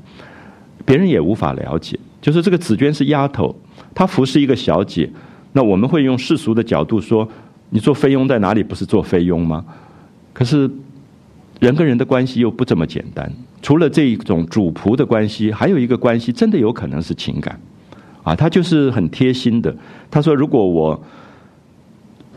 [0.86, 1.98] 别人也无法了解。
[2.22, 3.54] 就是这个紫娟是丫头，
[3.94, 5.10] 她服侍一个小姐，
[5.52, 7.28] 那我们会用世俗的角度说，
[7.68, 9.62] 你做菲佣在哪里不是做菲佣吗？
[10.32, 10.70] 可是。
[11.58, 13.30] 人跟人的关系又不这么简单，
[13.60, 17.58] 除了这一种主仆的关系，还有一个关系真的有可能是情感，
[18.22, 19.74] 啊，他就是很贴心的。
[20.10, 21.02] 他说：“如果我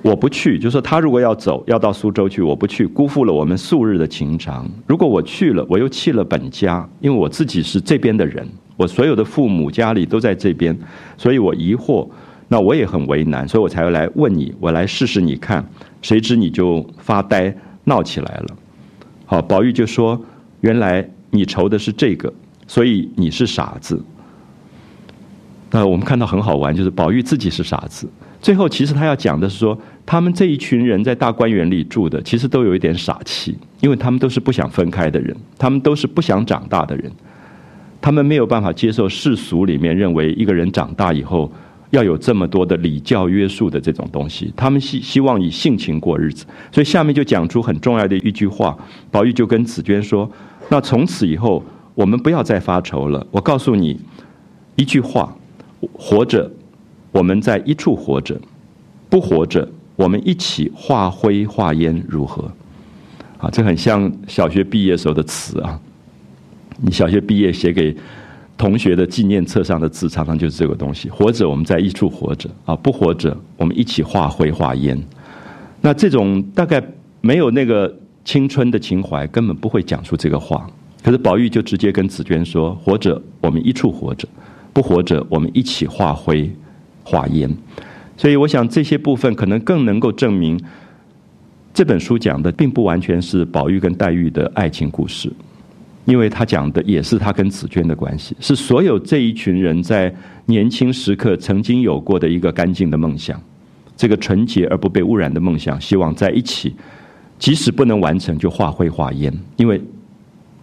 [0.02, 4.68] 我不去，就说他如果要走，要到苏州去，我不去，辜负了我们素日的情长。
[4.88, 10.76] 如果我去了，我又弃了本家，因为我自己是这边的人，我所有的父母家里都在这边，
[11.16, 12.10] 所以我疑惑，
[12.48, 15.64] 那我也很为难，所以我才会来问你，我来试试你看。
[16.02, 18.58] 谁知你就发呆闹起来了。
[19.32, 20.22] 好，宝玉就说：
[20.60, 22.34] 原来你愁的是这个，
[22.68, 24.04] 所以你是傻子。
[25.70, 28.10] 那我们看到很好玩，就是宝玉自己是傻子。
[28.42, 37.10] 最后，其实他要讲的是说，他们这一群人在大观园里住的，其实都有一点傻气，因为他们都是不想分开的人，他们都是不想长大的人，
[38.02, 41.50] 他们没有办法接受世俗里面认为一个人长大以后
[41.92, 46.46] 要有这么多的礼教约束的这种东西，他们希希望以性情过日子。
[46.72, 48.78] 所以下面就讲出很重要的一句话，
[49.12, 50.30] 宝玉就跟紫娟说
[50.70, 51.64] ：“那从此以后，
[51.94, 53.26] 我们不要再发愁了。
[53.30, 54.00] 我告诉你
[54.76, 55.36] 一句话，
[55.94, 56.52] 活着。”
[57.14, 58.40] 我们在一处活着，
[59.10, 62.50] 不活着，我们一起化灰化烟如何？
[63.38, 65.78] 啊，这很像小学毕业时候的词啊。
[66.78, 67.94] 你小学毕业写给
[68.62, 71.10] 同学的纪念册上的字，常常就是这个东西。
[71.10, 74.96] 活着，我们在一处活着啊；不活着，我们一起化灰化烟。
[75.82, 76.80] 那这种大概
[77.22, 77.92] 没有那个
[78.24, 80.70] 青春的情怀，根本不会讲出这个话。
[81.02, 84.28] 可是宝玉就直接跟紫娟说：“活着，我们一处活着；
[84.72, 86.48] 不活着，我们一起化灰。”
[87.04, 87.50] 化烟，
[88.16, 90.58] 所以我想这些部分可能更能够证明
[91.74, 95.34] 这本书讲的并不完全是宝玉跟黛玉的爱情故事，
[96.06, 100.14] 因为他讲的也是他跟紫娟的关系，是所有这一群人在
[100.46, 103.42] 年轻时刻曾经有过的一个干净的梦想，
[103.96, 106.76] 这个纯洁而不被污染的梦想，希望在一起，
[107.38, 109.82] 即使不能完成，就化灰化烟，因为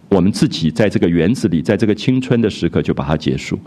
[0.09, 3.59] 我们自己在这个园子里，在这个青春的时刻就把它结束，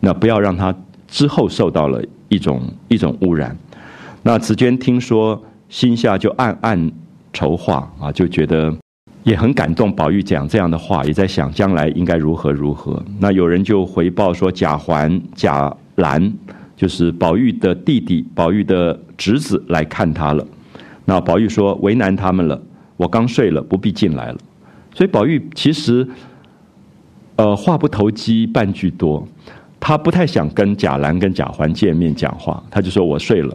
[0.00, 0.74] 那不要让它。
[1.06, 3.56] 之后受到了一种一种污染，
[4.22, 6.90] 那紫娟听说，心下就暗暗
[7.32, 8.74] 筹划啊，就觉得
[9.24, 9.92] 也很感动。
[9.94, 13.02] 宝玉讲这样的话，也在想将来应该如何如何。
[13.18, 16.32] 那有人就回报说，贾环、贾兰
[16.76, 20.46] 就是宝玉的弟弟、宝玉的侄子来看他了。
[21.04, 22.62] 那宝玉说为难他们了，
[22.96, 24.38] 我刚睡了，不必进来了。
[24.94, 26.06] 所以宝玉其实，
[27.36, 29.26] 呃，话不投机半句多。
[29.80, 33.54] 他不太想跟贾兰跟贾环见面讲话，他就说我睡了。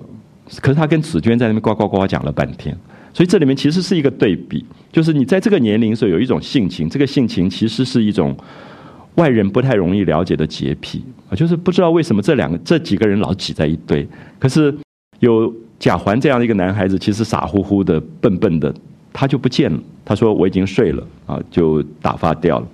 [0.62, 2.78] 可是他跟紫娟在那边呱呱呱讲了半天，
[3.20, 8.34] 所以这里面其实是一个对比，就是你在这个年龄时候有一种性情，这个性情其实是一种
[9.16, 14.08] 外人不太容易了解的洁癖啊，就是不知道为什么这两个这几个人老挤在一堆。
[14.40, 14.74] 可是
[15.20, 18.74] 有贾环这样的一个男孩子，其实傻乎乎的、笨笨的，
[19.12, 19.78] 他就不见了。
[20.06, 22.68] 他说我已经睡了啊，就打发掉了。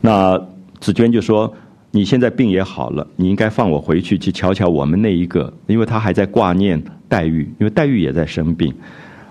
[0.00, 0.40] 那
[0.78, 1.52] 紫娟就说。
[1.90, 8.70] 你现在病也好了，你应该放我回去去瞧瞧我们那一个，因为他还在挂念黛玉，因为黛玉也在生病。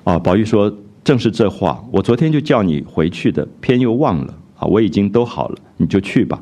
[0.08, 0.74] 啊，宝玉说
[1.04, 4.34] ：“正是这话，我昨天就叫你回去的，偏又忘了。
[4.56, 6.42] 啊，我已经都好了，你就去吧。”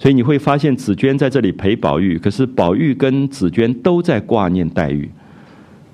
[0.00, 5.10] 所以你会发现紫娟在这里陪宝玉，可是宝玉跟紫娟都在挂念黛玉。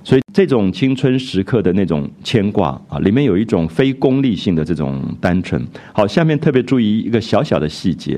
[0.04, 5.60] 所以这种青春时刻的那种牵挂啊，里面有一种非功利性的这种单纯。
[5.92, 8.16] 好，下面特别注意一个小小的细节。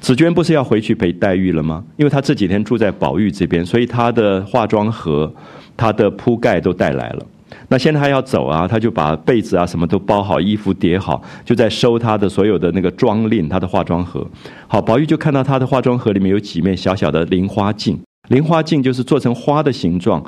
[0.00, 1.84] 紫娟不是要回去陪黛玉了吗？
[1.96, 5.34] 因为她这几天住在宝玉这边，所以她的化妆盒、
[5.76, 7.26] 她的铺盖都带来了。
[7.68, 14.26] 那现在她要走啊，她就把被子啊什么都包好，衣服叠好，就在收她的所有的那个妆令，她的化妆盒。
[14.66, 17.98] 好，宝玉就看到她的化妆盒里面有几面小小的菱花镜，
[18.28, 20.24] 菱花镜就是做成花的形状。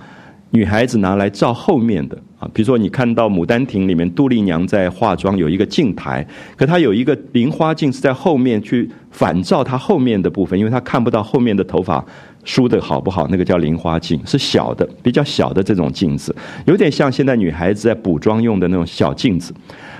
[0.52, 6.26] 女孩子拿来照后面的啊，比如说你看到《牡丹亭》里面杜丽娘在化妆，有一个镜台，
[6.56, 12.04] 可她有一个菱花镜是在后面去反照她后面的部分，因为她看不到后面的头发
[12.44, 16.34] 梳的好不好，那个叫菱花镜，是小的，比较小的这种镜子，
[16.66, 19.52] 有点像现在女孩子在补妆用的那种小镜子。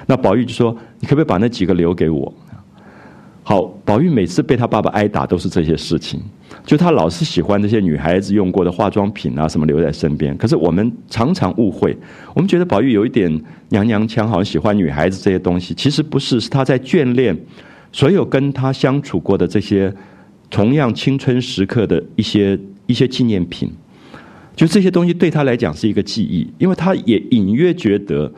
[0.06, 2.32] 那宝玉就说：“你可不可以把那几个留给我？”
[3.42, 6.20] 好，宝玉每次被他爸爸挨打都是这些事情。
[6.64, 10.36] 就他老是喜欢这些女孩子用过的化妆品啊，什么留在身边。
[10.36, 11.96] 可是我们常常误会，
[12.34, 15.72] 我们觉得宝玉有一点娘娘腔，好像喜欢女孩子这些东西。
[15.74, 17.36] 其实不是，是他在眷恋
[17.92, 19.92] 所有跟他相处过的这些
[20.50, 23.70] 同样青春时刻的一些一些纪念品。
[24.54, 28.30] 就这些东西对他来讲是一个记忆，因为他也隐约觉得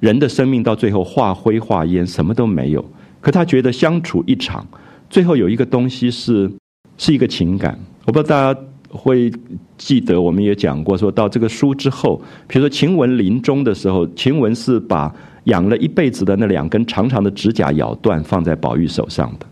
[0.00, 2.82] 人的生命到最后化灰化烟，什么都没有。
[3.20, 4.66] 可他觉得相处一场，
[5.10, 6.50] 最后有一个东西是。
[6.98, 9.30] 是一个情感，我不知道大家会
[9.76, 12.18] 记得，我们也讲过，说到这个书之后，
[12.48, 15.14] 比如说晴雯临终的时候，晴雯是把
[15.44, 19.44] 养了一辈子的那两根长长的指甲咬断，放在宝玉手上的。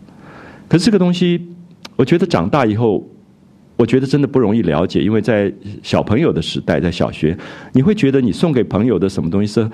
[0.67, 1.39] 可是这个东西，
[1.95, 3.03] 我觉得长大以后，
[3.77, 5.51] 我觉得真的不容易了解，因为在
[5.83, 7.37] 小朋友的时代，在小学，
[7.73, 9.69] 你会觉得你送给朋友的什么东西是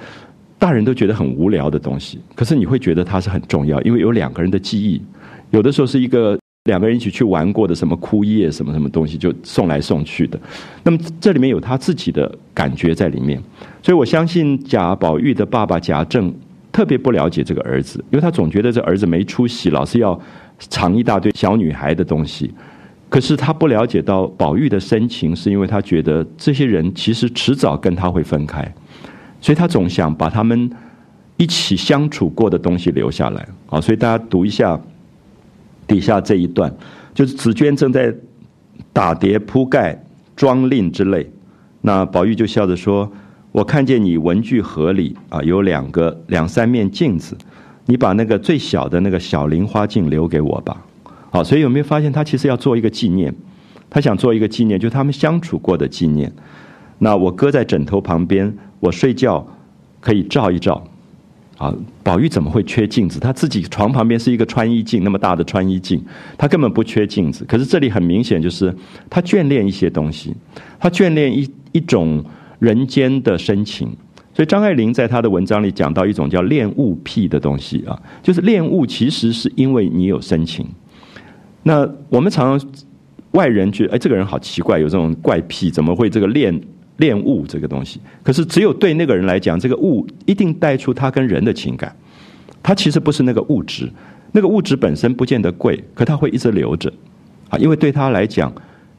[0.57, 5.01] 大人都觉得很无聊的东西，可是你会觉得它是很重要，因为有两个人的记忆，
[5.49, 10.39] 有的时候是一个两个人一起去玩过的什么枯叶什么什么东西，就送来送去的。
[10.83, 13.41] 那么这里面有他自己的感觉在里面，
[13.81, 16.31] 所以我相信贾宝玉的爸爸贾政
[16.71, 20.19] 特别不了解这个儿子，因为他总觉得这儿子没出息，老是要
[20.69, 22.53] 藏一大堆小女孩的东西。
[23.09, 28.63] 可是他不了解到宝玉的深情，是因为他觉得这些人其实迟早跟他会分开，
[29.41, 30.71] 所以他总想把他们
[31.35, 33.45] 一起相处过的东西留下来。
[33.69, 34.79] 啊，所以大家读一下
[35.85, 36.73] 底下这一段，
[37.13, 38.15] 就是紫娟正在
[38.93, 40.01] 打叠铺盖
[40.37, 41.29] 装订之类，
[41.81, 43.11] 那宝玉就笑着说
[43.51, 47.37] ：“我看见你文具盒里啊有两个两三面镜子，
[47.85, 50.85] 你把那个最小的那个小菱花镜留给我吧。”
[51.31, 53.33] 好，所以有没有发现他其实要做一个纪念？
[53.89, 56.31] 他想做一个纪念，就他们相处过的纪念。
[56.99, 59.45] 那我搁在枕头旁边，我睡觉
[59.99, 60.83] 可以照一照。
[61.57, 63.19] 啊，宝玉怎么会缺镜子？
[63.19, 66.03] 他自己床旁边是一个穿衣镜，那么大的穿衣镜，
[66.37, 67.45] 他根本不缺镜子。
[67.45, 68.75] 可是这里很明显就是
[69.09, 70.35] 他眷恋一些东西，
[70.79, 72.23] 他眷恋一一种
[72.59, 73.95] 人间的深情。
[74.33, 80.65] 所以张爱玲在她的文章里讲到一种叫恋物癖的东西啊，就是恋物其实是因为你有深情。
[81.63, 82.69] 那我们常常
[83.31, 86.59] 外人觉得，哎，这个人好奇怪，有这种怪癖，怎么会这个恋
[86.97, 87.99] 恋物这个东西？
[88.23, 91.95] 可是只有对那个人来讲，这个物一定带出他跟人的情感。
[92.63, 93.91] 他其实不是那个物质，
[94.31, 96.91] 那个物质本身不见得贵，可他会一直留着
[97.49, 98.53] 啊，因为对他来讲，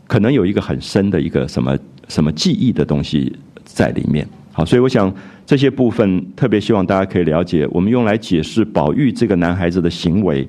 [0.06, 1.78] 可能有一个很深的一个什么
[2.08, 3.34] 什么记忆的东西
[3.64, 4.26] 在里面。
[4.64, 5.12] 所以我想
[5.46, 10.48] 这些部分特别希望大家可以了解，我们用来解释宝玉这个男孩子的行为，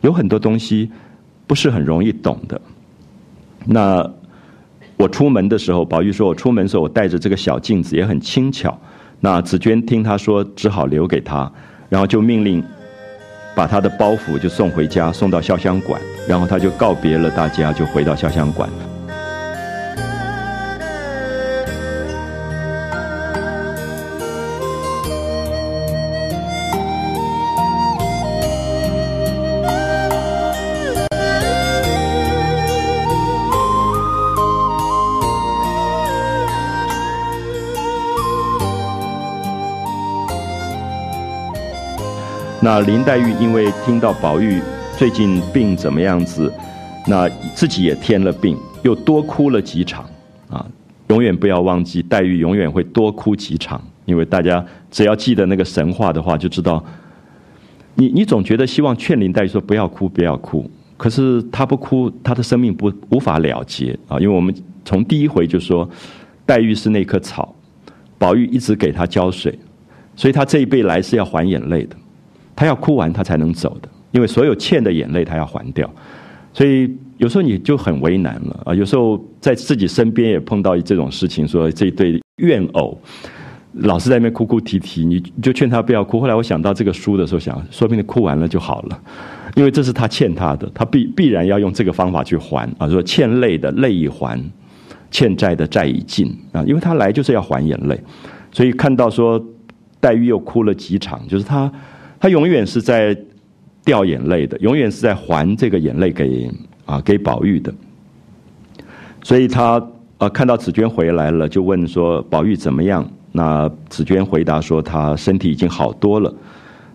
[0.00, 0.90] 有很多东西。
[1.48, 2.60] 不是很容易懂的。
[3.64, 4.06] 那
[4.98, 8.78] 我出门的时候，宝玉说我出门的时候我带着这个小镜子也很轻巧。
[9.20, 11.50] 那紫娟听他说，只好留给他，
[11.88, 12.62] 然后就命令
[13.56, 15.98] 把他的包袱就送回家，送到潇湘馆，
[16.28, 18.68] 然后他就告别了大家，就回到潇湘馆。
[42.70, 44.60] 那林黛玉因为听到宝玉
[44.98, 46.52] 最近病怎么样子，
[47.06, 50.04] 那自己也添了病，又多哭了几场
[50.50, 50.66] 啊！
[51.08, 56.84] 永远不要忘记，黛玉永远会多哭几场，因为大家只要记得那个神话的话，就知道，
[57.94, 64.20] 你你总觉得希望劝林黛玉说不要哭，不要哭，可是她不哭，她的生命不无法了结啊！
[64.20, 64.54] 因为我们
[64.84, 65.88] 从第一回就说，
[66.44, 67.54] 黛玉是那棵草，
[68.18, 69.58] 宝玉一直给她浇水，
[70.14, 71.96] 所以她这一辈来是要还眼泪的。
[72.58, 75.88] 他要哭完，他才能走的，因为所有欠的眼泪他要还掉，
[76.52, 78.74] 所以有时候你就很为难了啊。
[78.74, 82.98] 有时候在自己身边也碰到这种事情，说这对怨偶
[83.74, 86.18] 老是在那边哭哭啼啼，你就劝他不要哭。
[86.18, 89.00] 后来我想到这个书的时候，想说不定哭完了就好了，
[89.54, 92.88] 因为这是他欠他的，他必必然要用这个方法去还啊。
[92.88, 94.36] 说欠泪的泪已还，
[95.12, 97.96] 欠债的债已尽啊，因为他来就是要还眼泪，
[98.50, 99.40] 所以看到说
[100.00, 101.70] 黛玉又哭了几场，就是他。
[102.20, 103.16] 他永远是在
[103.84, 106.50] 掉眼泪的，永远是在还这个眼泪给
[106.84, 107.72] 啊给宝玉的。
[109.22, 109.84] 所以他
[110.18, 113.08] 啊看到紫娟回来了，就问说宝玉怎么样？
[113.30, 116.34] 那紫娟回答说他身体已经好多了，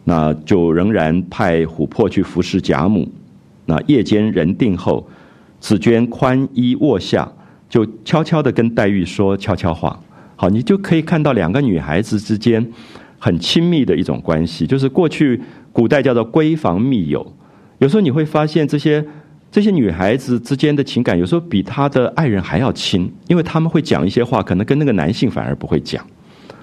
[0.03, 3.07] 那就仍然派琥珀去服侍贾母。
[3.65, 5.07] 那夜间人定后，
[5.59, 7.31] 紫娟宽衣卧下，
[7.69, 9.97] 就悄悄的跟黛玉说悄悄话。
[10.35, 12.67] 好，你就可以看到两个女孩子之间。
[13.23, 15.39] 很亲密的一种关系，就是过去
[15.71, 17.25] 古代叫做闺房密友。
[17.77, 19.01] 有时候你会发现，这些
[19.49, 26.05] 这些女孩子之间的情感，有时候比她的爱人还要亲，因为他们会讲一些话，可能跟那个男性反而不会讲。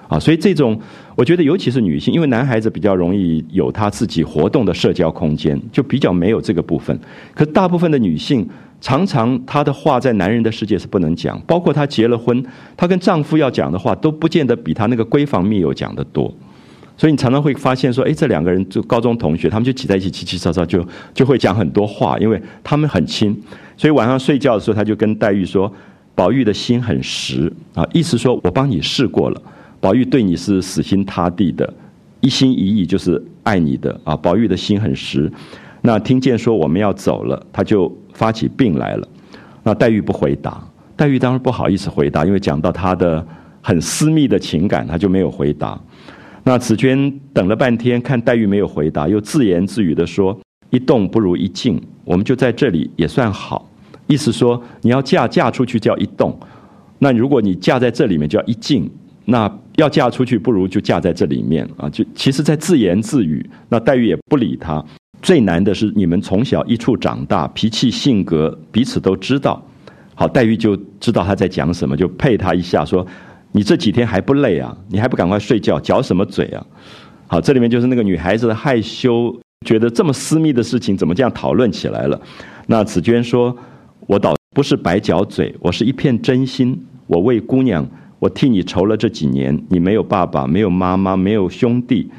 [0.07, 0.79] 啊，所以这种
[1.15, 6.95] 我觉得，尤其是女性，因为男孩子比较容易有他自己活动的社交空间，就比较没有这个部分。
[7.33, 8.47] 可大部分的女性，
[8.79, 12.45] 常常她的话在男人的世界是不能讲，包括她结了婚，
[12.77, 16.31] 她跟丈夫要讲的话，都不见得比她那个闺房密友讲的多。
[17.01, 23.35] 所以你常常会发现说，哎，这两个人就高中同学，他们就挤在一起，叽叽喳喳，就就会讲很多话，因为他们很亲。
[23.75, 25.73] 所以晚上睡觉的时候，他就跟黛玉说
[26.13, 29.41] ：“宝玉的心很实啊，意思说我帮你试过了，
[29.79, 31.73] 宝玉对你是死心塌地的，
[32.19, 34.15] 一心一意就是爱你的啊。
[34.15, 35.27] 宝玉的心很实。
[35.81, 39.07] 那听见说我们要走了，他就发起病来了。
[39.63, 40.63] 那黛玉不回答，
[40.95, 43.25] 黛玉当然不好意思回答，因为讲到她的
[43.59, 45.81] 很私密的情感，她就没有回答。
[46.43, 50.37] 那紫娟等了半天，看黛玉没有回答，又自言自语的说
[50.71, 53.69] ：“一动不如一静，我们就在这里也算好。”
[54.07, 56.37] 意思说，你要嫁嫁出去叫一动，
[56.97, 58.89] 那如果你嫁在这里面叫一静，
[59.25, 61.87] 那要嫁出去不如就嫁在这里面啊！
[61.89, 63.47] 就其实，在自言自语。
[63.69, 64.83] 那黛玉也不理他。
[65.21, 69.63] 最难的是你们从小一处长大，脾气性格彼此都知道。
[70.15, 73.05] 好，黛玉就知道他在讲什么，就配他一下说。
[73.51, 74.75] 你这几天还不累啊？
[74.89, 75.79] 你还不赶快睡觉？
[75.79, 76.65] 嚼什么嘴啊？
[77.27, 82.19] 好，这里面就是那个女孩子的害羞，觉得这么私密的事情怎么这样讨论起来了？
[82.67, 83.55] 那紫娟说
[84.07, 86.85] ：“我倒不是白嚼嘴，我是一片真心。
[87.07, 87.85] 我为姑娘，
[88.19, 92.09] 我替你愁了这几年，你没有爸爸，没有妈妈，没有兄弟，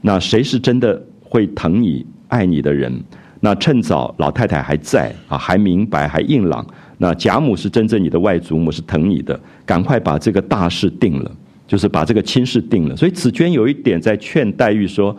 [0.00, 3.02] 那谁是真的会疼你、爱你的人？
[3.38, 6.66] 那趁早，老太太还在啊，还明白，还硬朗。”
[7.02, 11.32] 那贾母是真正你的外祖母，是疼你的，赶快把这个大事定了，
[11.66, 12.96] 就是把这个亲事定了。
[12.96, 15.16] 所以紫娟有一点在劝黛玉说，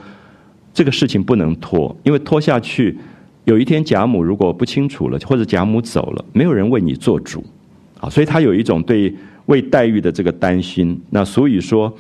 [0.74, 2.98] 这个事情不能拖，因为拖下去，
[3.44, 7.44] 有一天贾母如果不清楚了，或者贾母走了，没有人为你做主，
[8.00, 9.14] 啊，所以她有一种对
[9.48, 10.98] 为黛玉的这个担心。
[11.10, 11.94] 那所以说，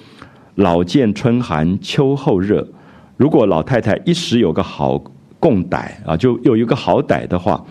[0.56, 2.66] 老见春寒秋后热，
[3.18, 5.04] 如果老太太一时有个好
[5.42, 7.62] 共歹啊，就有一个好歹的话，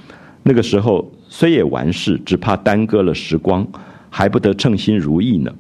[0.43, 1.11] 那个时候。
[1.35, 3.67] 虽也完事，只怕耽搁了时光，
[4.11, 5.51] 还不得称心如意呢。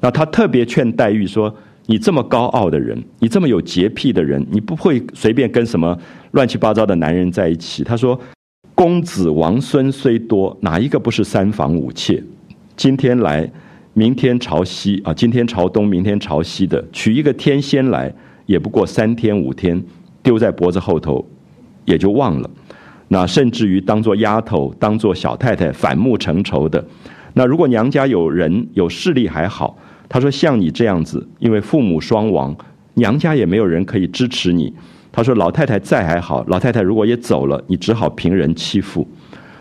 [0.00, 1.54] 那他特别劝黛玉说
[1.86, 5.96] ：“你这么高傲的人，你这么有洁癖的人，你不会随便跟什么
[6.32, 8.20] 乱七八糟的男人在一起。”他说
[8.74, 12.20] ：“公子王孙虽多，哪一个不是三房五妾？
[12.76, 13.48] 今天来，
[13.94, 18.12] 明天朝西啊，今天朝东，明天朝西的，娶一个天仙来，
[18.46, 19.80] 也不过三天五天，
[20.24, 21.24] 丢在脖子后头，
[21.84, 22.50] 也就忘了。”
[23.12, 26.84] 那甚至于当做丫头，当做小太太，反目成仇的。
[27.34, 29.76] 那如果娘家有人有势力还好，
[30.08, 32.56] 他说像你这样子，因为父母双亡，
[32.94, 34.72] 娘家也没有人可以支持你。
[35.10, 39.04] 他说老太太在还好，老太太如果也走了，你只好凭人欺负。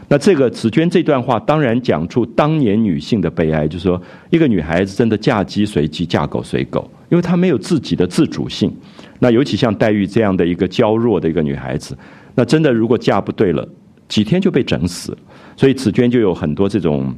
[0.10, 4.00] 那这个紫娟这段话当然讲出当年女性的悲哀，就是说
[4.30, 8.72] 一个女孩子真的嫁鸡随鸡，嫁狗随狗，因为她没有自己的自主性。
[9.18, 11.98] 那尤其像黛玉这样的一个娇弱的一个女孩子。
[12.36, 13.68] 那真的，如果嫁不对了，
[14.08, 15.18] 几天就被整死。
[15.58, 17.14] 所以紫娟就有很多这种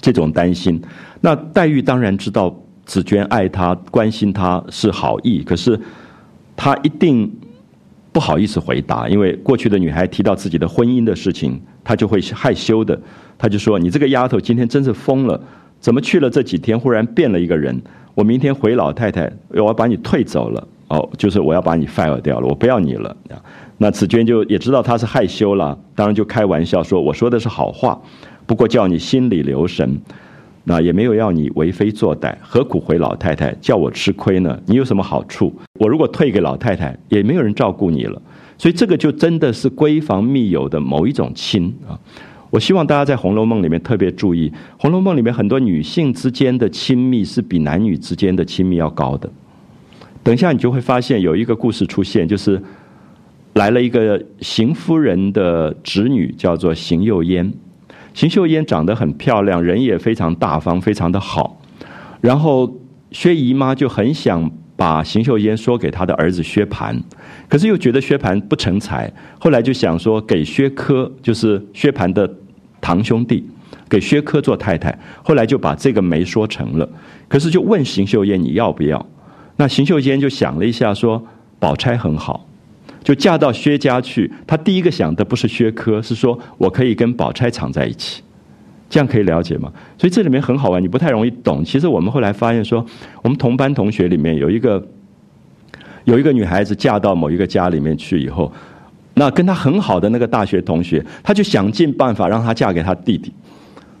[0.00, 0.80] 这种担心。
[1.20, 2.54] 那黛玉当然知道
[2.86, 5.78] 紫娟爱她、关心她是好意，可是
[6.56, 7.30] 她一定
[8.12, 12.98] 不好意思回答，因为过去的女孩提到自己的婚姻的事情，她就会害羞的。
[13.36, 15.38] 她就说：“你这个丫头今天真是疯了，
[15.78, 17.78] 怎么去了这几天忽然变了一个人？
[18.14, 20.66] 我明天回老太太，我要把你退走了。
[20.88, 23.14] 哦，就是我要把你 fire 掉了，我不要你了。”
[23.82, 27.98] 那紫娟就也知道他是害羞了，当然就开玩笑说：“我说的是好话，
[28.44, 29.98] 不过叫你心里留神。
[30.64, 34.60] 那也没有要你为非作歹，何苦回老太太叫我吃亏呢？
[34.66, 35.50] 你有什么好处？
[35.78, 38.20] 我如果退给老太太，也没有人照顾你了。
[38.58, 41.98] 所以这个就真的是闺房密友的某一种亲啊！
[42.50, 49.30] 我希望大家在《红楼梦》里面特别注意，《红楼梦》里面很多女性之间的亲密是比男女之间的亲密要高的。
[50.22, 52.62] 等一下你就会发现有一个故事出现，就是。
[53.54, 57.52] 来了一个邢夫人的侄女，叫做邢岫烟。
[58.14, 61.60] 邢岫烟长得很漂亮，人也非常大方，非常的好。
[62.20, 62.80] 然后
[63.12, 66.96] 薛姨妈就很想把邢岫烟说给她的儿子薛蟠，
[67.48, 69.12] 可是又觉得薛蟠不成才。
[69.38, 72.28] 后来就想说给薛科，就是薛蟠的
[72.80, 73.48] 堂兄弟，
[73.88, 74.96] 给薛科做太太。
[75.22, 76.88] 后来就把这个媒说成了。
[77.28, 79.04] 可是就问邢岫烟你要不要？
[79.56, 81.24] 那邢岫烟就想了一下，说
[81.58, 82.46] 宝钗很好。
[83.02, 88.22] 就嫁到薛家去，她第一个想的不是薛科，是说我可以跟宝钗藏在一起，
[88.88, 89.72] 这样可以了解吗？
[89.96, 91.64] 所以这里面很好玩，你不太容易懂。
[91.64, 92.84] 其实我们后来发现说，
[93.22, 94.86] 我们同班同学里面有一个
[96.04, 98.52] 有一个女孩子嫁到某一个家里面去以后，
[99.14, 103.32] 那跟她很好的那个大学同学，他就想尽办法让她嫁给他弟弟。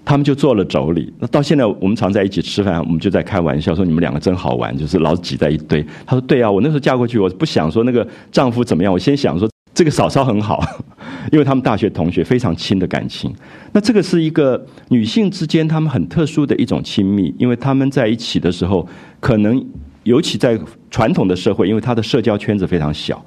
[0.04, 5.84] 他们就做了妯娌，那到现在我们常在一起吃饭，我们就在开玩笑说你们两个真好玩，就是老挤在一堆。
[6.04, 10.60] 他说：“对啊，我那时候嫁过去，我不想说那个丈夫怎么样，我先想说这个嫂嫂很好，
[11.30, 13.32] 因为他们大学同学非常亲的感情。
[13.72, 18.88] 那这个是一个女性之间他们很特殊的一种亲密，因为他们在一起的时候，
[19.20, 19.64] 可能
[20.04, 20.58] 尤其在
[20.90, 23.22] 传统的社会，因为他的社交圈子非常小，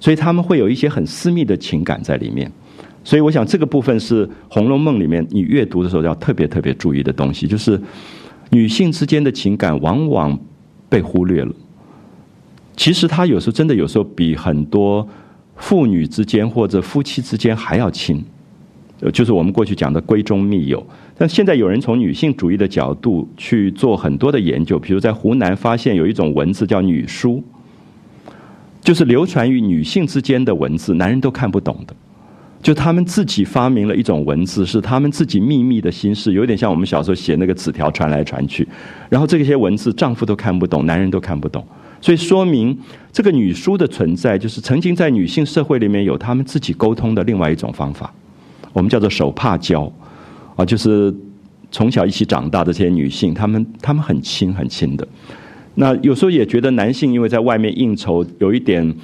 [0.00, 2.50] 所以他们会有一些很私密的情感在里面。”
[3.04, 7.80] 所以，我想这个部分是《红楼梦》里面你阅读的时候要特别特别注意的东西，就是
[8.50, 10.38] 女性之间的情感往往
[10.88, 11.54] 被忽略了。
[12.76, 15.06] 其实，她有时候真的有时候比很多
[15.56, 18.24] 父女之间或者夫妻之间还要亲。
[19.12, 20.84] 就是我们过去讲的闺中密友。
[21.18, 27.44] 但现在有人从女性主义的角度去做很多的研究，比如在湖南发现有一种文字叫女书，
[28.80, 31.94] 就是流传于女性之间的文字，男人都看不懂的。
[32.64, 38.66] 就他们自己发明了一种文字，是他们自己秘密的心事，有点像我们小时候写那个纸条传来传去，
[39.10, 41.62] 然后这些文字丈夫都看不懂，男人都看不懂，
[42.00, 42.74] 所以说明
[43.12, 48.10] 这个女书的存在，就是曾经在女性社会里面有他们自己沟通的另外一种方法，
[48.72, 49.92] 我们叫做手帕交，
[50.56, 51.14] 啊，就是
[51.70, 55.06] 从小一起长大的这些女性，她们她们很亲很亲的，
[55.74, 58.94] 那有时候也觉得男性因为在外面应酬有一点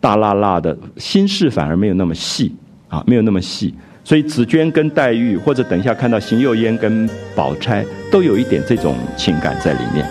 [0.00, 2.52] 大辣辣的心事，反而没有那么细。
[2.88, 3.74] 啊，没有那么细，
[4.04, 10.06] 所以紫娟跟黛玉，或者等一下看到邢岫烟跟宝钗，都有一点这种情感在里面。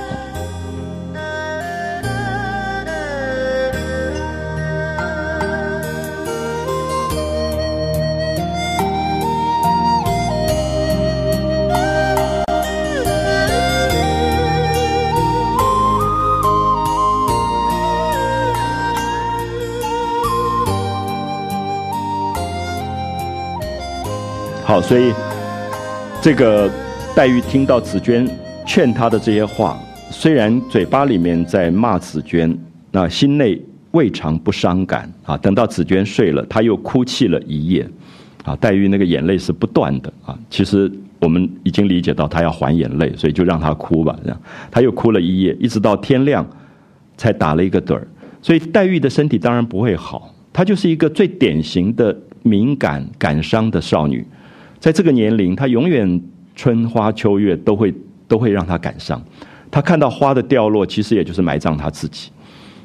[24.84, 25.14] 所以
[26.22, 26.70] 这个
[27.16, 28.28] 黛玉听到紫娟
[28.66, 29.80] 劝她的这些话，
[30.12, 32.56] 虽然嘴巴里面在骂紫娟，
[32.92, 33.60] 那心内
[33.92, 35.38] 未尝不伤感啊。
[35.38, 37.90] 等到紫娟睡了，她又哭泣了一夜，
[38.44, 40.38] 啊，黛玉那个眼泪是不断的啊。
[40.50, 44.16] 其实我们已经理解到她要还眼泪，所以就让她哭吧。
[44.22, 46.46] 这样，她又哭了一夜，一直到天亮
[47.16, 48.06] 才打了一个盹儿。
[48.42, 54.28] 所以黛玉的身体当然不会好，她就是一个最典型的敏感感伤的少女。
[54.84, 56.22] 在这个年龄，他永远
[56.58, 57.94] 春花秋月都会
[58.28, 59.24] 都会让他感伤。
[59.72, 62.30] 他看到花的掉落，其实也就是埋葬他自己。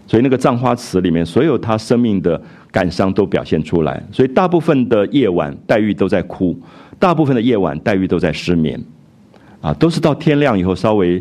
[0.06, 4.00] 所以那个《葬花词》里面，所有他生命的感伤都表现出来。
[4.12, 6.54] 所以大部分的夜晚，黛玉都在哭；
[7.00, 8.80] 大部分的夜晚，黛玉都在失眠。
[9.60, 11.20] 啊，都是到天亮以后稍微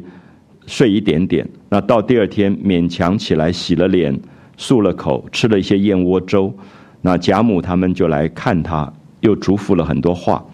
[0.67, 1.49] 睡一点点。
[1.69, 4.15] 那到第二天勉强起来，洗了脸，
[4.59, 6.53] 漱了口，吃了一些燕窝粥。
[7.01, 10.45] 那贾母他们就来看他，又嘱咐了很多话。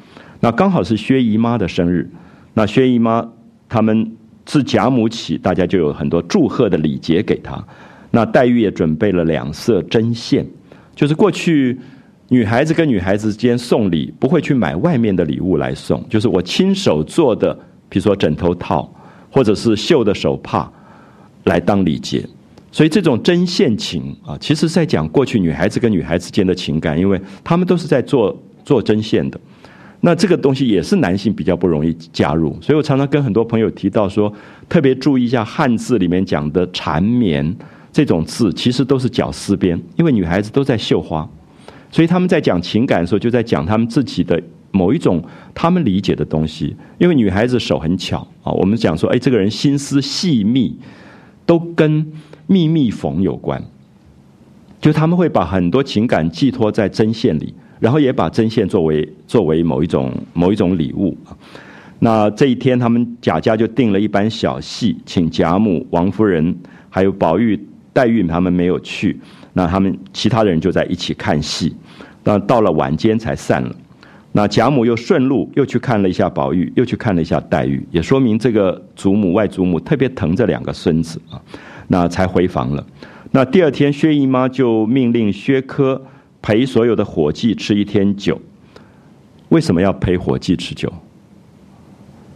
[0.43, 2.05] 那刚好是薛姨妈的生日，
[2.53, 3.25] 那薛姨妈
[3.69, 4.11] 他们
[4.43, 7.65] 自贾母起，大家就有很多祝贺的礼节给她。
[8.11, 10.45] 那黛玉也准备了两色针线，
[10.93, 11.79] 就是过去
[12.27, 17.57] 女孩子跟女孩子之间送礼不会去买外面的礼物来送，就是我亲手做的，
[17.87, 18.93] 比如说枕头套
[19.31, 20.69] 或者是绣的手帕
[21.45, 22.21] 来当礼节。
[22.69, 29.39] 所以这种针线情啊，其实在讲过去女孩子跟女孩子间的情感，因为他们都是在做做针线的。
[30.05, 34.31] 那这个东西也是男性比较不容易加入，所以我常常跟很多朋友提到说，
[34.67, 37.55] 特别注意一下汉字里面讲的缠绵
[37.89, 41.25] 这种字，其实都是绞丝边，因为女孩子都在绣花，
[41.89, 45.23] 所以他们在讲情感的时候，就在讲他们自己的某一种
[45.53, 46.75] 他们理解的东西。
[46.97, 50.77] 因为女孩子手很巧啊，我们讲说，哎，这个人心思细密，
[51.45, 52.05] 都跟
[52.45, 53.63] 秘密缝有关，
[54.81, 57.53] 就他们会把很多情感寄托在针线里。
[57.83, 61.17] 然后也把针线作为作为某一种某一种礼物
[61.99, 66.55] 那这一天，他们贾家就定了一班小戏，请贾母、王夫人
[66.89, 67.59] 还有宝玉、
[67.91, 69.19] 黛玉他们没有去。
[69.51, 71.75] 那他们其他的人就在一起看戏。
[72.23, 73.75] 那到了晚间才散了。
[74.31, 81.35] 那贾母又顺路又去看了一下宝玉，又去看了一下黛玉，也说明这个祖母外祖母特别疼这两个孙子啊。
[81.89, 82.85] 那才回房了。
[83.31, 86.01] 那第二天，薛姨妈就命令薛科。
[86.43, 88.39] 陪所有的伙计吃一天酒，
[89.47, 90.91] 为什么要陪伙计吃酒？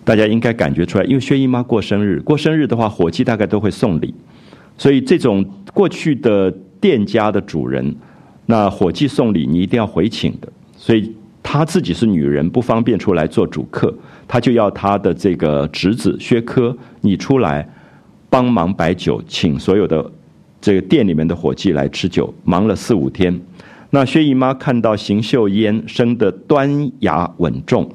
[0.05, 4.15] 大家应该感觉出来，因为薛姨妈过生日，过生日的话，伙计大概都会送礼，
[4.77, 7.93] 所以这种过去的店家的主人，
[8.45, 10.47] 那伙计送礼，你一定要回请的。
[10.77, 11.13] 所以
[11.43, 13.93] 她自己是女人，不方便出来做主客，
[14.25, 17.67] 她就要她的这个侄子薛科，你出来
[18.29, 20.09] 帮忙摆酒，请所有的
[20.61, 23.37] 这个店里面的伙计来吃酒，忙了四五天。
[23.91, 27.89] 那薛姨妈看到邢秀烟生得端雅稳重，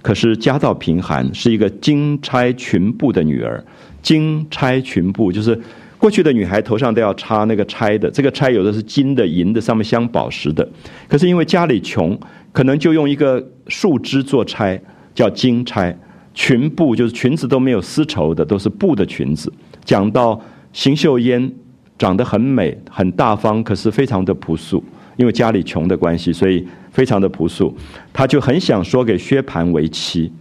[0.00, 3.62] 可是家道贫寒，是一个金钗裙布的女儿。
[4.00, 5.60] 金钗裙布就是
[5.98, 10.66] 过去的女孩头上都要插那个钗的，这个钗有的是金的、银的，上面镶宝石的。
[11.08, 12.18] 可是因为家里穷，
[12.52, 14.80] 可能就用一个树枝做钗，
[15.14, 15.96] 叫金钗。
[16.32, 19.52] 裙布就是裙子都没有丝绸的，都是布的裙子。
[19.84, 20.40] 讲到
[20.72, 21.52] 邢秀烟
[21.98, 24.82] 长得很美、很大方，可是非常的朴素。
[25.18, 27.76] 因为家里穷的关系，所以非常的朴素。
[28.12, 30.32] 他就很想说给薛蟠为妻，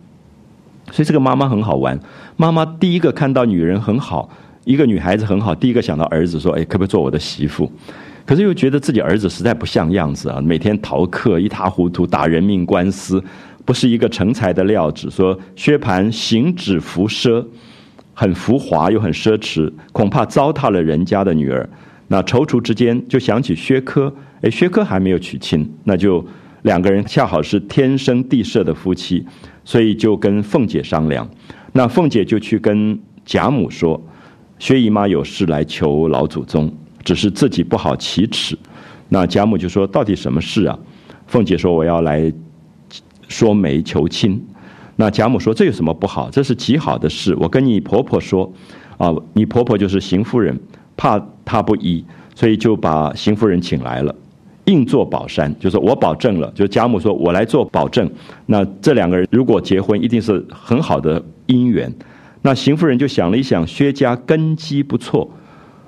[0.92, 2.00] 所以这个妈妈很好玩。
[2.38, 4.30] 妈妈第一个看到女人很好，
[4.66, 7.70] 一个女孩子很好，第一个想到儿子说：“哎，可不可以做我的媳妇？”
[8.24, 13.24] 可是又觉得自己儿子实在不像样子啊，每天逃课一塌糊涂，打人命官司，
[13.66, 15.10] 不是一个成才的料子。
[15.10, 17.44] 说薛蟠行止浮奢，
[18.14, 21.68] 很浮华又很奢侈，恐怕糟蹋了人家的女儿。
[22.10, 26.26] 那踌躇之间就想起薛科，哎，薛科还没有娶亲，那就
[26.64, 29.26] 两个人恰好是天生地设的夫妻，
[29.64, 31.30] 所以就跟凤姐商量。
[31.74, 34.02] 那凤姐就去跟贾母说，
[34.60, 36.74] 薛姨妈有事来求老祖宗。
[37.04, 38.58] 只是自己不好启齿，
[39.08, 40.78] 那贾母就说：“到底什么事啊？”
[41.26, 42.30] 凤姐说：“我要来
[43.30, 44.46] 说媒求亲。”
[44.98, 46.30] 那贾母说：“这有什么不好？
[46.30, 47.34] 这是极好的事。
[47.40, 48.52] 我跟你婆婆说，
[48.98, 50.60] 啊，你婆婆就是邢夫人，
[50.98, 52.04] 怕她不依，
[52.36, 54.14] 所以就把邢夫人请来了，
[54.68, 56.50] 硬做宝山，就说我保证了。
[56.56, 58.10] 就是贾母说：“我来做保证。”
[58.48, 61.94] 那这两个人如果结婚，一定是很好的姻缘。
[62.42, 65.30] 那邢夫人就想了一想，薛家根基不错。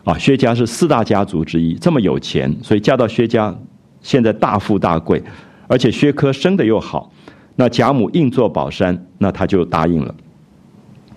[0.06, 3.56] 啊，薛家是四大家族之一，这么有钱，所以嫁到薛家，
[4.02, 5.22] 现在大富大贵，
[5.68, 7.12] 而且薛科生的又好，
[7.58, 10.16] 那贾母硬做宝山，那她就答应了。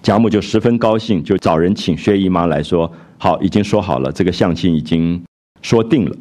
[0.02, 5.22] 贾母就十分高兴，就找人请薛姨妈来说，好，已经说好了，这个相亲已经
[5.62, 6.16] 说定了，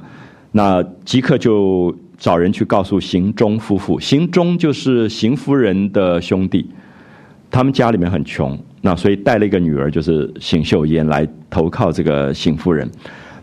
[0.52, 6.70] 那即刻就找人去告诉邢钟夫妇，邢钟就是邢夫人的兄弟，
[7.50, 8.58] 他们家里面很穷。
[8.82, 12.90] 那所以带了一个女儿，就是邢秀烟来投靠这个邢夫人。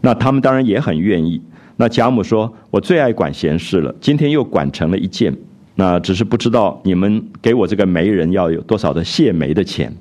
[0.00, 1.40] 那他们当然也很愿意。
[1.76, 5.32] 那贾母说：“我最爱管闲事了，今天又管成了一件。
[5.76, 9.92] 那只是不知道你们给我这个媒人要有多少的谢媒的钱。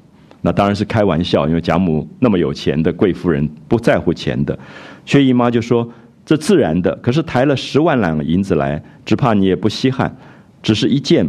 [0.42, 4.58] 那当然是开玩笑，因为贾母那么有钱的贵夫人不在乎钱的。
[5.06, 5.88] 薛姨妈就说：
[6.28, 6.94] 这自然的。
[6.98, 10.14] 可是抬了十万两银子来，只怕你也不稀罕。
[10.62, 11.26] 只是一件，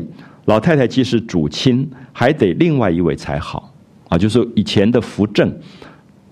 [0.46, 3.72] 老太太既是主亲，还得另外一位才好。”
[4.10, 5.54] 啊，就是以前的扶正，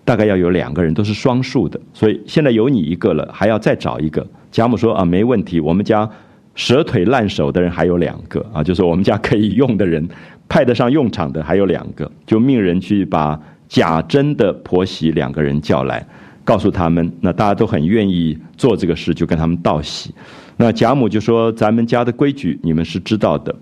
[0.02, 4.26] 大概要有两个人，都是双数的，所以现在有你一个了，还要再找一个。
[4.50, 6.08] 贾母说啊，没问题，我们家
[6.54, 10.08] 蛇腿烂手的人还有两个啊，就是我们家可以用的人，
[10.48, 13.38] 派得上用场的还有两个，就命人去把
[13.68, 16.06] 贾珍的婆媳两个人叫来，
[16.46, 20.14] 告诉他们，那大家都很愿意做这个事，就跟他们道喜。
[20.56, 23.54] 那贾母就说，咱们家的规矩你们是知道的，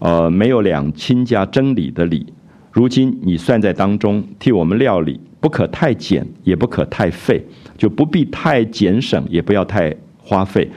[0.00, 2.26] 呃，没有两亲家争礼的礼。
[2.72, 7.40] 如今你算在当中，替我们料理，不可太简，也不可太费，
[7.78, 10.68] 就不必太俭省，也不要太花费。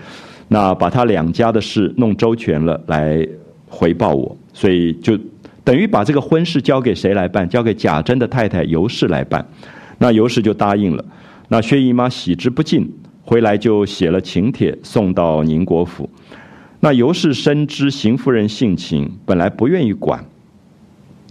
[0.50, 3.28] 那把他两家的事弄周全了，来
[3.68, 5.18] 回报我，所以就
[5.64, 7.50] 等于把这个婚事交给谁来办？
[7.50, 9.44] 交给贾珍的太太尤氏来办。
[9.98, 11.04] 那尤氏就答应了。
[11.50, 12.90] 那薛姨妈喜之不尽，
[13.24, 16.10] 回来就写了请帖送到宁国府。
[16.80, 20.24] 那尤氏深知邢夫人性情，本来不愿意管。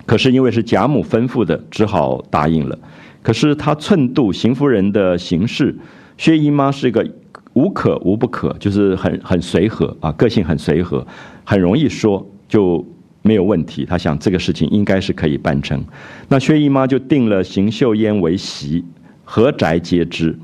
[0.05, 2.79] 可是因为是贾母吩咐的，只好答应了。
[3.23, 5.77] 可是他寸度邢夫人的行事，
[6.17, 7.07] 薛姨妈是一个
[7.53, 11.07] 无可无不可，就是很很随和啊，个性很随和，
[11.45, 12.85] 很容易说就
[13.23, 13.85] 没有问题。
[13.85, 15.83] 他想这个事情应该是可以办成。
[16.29, 18.85] 那薛姨妈就定了邢岫烟为媳，
[19.31, 20.35] 何宅皆知。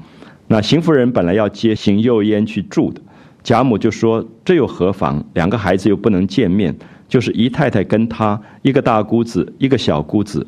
[0.46, 3.00] 那邢夫人本来要接邢岫烟去住的，
[3.42, 5.24] 贾母就说这又何妨？
[5.32, 6.76] 两个孩子又不能见面。
[7.08, 10.46] 就是姨太太跟她一个大姑子一个小姑子，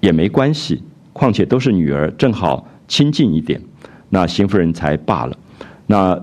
[0.00, 0.82] 也没关系。
[1.12, 3.60] 况且都是女儿，正好亲近一点。
[4.08, 5.36] 那邢夫人才罢了。
[5.86, 6.18] 那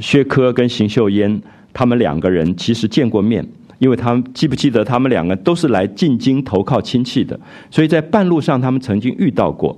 [0.00, 1.42] 薛科跟邢岫烟
[1.72, 3.44] 他们两个人其实见过面，
[3.80, 7.38] 因为他们记不记得他们两个都是来进京投靠亲戚的，
[7.72, 9.76] 所以在半路上他们曾经遇到过。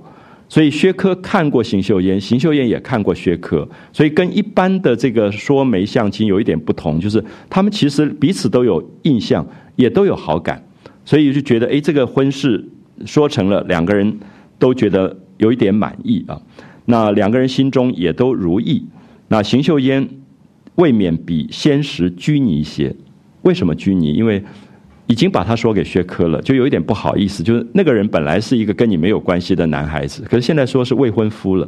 [0.53, 9.43] 所以薛科看过邢岫烟，邢岫烟也看过薛科，所以跟一般的这个说媒相亲有一点不同，就是他们其实彼此都有印象，
[9.75, 10.63] 也都有好感，
[11.05, 12.63] 所以就觉得哎，这个婚事
[13.03, 14.15] 说成了，两个人
[14.59, 16.39] 都觉得有一点满意啊。
[16.85, 18.85] 那两个人心中也都如意。
[19.29, 20.07] 那邢岫烟
[20.75, 22.95] 未免比先时拘泥一些，
[23.41, 24.13] 为什么拘泥？
[24.13, 24.43] 因为。
[25.07, 27.43] 已经把他说给薛科了，就有一点不好意思。
[27.43, 31.67] 就是那个人本来是一个跟你没有关系的男孩子，可是现在说是未婚夫了，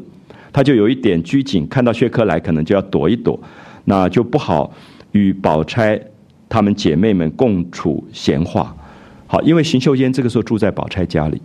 [0.53, 1.67] 他就有一点拘谨。
[1.67, 3.39] 看到薛科来，可能就要躲一躲，
[3.83, 4.73] 那就不好
[5.11, 5.99] 与宝钗
[6.47, 8.73] 她们姐妹们共处闲话。
[9.27, 11.41] 好，因为邢岫烟这个时候住在宝钗家里，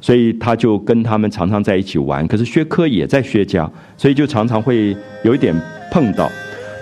[0.00, 2.26] 所以他就跟他们常常在一起玩。
[2.26, 5.54] 可是薛科也在薛家，所以就常常会有一点
[5.90, 6.30] 碰到。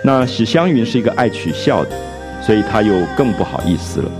[0.05, 1.91] 那史湘云是一个爱取笑的，
[2.41, 4.11] 所以他又更不好意思了。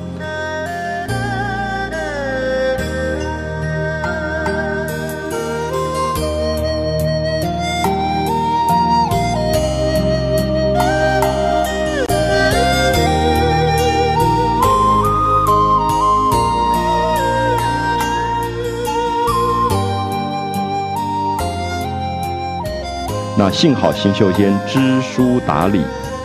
[23.53, 25.79] 幸好邢秀仙知书达理，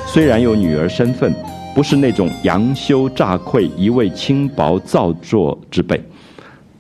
[0.06, 1.30] 虽然有女儿身份，
[1.74, 6.02] 不是那种杨修诈愧、一味轻薄造作之辈。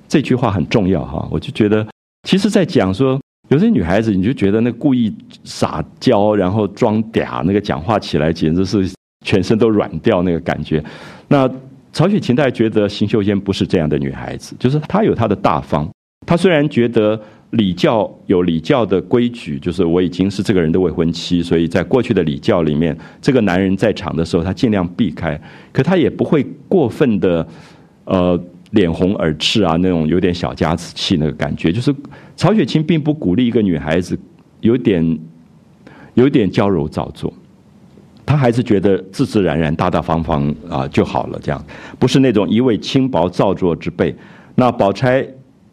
[0.08, 1.86] 这句话很重要哈，我就觉得，
[2.26, 3.20] 其实，在讲说
[3.50, 5.14] 有些女孩子，你就觉得那故意
[5.44, 8.90] 撒娇，然后装嗲，那个讲话起来简直是
[9.26, 10.82] 全身都软掉那个感觉。
[11.28, 11.48] 那
[11.92, 15.86] 曹雪芹他觉得邢秀仙不是这样的女孩子，就是她有她的大方。
[16.26, 17.20] 她虽然觉得
[17.50, 25.40] 礼教有礼教的规矩，就是我已经是这个人的未婚妻，所以在过去的礼教里面，这个男人在场的时候，他尽量避开。
[25.72, 27.46] 可他也不会过分的，
[28.04, 28.40] 呃。
[28.72, 31.90] 脸红耳赤啊，那种有点小家子气那个感觉，就是
[32.36, 34.14] 曹雪芹并不鼓励一个女孩子
[34.60, 35.18] 有点
[36.12, 37.32] 有点娇柔造作，
[38.26, 41.64] 他还是觉得自自然然、大大方方啊就好了，这样
[41.98, 44.14] 不是那种一味轻薄造作之辈。
[44.56, 45.26] 那宝钗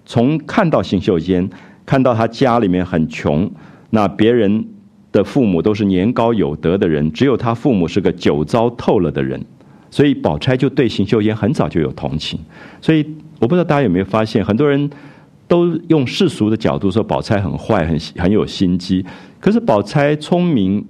[0.05, 1.49] 从看到邢秀仙，
[1.85, 3.49] 看到他家里面很穷，
[3.89, 4.65] 那别人
[5.11, 9.43] 的父母都是年高有德的人，只有他父母是个酒糟透了的人。
[9.91, 12.37] 所以宝钗就对邢岫烟很早就有同情，
[12.81, 13.05] 所以
[13.39, 14.89] 我不知道大家有没有发现，很多人
[15.47, 19.05] 都用世俗的角度说宝钗很坏、很很有心机。
[19.39, 20.83] 可是宝钗聪明，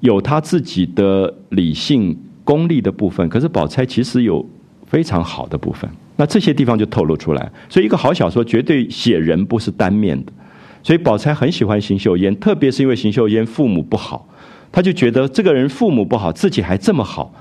[0.00, 3.28] 有她自己的理性、功利的部分。
[3.28, 4.46] 可是宝钗其实有
[4.94, 7.50] 非常好的部分，那这些地方就透露出来。
[7.68, 10.32] 所以一个好小说绝对写人不是单面的。
[10.84, 14.24] 所以宝钗很喜欢邢岫烟，特别是因为邢岫烟父母不好，
[14.70, 17.34] 他就觉得这个人父母不好，自己还这么好。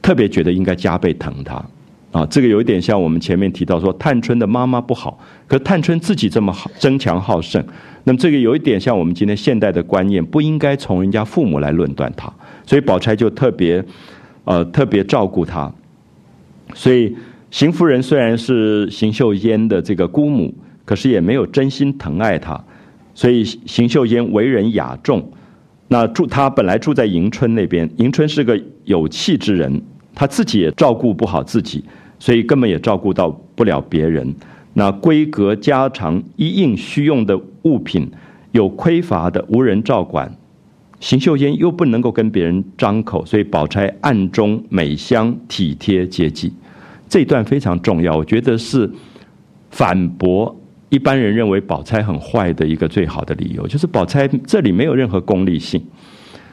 [0.00, 1.62] 特别觉得应该加倍疼他，
[2.10, 7.62] 啊，这个有一点像我们前面提到说，探春的妈妈不好，可探春自己这么好，争强好胜，
[8.04, 12.32] 那么这个有一点像我们今天现代的观念，不应该从人家父母来论断他，
[12.64, 13.84] 所以宝钗就特别，
[14.44, 15.70] 呃，特别照顾他。
[16.74, 17.14] 所以
[17.50, 20.54] 邢夫人虽然是邢岫烟的这个姑母，
[20.84, 22.62] 可是也没有真心疼爱她，
[23.14, 25.30] 所以邢岫烟为人雅重。
[25.88, 29.82] 那住他本来住在迎春那边，迎春是个有气之人，
[30.14, 31.84] 他自己也照顾不好自己，
[32.18, 34.34] 所以根本也照顾到不了别人。
[34.72, 38.10] 那闺阁家常一应需用的物品
[38.52, 40.34] 有匮乏的，无人照管。
[41.02, 46.52] 邢岫烟又不能够跟别人张口，所以宝钗暗中美香体贴接济。
[47.08, 48.88] 这一段非常重要，我觉得是
[49.72, 50.56] 反驳。
[50.90, 55.82] 一般人认为宝钗很坏的一个最好的理由，就是宝钗这里没有任何功利性，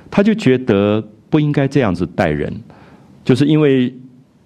[0.10, 1.00] 他就觉得
[1.30, 2.52] 不应该这样子待人，
[3.24, 3.94] 就是因为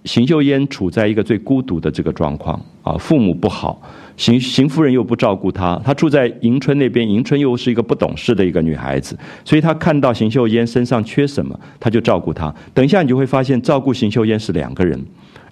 [0.03, 3.81] 邢岫烟处在一个最孤独的这个状况啊，父母不好，
[4.15, 12.53] 邢邢夫人又不照顾她，她住在迎春那边，迎春又是一个不懂事的一个女孩子，所以她看到邢岫烟身上缺什么，她就照顾她。
[12.73, 15.03] 等一下你就会发现，照顾邢岫烟是两个人，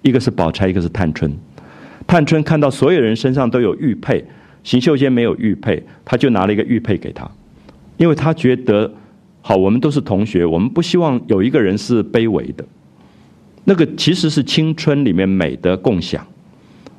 [0.02, 1.32] 一个是宝钗，一个是探春。
[2.06, 4.24] 探春看到所有人身上都有玉佩，
[4.64, 7.30] 邢岫仙没有玉佩，她就拿了一个玉佩给他，
[7.98, 8.92] 因为他觉得，
[9.42, 12.66] 好，我们都是同学，我们不希望有一个人是卑微的。
[13.64, 16.26] 那个其实是青春里面美的共享，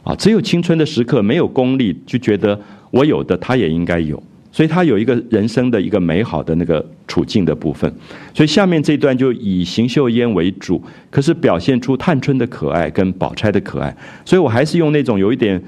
[0.03, 2.61] 啊，只有青春的时刻没有功利，就觉得
[2.91, 4.23] 我有的他也应该有。
[4.55, 7.91] 所以他有一个人生的一个美好的那个处境的部分，
[8.35, 13.97] 所以下面这段就以邢岫烟为主，可是表现出探春的可爱跟宝钗的可爱，
[14.27, 15.59] 所以我还是用那种有一点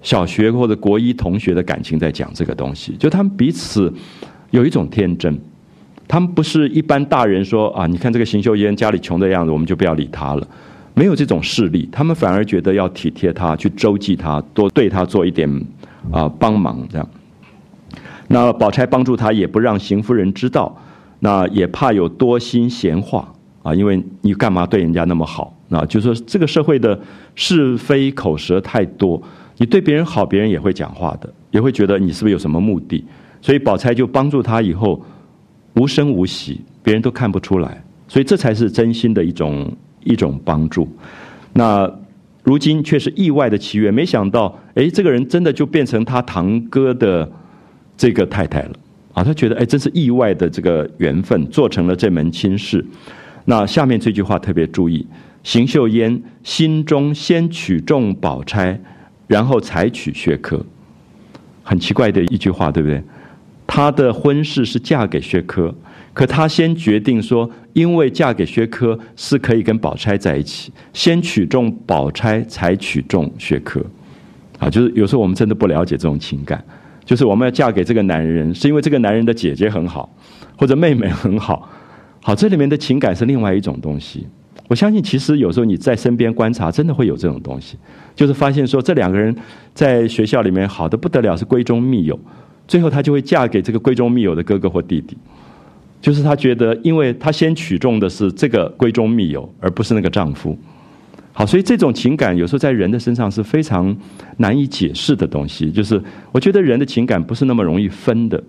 [0.00, 3.92] 小学或者国一同学的感情在讲这个东西，就他们彼此
[4.50, 5.38] 有一种天真，
[6.08, 10.48] 他们不是一般大人说啊，你看这个邢岫烟家里穷的样子，我们就不要理他了，
[10.98, 15.46] 没有这种势力，他们反而觉得要体贴他，去周济他，多对他做一点
[16.10, 17.06] 啊帮忙这样。
[18.28, 20.74] 那宝钗帮助他，也不让邢夫人知道，
[21.20, 23.30] 那也怕有多心闲话
[23.62, 25.54] 啊，因为你干嘛对人家那么好？
[25.68, 26.98] 那就说这个社会的
[27.34, 29.22] 是非口舌太多，
[29.58, 33.04] 你对别人好，别人也会讲话的，也会觉得你是不是有什么目的？
[33.42, 35.04] 所以宝钗就帮助他以后
[35.74, 39.70] 无声无息，别人都看不出来，所以这才是真心的一种
[40.06, 40.88] 一种帮助。
[41.52, 41.92] 那
[42.42, 47.30] 如今却是意外的奇缘，没想到，哎，这个人真的就变成他堂哥的。
[47.98, 48.72] 这个太太了
[49.14, 52.84] 啊，他觉得哎，真是意外的这个缘分，做成了这门亲事。
[53.46, 55.06] 那下面这句话特别注意：
[55.42, 58.78] 邢岫烟心中先取中宝钗，
[59.26, 60.62] 然后才娶薛科。
[61.62, 63.02] 很奇怪的一句话，对不对？
[63.66, 65.74] 她的婚事是嫁给薛科，
[66.16, 73.84] 可她先决定说，因为嫁给薛科是可以跟宝钗在一起，先取中宝钗，才取中薛科。
[74.58, 76.64] 啊，就是有时候我们真的不了解这种情感。
[77.04, 80.08] 就是我们要嫁给这个男人，是因为这个男人的姐姐很好，
[80.56, 81.68] 或者妹妹很好。
[82.22, 84.26] 好，这里面的情感是另外一种东西。
[84.68, 87.76] 我相信，其实有时候你在身边观察，真的会有这种东西，
[88.14, 89.36] 就是发现说这两个人
[89.74, 92.18] 在学校里面好的不得了，是闺中密友，
[92.66, 95.14] 最后她就会嫁给这个闺中密友的哥哥或弟弟。
[96.06, 100.56] 就是她觉得，因为她先取中的是这个闺中密友，而不是那个丈夫。
[101.32, 103.94] 好，所以这种情感有时候在人的身上是非常
[104.36, 105.68] 难以解释的东西。
[105.68, 106.00] 就是
[106.30, 108.40] 我觉得人的情感不是那么容易分的，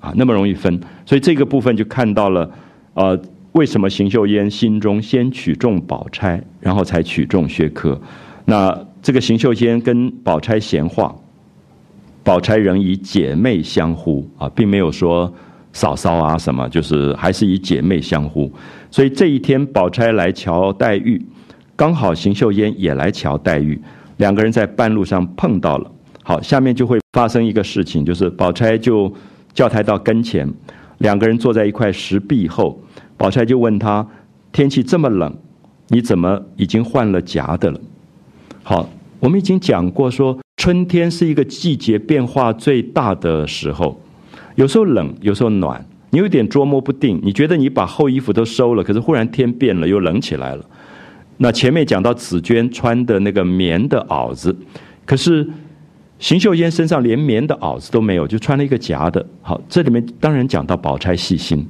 [0.00, 0.78] 啊，那么容易分。
[1.06, 2.50] 所以这个部分就看到了，
[2.92, 3.18] 呃，
[3.52, 7.98] 为什么邢岫烟心中先取中宝钗，然后才取中薛科？
[8.44, 11.16] 那这个邢岫烟跟宝钗闲话，
[12.22, 15.32] 宝钗仍以姐妹相呼啊，并没有说
[15.78, 18.52] 嫂嫂啊什么，就是还是以姐妹相呼。
[18.90, 21.24] 所以这一天，宝钗来瞧黛玉。
[21.76, 23.80] 刚好邢岫烟也来瞧黛玉，
[24.16, 25.88] 两个人在半路上碰到了。
[26.24, 29.12] 好，下面就会发生一个事情，就是宝钗就
[29.54, 30.52] 叫他到跟前，
[30.98, 32.82] 两个人坐在一块石壁后，
[33.16, 34.04] 宝钗就问他：
[34.50, 35.32] 天气这么冷，
[35.90, 37.80] 你怎么已经换了夹的了？
[38.64, 38.90] 好，
[39.20, 44.00] 我们已经讲过，说春天是一个季节变化最大的时候，
[44.58, 47.20] 有时候冷，有时候暖，你有点捉摸不定。
[47.22, 50.64] 你觉得你把厚衣服都收了，可是忽然天变了，又冷起来了。
[51.36, 54.54] 那前面讲到紫娟穿的那个棉的袄子，
[55.06, 55.48] 可是
[56.18, 59.24] 邢岫烟身上连棉的袄子都没有，就穿了一个夹的。
[59.42, 61.64] 好，这里面当然讲到宝钗细心，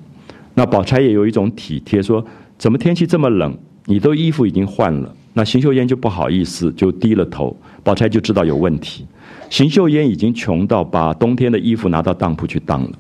[0.55, 2.25] 那宝钗也有一种体贴，说
[2.57, 3.55] 怎么天气这么冷，
[3.85, 5.15] 你都衣服已经换了。
[5.35, 7.55] 那邢岫烟就不好意思，就低了头。
[7.85, 9.07] 宝钗就知道有问题，
[9.51, 12.93] 邢岫烟已经穷到把冬天的衣服拿到当铺去当了，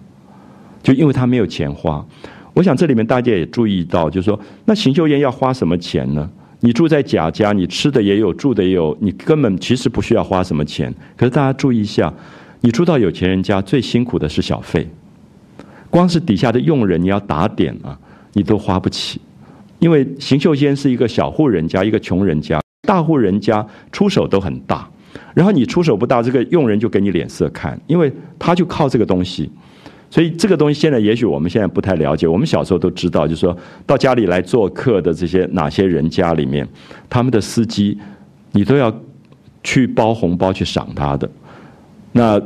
[0.82, 2.04] 就因为她没有钱花。
[2.54, 6.28] 我想这里面大家也注意到，就是说，那邢岫烟要花什么钱呢？
[6.60, 10.92] 你住在贾家，你吃的也有，住的也有，你根本其实不需要花什么钱。
[11.16, 12.12] 可是大家注意一下，
[12.60, 14.88] 你住到有钱人家，最辛苦的是小费，
[15.88, 17.96] 光是底下的佣人你要打点啊，
[18.32, 19.20] 你都花不起。
[19.78, 24.90] 因为邢岫烟是一个小户人家，一个穷人家，大户人家出手都很大，
[25.34, 29.50] 然后你出手不大，这个佣人就给你脸色看，因为他就靠这个东西。
[30.10, 36.66] 所以这个东西现在也许我们现在不太了解，我们小时候都知道，就是说到家里来做客的这些哪些人家里面，
[37.10, 37.98] 他们的司机，
[38.52, 38.90] 你都要
[39.62, 41.28] 去包红包去赏他的。
[42.12, 42.40] 那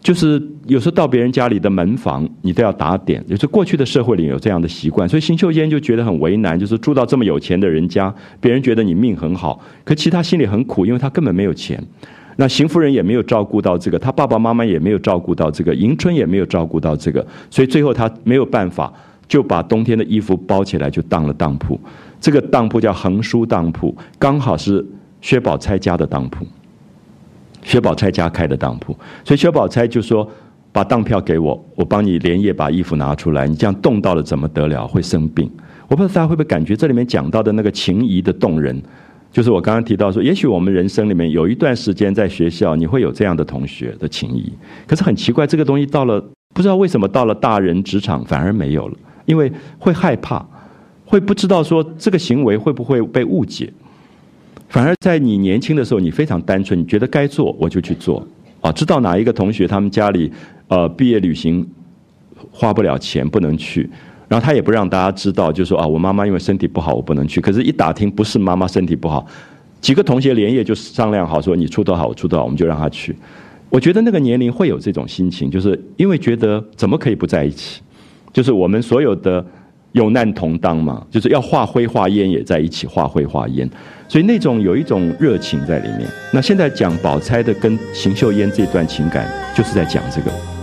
[0.00, 3.24] 就是有时候到别人家里的门房，你都要打点。
[3.26, 11.82] 就是过去的社会里有这样的习惯，所以邢岫烟就觉得很为难，就是住到这么有钱的人家，别人觉得你命很好，可其实他心里很苦，因为他根本没有钱。
[12.36, 18.92] 那邢夫人也没有照顾到这个，他爸爸妈妈也没有照顾到这个，迎春也没有照顾到这个，所以最后他没有办法，
[19.26, 21.78] 就把冬天的衣服包起来就当了当铺。
[22.20, 24.86] 这个当铺叫横书当铺，刚好是
[25.20, 26.46] 薛宝钗家的当铺，
[27.68, 30.26] 薛宝钗家开的当铺，所以薛宝钗就说
[30.72, 33.46] ：“把当票给我，我帮你连夜把衣服拿出来。
[33.46, 34.86] 你这样冻到了怎么得了？
[34.86, 35.50] 会生病。”
[35.86, 38.82] 我不知道大家会不会感觉这里面讲到的那个情谊的动人。
[39.30, 44.50] 就是我刚刚提到说，也许我们人生里面有一段时间在学校，你会有这样的同学的情谊。
[44.86, 46.18] 可是很奇怪，这个东西到了
[46.54, 48.96] 不知道为什么到了大人职场反而没有了，
[49.26, 50.42] 因为会害怕，
[51.04, 53.70] 会不知道说这个行为会不会被误解。
[54.68, 58.26] 反而在你年轻的时候，你非常单纯，你觉得该做我就去做
[58.60, 58.70] 啊。
[58.72, 60.30] 知道哪一个同学他们家里
[60.68, 61.66] 呃毕业旅行
[62.52, 63.88] 花不了钱，不能去。
[64.28, 67.40] 然后他也不让大家知道，就说啊，我妈妈因为身体不好，我不能去。
[67.40, 69.26] 可是，一打听不是妈妈身体不好，
[69.80, 73.16] 几个同学连夜就商量好，说你出多少，我出多少，我们就让他去。
[73.70, 77.80] 我觉得那个年龄会有这种心情，就是因为觉得怎么可以不在一起？
[78.30, 79.42] 就是我们所有的
[79.92, 83.66] 有难同当嘛，就是要化灰化烟也在一起，化灰化烟。
[84.08, 86.08] 所以那种有一种热情在里面。
[86.32, 90.57] 那现在讲宝钗的跟邢岫烟这段情感，就是在讲这个。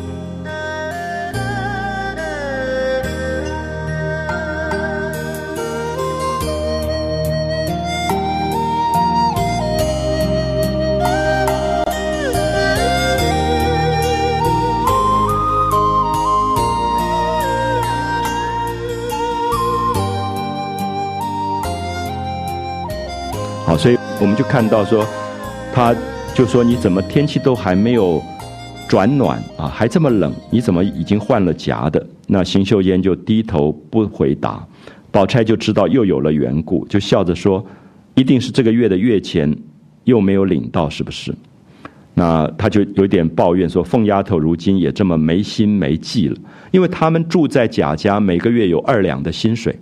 [24.26, 25.06] 我们就看到说，
[25.72, 25.96] 他
[26.34, 28.20] 就说你怎么天气都还没有
[28.90, 32.04] 转暖啊，还这么冷，你怎么已经换了夹的？
[32.26, 34.66] 那邢岫烟就低头不回答，
[35.12, 37.64] 宝钗就知道又有了缘故，就笑着说，
[38.16, 39.56] 一定是这个月的月钱
[40.06, 41.32] 又没有领到，是不是？
[42.16, 46.36] 那他就有点抱怨说，凤丫头如今也这么没心没计了，
[46.72, 49.78] 因为他们住在贾家，每个月有二两的薪水。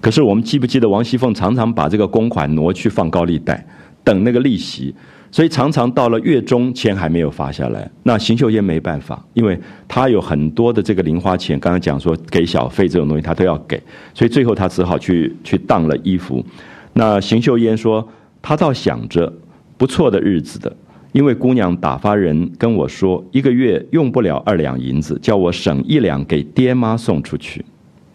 [0.00, 3.66] 可是我们记不记得王熙凤常常把这个公款挪去放高利贷，
[4.04, 4.94] 等那个利息，
[5.30, 7.90] 所以常常到了月中钱还没有发下来。
[8.04, 9.58] 那邢岫烟没办法，因为
[9.88, 13.82] 他有很多的这个零花钱，刚刚讲说给小费这种东西他都要给，
[14.14, 16.44] 所以最后他只好去去当了衣服。
[16.92, 18.06] 那邢岫烟说，
[18.40, 19.32] 他倒想着
[19.76, 20.74] 不错的日子的，
[21.12, 27.64] 因为姑娘打发人跟我说，一个月用不了二两银子，叫我省一两给爹妈送出去，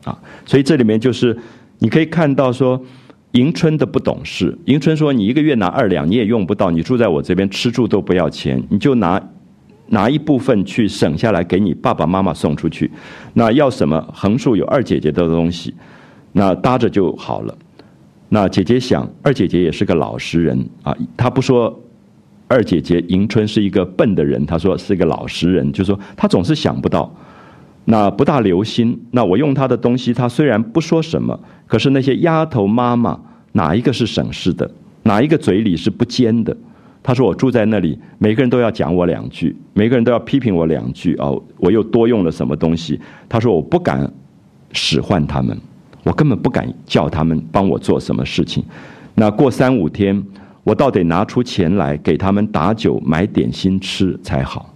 [0.04, 1.38] 啊，所以这里面就是
[1.84, 2.80] 你可以看到说，
[3.32, 4.56] 迎春的不懂事。
[4.66, 9.20] 迎春说：“你一个月拿二两，你也用不到，你住在我这边吃住都不要钱，你就拿
[9.88, 12.92] 拿一部分去省下来给你爸爸妈妈送出去。
[13.34, 14.00] 那要什么？
[14.14, 15.74] 横竖有二姐姐的东西，
[16.34, 17.58] 那搭着就好了。
[18.30, 21.76] 那姐姐想，二姐姐也是个老实人啊，她不说。”
[22.48, 27.10] 二姐姐迎春是一个笨的人，她说是一个老实人，就说她总是想不到，
[27.86, 29.00] 那不大留心。
[29.12, 33.20] 那我用他的东西，他虽然不说什么，可是那些丫头妈妈
[33.54, 34.70] 哪一个是省事的，
[35.04, 36.56] 哪一个嘴里是不尖的？
[37.04, 43.00] 她说我住在那里，每个人都要讲我两句，每个人都要批评我两句哦，我又多用了什么东西？
[43.28, 44.12] 她说我不敢
[44.72, 45.58] 使唤他们，
[46.04, 48.64] 我根本不敢叫他们帮我做什么事情。
[49.16, 50.24] 那过三五天。
[50.64, 54.72] 我倒得拿出钱来给他们打酒买点心吃才好，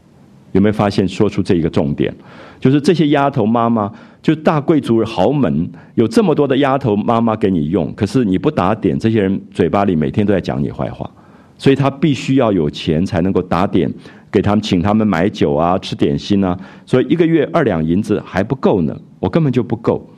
[0.51, 2.11] 有没有发现说出这一个重点？
[2.59, 3.91] 就是这些丫头妈妈，
[4.21, 11.09] 就大贵族豪门有这么多的丫头妈妈给你用，可是你不打点，这些人嘴巴里每天都在讲你坏话，
[11.57, 13.91] 所以他必须要有钱才能够打点，
[14.31, 20.09] 给他们请他们买酒啊，吃点心啊，所以一个月二两银子还不够呢，我根本就不够，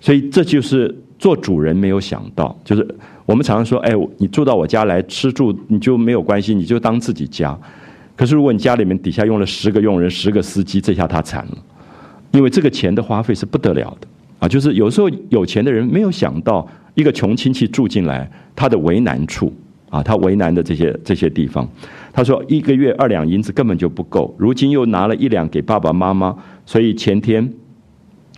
[0.00, 2.86] 所以这就是做主人没有想到，就是。
[3.26, 7.56] 我们常常说，哎，你住到我家来吃住，你就没有关系，你就当自己家。
[8.20, 11.58] 可是如果你家里面底下用了十个佣人、十个司机，这下他惨了，
[12.32, 14.06] 因为这个钱的花费是不得了的
[14.40, 14.46] 啊！
[14.46, 19.50] 就是有时候有钱的人没有想到，一个穷亲戚住进来，他的为难处
[19.88, 21.66] 啊，他为难的这些这些地方。
[22.12, 26.36] 他说一个月二两银子根本就不够，如今又拿了一两给爸爸妈妈，
[26.66, 27.50] 所以前天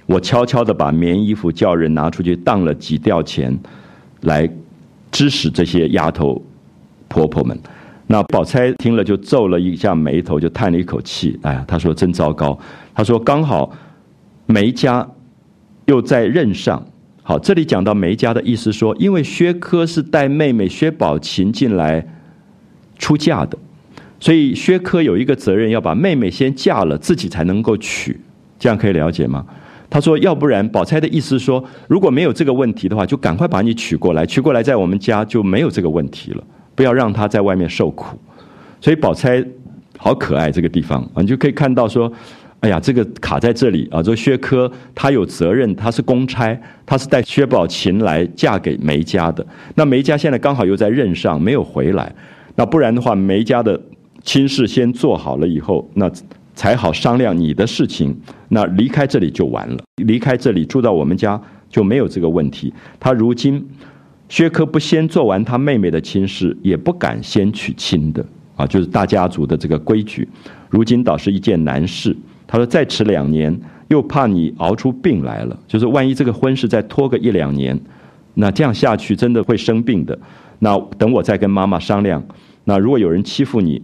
[0.07, 3.59] 我悄悄的把棉衣服叫人拿出去当了几吊钱
[4.21, 4.49] 来。
[5.11, 6.41] 支使这些丫头
[7.07, 7.59] 婆婆们，
[8.13, 11.39] 那宝钗听了就皱了一下眉头，就叹了一口气。
[11.41, 12.59] 哎呀，她说真糟糕。
[12.95, 13.73] 她说刚好
[14.45, 15.09] 梅家
[15.87, 16.85] 又在任上。
[17.23, 22.07] 好，这里讲到梅家的意思说，因为薛科是带妹妹薛宝琴进来
[22.99, 23.57] 出嫁的，
[24.21, 28.21] 所以薛科有一个责任要把妹妹先嫁了，自己才能够娶。
[28.59, 29.47] 这样可以了解吗？
[29.89, 36.45] 他说：“要不然，宝钗的意思说，如果没有这个问题的话，就赶快把你娶过来，娶过来在我们家就没有这个问题了，
[36.75, 38.19] 不要让他在外面受苦。
[38.81, 39.45] 所以宝钗
[39.99, 42.13] 好可爱，这个地方啊，你就可以看到说，
[42.61, 44.03] 哎呀，这个卡在这里啊。
[44.03, 49.47] 这薛科他有责任，他是公差，他是带薛宝琴来嫁给梅家的。
[49.75, 52.15] 那梅家现在刚好又在任上，没有回来。
[52.57, 53.81] 那不然的话，梅家的
[54.23, 56.11] 亲事先做好了以后，那。”
[56.55, 58.15] 才好商量你的事情，
[58.51, 59.79] 那离开这里就完了。
[60.05, 61.41] 离开这里住到我们家
[61.71, 62.71] 就没有这个问题。
[63.01, 63.67] 他如今
[64.33, 68.25] 薛科不先做完他妹妹的亲事，也不敢先娶亲的
[68.57, 70.27] 啊，就是大家族的这个规矩。
[70.71, 72.17] 如今倒是一件难事。
[72.47, 73.55] 他说再迟两年，
[73.89, 75.59] 又怕你熬出病来了。
[75.69, 77.79] 就是万一这个婚事再拖个一两年，
[78.33, 80.19] 那这样下去真的会生病的。
[80.61, 82.25] 那等我再跟妈妈商量。
[82.65, 83.83] 那如果有人欺负你。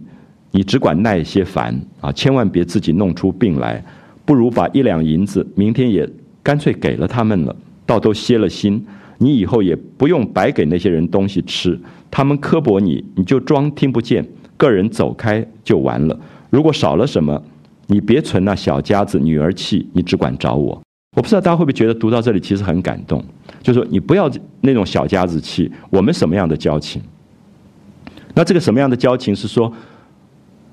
[0.49, 3.85] 你只管耐些烦啊，千万别自己弄出病来，
[4.25, 6.09] 不如把一两银子明天也
[6.41, 7.55] 干脆给了他们了，
[7.85, 8.83] 倒都歇了心。
[9.19, 11.79] 你以后也不用白给那些人东西吃，
[12.09, 14.27] 他们刻薄你，你就装听不见，
[14.57, 16.19] 个人走开就完了。
[16.49, 17.41] 如果少了什么，
[17.87, 20.81] 你别存那小家子女儿气，你只管找我。
[21.15, 23.23] 我不知道大家会不会觉得读到这里其实很感动，
[23.61, 24.29] 就是说你不要
[24.61, 27.01] 那种小家子气，我们什么样的交情？
[28.33, 29.71] 那这个什么样的交情是说？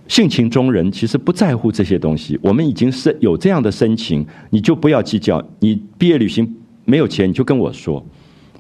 [0.08, 2.38] 性情中人其实不在乎这些东西。
[2.40, 5.44] 我们已经是有这样的深情，你就不要计较。
[5.58, 6.48] 你毕业旅行
[6.84, 8.00] 没有钱，你就跟我说，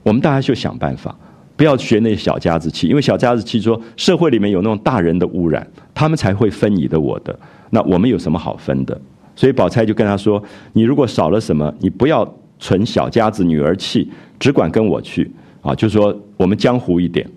[0.06, 1.12] 我们大家就想办法，
[1.56, 2.86] 不要学那小家子气。
[2.86, 7.36] 因为小家子气说社会里面有那种大人的污染，他们才会分你的我的。
[7.70, 8.96] 那我们有什么好分的？
[9.34, 10.40] 所以宝钗就跟他说
[10.72, 14.08] ：“你如果少了什么，你不要存小家子女儿气，
[14.38, 15.28] 只管跟我去
[15.60, 15.74] 啊。
[15.74, 17.28] 就说我们江湖一点，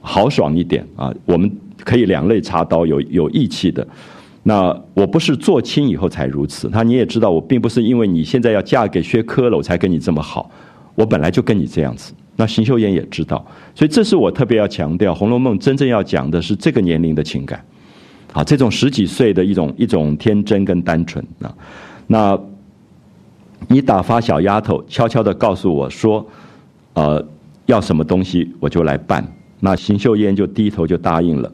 [0.00, 1.50] 豪爽一点啊，我们。”
[1.84, 3.86] 可以两肋插刀，有有义气的。
[4.44, 6.66] 那我不是做亲以后才如此。
[6.70, 10.50] 他你也知道，我并不是因为你现在要嫁给薛科了，我才跟你这么好。
[10.94, 12.12] 我本来就跟你这样子。
[12.36, 13.44] 那邢岫烟也知道，
[13.74, 17.64] 所以这是我特别要强调，《红楼梦》真正要讲的是这个年龄的情感，
[18.32, 21.54] 啊，这种十几岁的一种一种天真跟单纯啊。
[22.08, 22.36] 那
[23.68, 26.26] 你打发小丫头悄悄的告诉我说，
[26.94, 27.24] 呃，
[27.66, 29.24] 要什么东西我就来办。
[29.60, 31.52] 那邢岫烟就低头就答应了，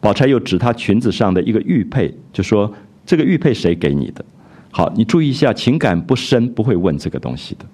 [0.00, 2.72] 宝钗又指她裙子上的一个玉佩，就说
[3.04, 4.24] ：“这个玉佩谁给你的？”
[4.70, 7.66] 好，你注意一下，情感不深不会问这个东西的。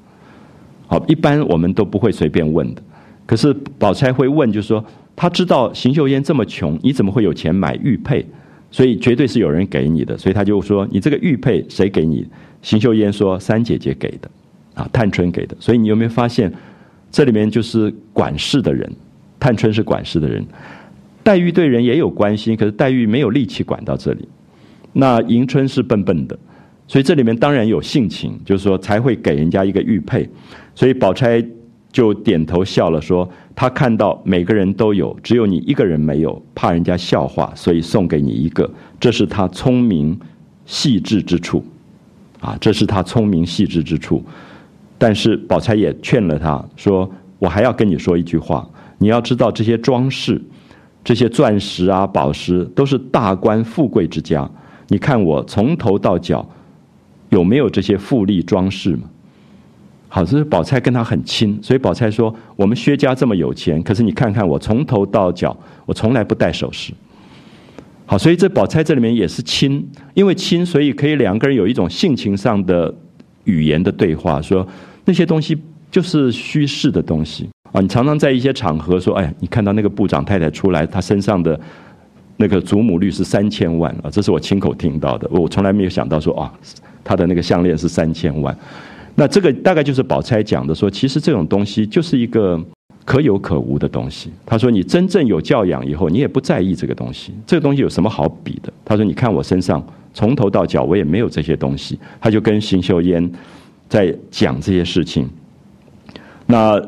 [0.87, 2.83] 好，一般我们都不会随便问的。
[3.27, 4.85] 可是宝钗会问，就是说
[5.17, 8.25] ：“他知道邢秀烟这么穷，你怎么会有钱买玉佩？
[8.71, 10.17] 所以绝对是有人给你的。
[10.17, 12.25] 所以他就说：“你这个玉佩谁给你？”
[12.63, 14.31] 邢秀烟说：“三姐姐给的，
[14.75, 16.53] 啊，探春给的。”所以你有没有发现，
[17.11, 18.89] 这里面就是管事的人，
[19.41, 20.45] 探春是管事的人，
[21.25, 24.29] 黛玉对人也有关心，可是黛玉没有力气管到这里。
[24.93, 26.39] 那迎春是笨笨的，
[26.87, 30.29] 所以这里面当然有性情，就是说才会给人家一个玉佩。
[30.77, 31.45] 所以宝钗。
[31.93, 33.27] 就点头笑了，说
[33.57, 38.71] ：“他看到每个人都有，只有你一个人没有，怕人家笑话，所以送给你一个。
[39.01, 40.21] 这是他聪明
[40.67, 41.65] 细致之处，
[42.41, 44.23] 啊，这是他聪明细致之处。
[44.99, 50.39] 但是宝钗也劝了他说：‘我还要跟你说一句话，你要知道这些装饰，
[51.03, 54.47] 这些钻石啊、宝石，都是大官富贵之家。
[54.89, 56.47] 你看我从头到脚
[57.31, 59.09] 有没有这些富丽装饰吗？’”
[60.17, 66.95] 好，这是宝钗跟他很亲，所以宝钗说：“我们薛家这么有钱，可是你看看我从头到脚，我从来不戴首饰。”
[68.07, 72.95] 好，所以这宝钗这里面也是亲，因为亲，所以可以两个人有一种性情上的
[73.45, 74.67] 语言的对话，说
[75.05, 75.55] 那些东西
[75.91, 77.83] 就是虚饰的东西啊。
[77.83, 81.61] 你常常在一些场合说：“哎，你看到那个部长太太出来，她身上的
[82.39, 86.51] 那个祖母绿是三千万啊。”这是我亲口听到的，我从来没有想到说啊，
[87.05, 88.57] 她的那个项链是三千万。
[89.19, 92.63] 那这个大概就是宝钗讲的，说其实这种东西就是一个
[93.05, 94.31] 可有可无的东西。
[94.45, 97.33] 他说你真正有教养以后，你也不在意这个东西。
[97.47, 98.71] 这个东西有什么好比的？
[98.85, 99.83] 他说你看我身上
[100.13, 101.99] 从头到脚我也没有这些东西。
[102.21, 103.29] 他就跟邢岫烟
[103.89, 105.29] 在讲这些事情。
[106.45, 106.79] 那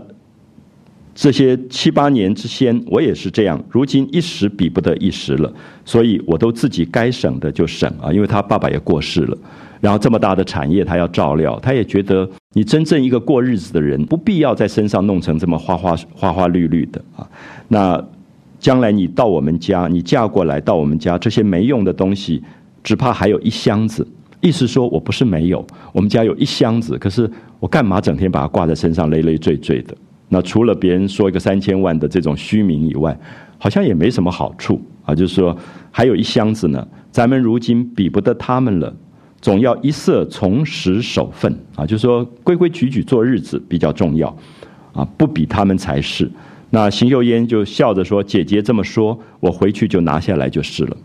[1.21, 3.61] 这些七八年之先，我也是这样。
[3.69, 5.53] 如今一时比不得一时了，
[5.85, 9.37] 所以我都自己该省的就省啊，因为他爸爸也过世了。
[9.81, 17.29] 然后这么大的产业，他要照料，他也觉得你真正一个过日子的人，不必要在身上弄成这么花花花花绿绿的啊。
[17.67, 18.01] 那
[18.61, 22.41] 将来你到我们家，你嫁过来到我们家，这些没用的东西，
[22.85, 24.07] 只怕还有一箱子。
[24.41, 27.29] 意思说我不是没有，我们家有一箱子，可是
[27.59, 29.97] 我干嘛整天把它挂在身上，累累赘赘的？
[30.29, 33.19] 那除了别人说一个三千万的这种虚名以外，
[33.59, 35.15] 好像也没什么好处啊。
[35.15, 35.57] 就是说
[35.91, 38.95] 还有一箱子呢，咱们如今比不得他们了。
[39.41, 44.37] 总要一色从实守分啊，就是说规规矩矩做日子比较重要
[44.93, 46.29] 啊，不比他们才是。
[46.71, 50.97] 那邢岫烟就笑着说：“姐姐这么说，我回去就拿下来就是了。”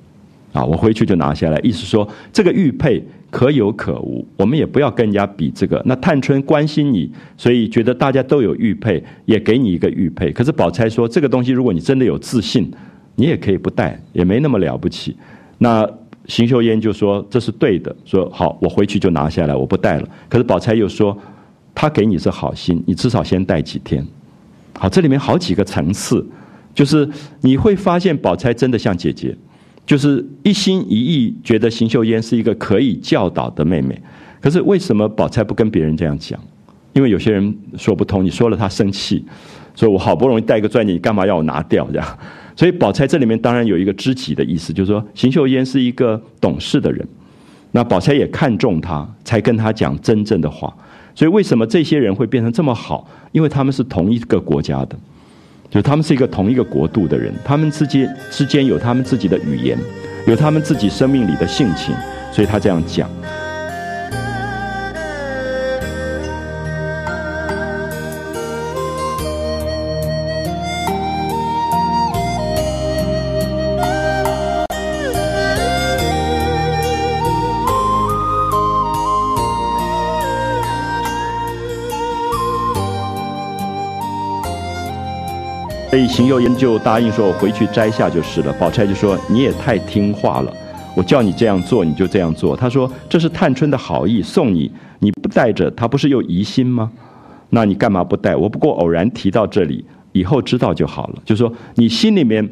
[0.51, 3.03] 啊，我回去就拿下来，意思说这个玉佩
[3.33, 5.81] 可有可无，我们也不要跟人家比这个。
[5.83, 10.31] 那探春关心你，所以觉得大家都有玉佩，也给你一个玉佩。
[10.31, 12.71] 可是宝钗说，这个东西如果你真的有自信，
[13.15, 15.17] 你也可以不戴，也没那么了不起。
[15.57, 15.89] 那。
[16.25, 21.17] 邢岫烟就说：“这是对的，说好，我回去就拿下来，我不戴了。”可是宝钗又说
[21.75, 24.07] ：“他给你是好心，你至少先戴几天。”
[24.79, 26.25] 好，这里面好几个层次，
[26.73, 27.05] 就是
[27.41, 29.35] 你会发现宝钗真的像姐姐，
[29.85, 34.01] 就是一心一意觉得邢岫烟是一个可以教导的妹妹。
[34.39, 36.39] 可是为什么宝钗不跟别人这样讲？
[36.93, 39.25] 因为有些人说不通，你说了他生气，
[39.73, 42.19] 所以我好不容易带个钻戒，你干嘛要我拿掉这样？
[42.55, 47.07] 所以宝钗这里面当然有一个知己的意思，就是说邢岫烟是一个懂事的人，
[47.71, 50.71] 那宝钗也看中他，才跟他讲真正的话。
[51.15, 53.07] 所以为什么这些人会变成这么好？
[53.31, 54.95] 因为他们是同一个国家的，
[55.73, 59.75] 就他们是一个同一个国度的人，他们之间之间有他们自己的语言，
[60.27, 61.95] 有他们自己生命里的性情，
[62.31, 63.09] 所以他这样讲。
[85.93, 90.51] 所以邢岫烟就答应说：“我回去摘下就是了。”宝钗就说：“你也太听话了，
[90.95, 96.91] 我叫你这样做你就这样做。”他说：“这是探春的好意，送你，你不带着，他不是又疑心吗？
[97.51, 98.35] 那你干嘛不带？
[98.35, 101.21] 我不过偶然提到这里，以后知道就好了。
[101.23, 102.49] 就说，你心里面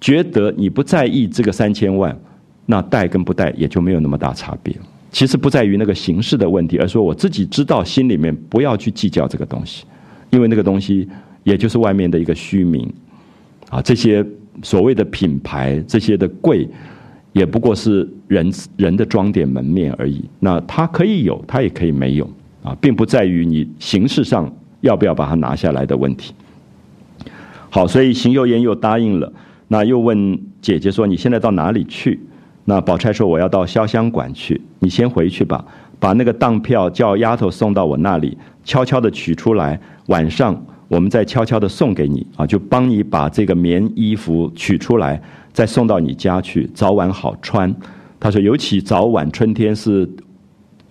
[0.00, 2.18] 觉得你不在意这个三千万，
[2.64, 4.74] 那带跟不带也就没有那么大差别。
[5.12, 9.84] 其实不在于那个形式的问题，而说我自己知道心里面不要去计较这个东西，
[10.30, 11.06] 因为那个东西。”
[11.44, 12.92] 也就是外面的一个虚名，
[13.70, 14.24] 啊，这些
[14.62, 16.68] 所谓的品牌，这些的贵，
[17.32, 20.24] 也不过是人人的装点门面而已。
[20.40, 22.28] 那它可以有，它也可以没有，
[22.62, 26.34] 啊，并不在于你形式上要不要把它拿下来的问题。
[27.70, 29.32] 好，所以邢岫烟又答应了，
[29.68, 32.18] 那又问姐姐说：“你现在到哪里去？”
[32.66, 35.64] 那宝钗说：“我要到潇湘馆去，你先回去吧，
[35.98, 45.20] 把那个当票叫丫头送到我那里，悄悄的取出来，晚上。”我们再悄悄的送给你啊，就帮你把这个棉衣服取出来，
[45.52, 47.72] 再送到你家去，早晚好穿。
[48.18, 50.08] 他说，尤其早晚春天是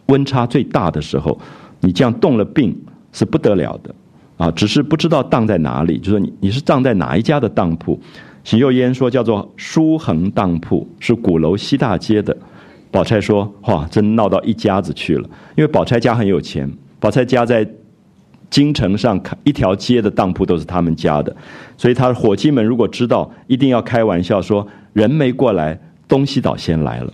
[0.05, 1.35] 温差最大的时候，
[1.79, 2.79] 你这样冻了病
[3.11, 3.93] 是不得了的
[4.37, 4.51] 啊。
[4.51, 7.99] 只是不知道当在哪里，就说你你是当在哪一家的当铺？
[8.43, 12.37] 邢岫烟说叫做书恒当铺，是鼓楼西大街的。
[12.91, 17.67] 宝钗说，哇，真闹到一家子去了，因为宝钗家很有钱，宝钗家在。
[18.49, 21.35] 京城上开一条街的当铺都是他们家的，
[21.77, 27.13] 所以他的伙计们如果知道，一定要开玩笑说：人没过来，东西倒先来了。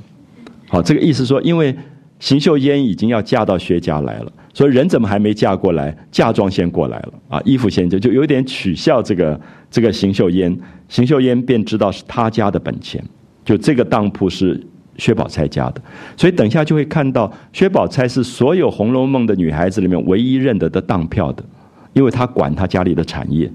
[0.67, 1.75] 好，这个意思说，因为
[2.19, 5.95] 邢岫烟已经要嫁到薛家来了，所以人怎么还没嫁过来？
[6.11, 9.39] 嫁妆先过来了啊，衣服先就就有点取笑这个
[9.71, 10.55] 这个邢岫烟，
[10.87, 13.03] 邢岫烟便知道是他家的本钱，
[13.43, 14.61] 就这个当铺是。
[15.03, 15.81] 薛宝钗家的，
[16.15, 21.43] 所以等一下就会看到薛宝钗是所有《红楼梦》的女孩子里面唯一认得的当票的，
[21.91, 23.51] 因为她管她家里的产业。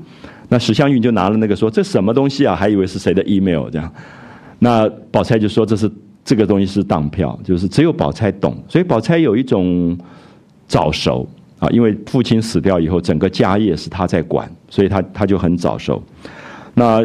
[0.50, 3.90] 那史湘云就拿了那个说：“这什么东西啊？”还以为是谁的 email 这样。
[4.58, 5.90] 那宝钗就说：“这是
[6.22, 9.96] 这个东西是当票，就是只有宝钗懂。”所以宝钗有一种
[10.66, 11.26] 早熟
[11.58, 16.02] 啊，因为父亲死掉以后，整个家业是她在管，所以她她就很早熟。
[16.74, 17.02] 那。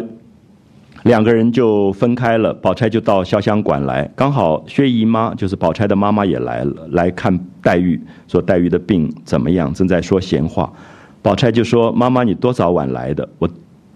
[1.03, 10.71] 两个人就分开了，宝钗就到潇湘馆来，刚好薛姨妈就是宝钗的妈妈也来了，来看黛玉，说黛玉的病怎么样，正在说闲话。
[11.21, 13.27] 宝钗就说：“妈妈，你多早晚来的？
[13.37, 13.49] 我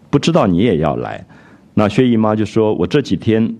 [0.09, 1.25] 不知道你也要来。”
[1.75, 3.55] 那薛姨妈就说：“我这几天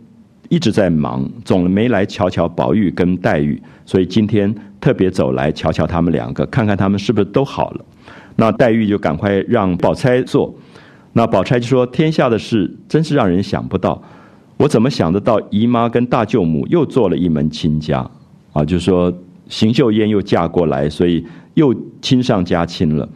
[0.49, 7.86] 一直在忙，总没来瞧瞧宝玉跟黛玉，所以今天特别走来瞧瞧他们两个，看看他们是不是都好了。”
[8.36, 10.53] 那黛玉就赶快让宝钗坐。
[11.18, 13.99] 那宝钗就说：“天下的事真是让人想不到，
[14.56, 18.07] 我怎么想得到姨妈跟大舅母又做了一门亲家？
[18.53, 19.11] 啊，就说
[19.49, 21.26] 邢岫烟又嫁过来，所以
[21.56, 23.10] 又亲上加亲了。”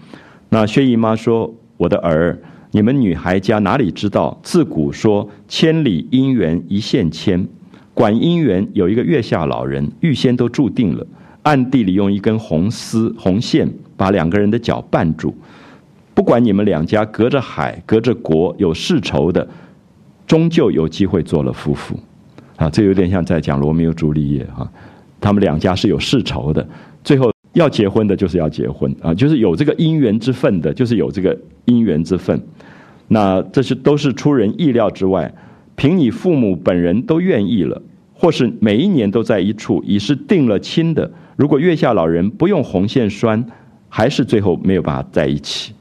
[0.49, 2.35] 那薛姨妈说：“我的儿，
[2.71, 4.35] 你们女孩家哪里知道？
[4.41, 7.47] 自古说千里姻缘一线牵，
[7.93, 11.05] 管姻缘有一个月下老人，预先都注定了，
[11.43, 15.35] 暗地里用一根红丝红线把两个人的脚绊住。”
[16.13, 19.47] 不管你们两家隔着海、隔着国有世仇的，
[20.27, 21.97] 终究有机会做了夫妇，
[22.57, 24.69] 啊，这有点像在讲罗密欧朱丽叶哈，
[25.19, 26.67] 他们两家是有世仇的，
[27.03, 32.41] 最后要结婚的就是要结婚啊，就是有这个姻缘之分的，就是有这个姻缘之分，
[33.07, 35.33] 那这是都是出人意料之外，
[35.75, 37.81] 凭你父母本人都愿意了，
[38.13, 43.43] 或是每一年都在一处，已是定了亲的，如果月下老人不用红线拴，
[43.89, 45.73] 还是最后没有办法在一起。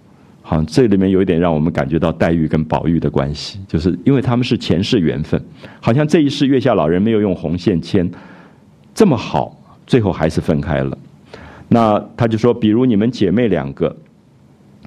[0.51, 5.40] 好，这里面有一点让我们感觉到黛玉跟宝玉的关系，就是因为他们是前世缘分，
[5.78, 8.10] 好像这一世月下老人没有用红线牵，
[8.93, 9.56] 这么好，
[9.86, 10.98] 最后还是分开了。
[11.68, 13.97] 那他就说，比如你们姐妹两个，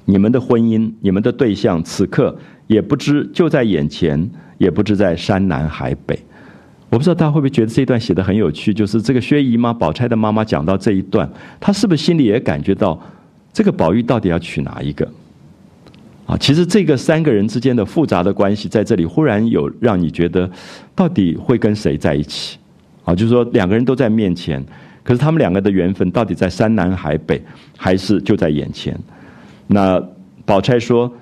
[0.04, 2.36] 你们的婚姻，你们的对象，此刻
[2.66, 6.18] 也不知就在眼前，也不知在山南海北。
[6.90, 11.26] 我不知道大家会不会觉得这一段写的很有趣，就是这个薛姨妈、宝钗的妈妈讲到这一段，
[11.58, 13.00] 她是不是心里也感觉到，
[13.50, 15.10] 这个宝玉到底要娶哪一个？
[16.26, 20.50] 啊，其实这个三个人之间的复杂的关系，在这里忽然有让你觉得，
[20.94, 22.58] 到底会跟谁在一起？
[23.04, 24.64] 啊，就是说两个人都在面前，
[25.02, 27.38] 可是他们两个的缘分到底在山南海北，
[27.76, 28.98] 还是就在眼前？
[29.66, 30.02] 那
[30.46, 31.12] 宝钗说，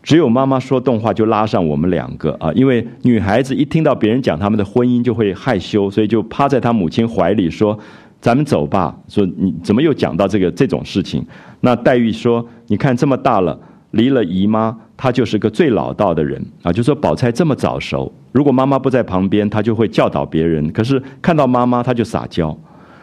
[0.00, 7.76] 只有妈妈说动话就拉上我们两个啊，因为女孩子一听到别人讲他们的婚姻就会害羞，所以就趴在她母亲怀里说
[8.22, 11.26] ：“咱们走吧。”说你怎么又讲到这个这种事情？
[11.62, 13.58] 那黛玉说：“你看这么大了。”
[13.96, 16.70] 离了姨妈，她就是个最老道的人啊！
[16.70, 20.70] 就说宝钗这么早熟，如果妈妈不在旁边，她就会教导别人。
[20.70, 22.56] 可是看到妈妈，她就撒娇。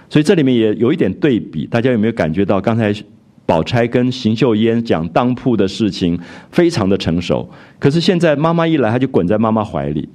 [0.07, 2.61] 所以这里面也有一点对比，大家有没有感觉到？
[2.61, 2.93] 刚才
[3.45, 6.17] 宝钗跟邢岫烟讲当铺的事情，
[6.51, 7.49] 非常的成熟。
[7.79, 10.07] 可是现在妈妈一来，她就滚在妈妈怀里，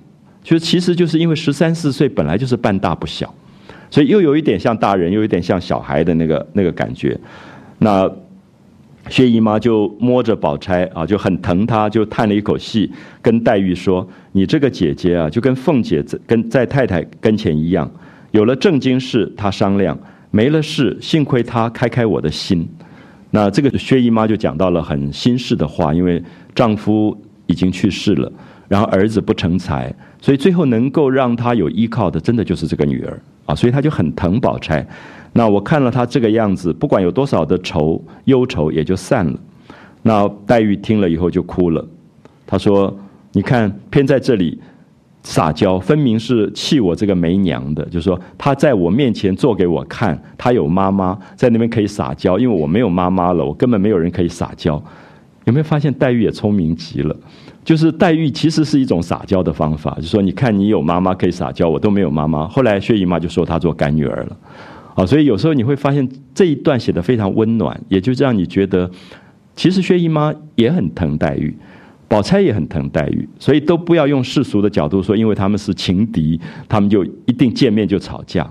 [0.45, 3.35] 就其实就是因为十三四岁本来就是半大不小，
[3.91, 7.19] 所以又有一点像大人，又有一点像小孩的那个那个感觉。
[7.79, 8.09] 那。
[9.09, 12.90] 薛姨妈就摸着宝钗啊，就很疼她，就叹了一口气，
[13.22, 17.90] 跟黛玉说：“你这个姐姐啊，就跟凤姐跟在太太跟前一样，
[18.30, 19.98] 有了正经事她商量，
[20.30, 22.69] 没了事幸亏她开开我的心。”
[23.30, 26.22] 那这个薛姨妈就讲到了很心事的话，因为
[26.54, 28.32] 丈夫已经去世了，
[28.69, 34.87] 然后儿子不成才，所以最后能够让她有依靠的，真的就是这个女儿啊，所以她就很疼宝钗。
[35.32, 39.39] 那我看了他这个样子，不管有多少的愁忧愁，也就散了。
[40.03, 41.87] 那黛玉听了以后就哭了，
[42.47, 42.97] 她说
[43.32, 44.59] ：“你看，偏在这里
[45.23, 47.85] 撒娇，分明是气我这个没娘的。
[47.87, 54.82] 就是说，她在我面前做给我看，她有妈妈在那边可以撒娇，因为我没有妈妈了，我根本没有人可以撒娇。
[55.45, 57.16] 有没有发现黛玉也聪明极了？
[57.65, 62.47] 就是黛玉其实是一种撒娇的方法，就说你看你有妈妈可以撒娇，我都没有妈妈。
[62.48, 64.37] 后来薛姨妈就说她做干女儿了，
[64.98, 68.90] 啊，所以有时候你会发现这一段写的非常温暖，也就让你觉得
[69.54, 71.56] 其实薛姨妈也很疼黛玉，
[72.09, 78.43] 宝钗也很疼黛玉，所以都不要用世俗的角度说，因为他们是情敌，他们就一定见面就吵架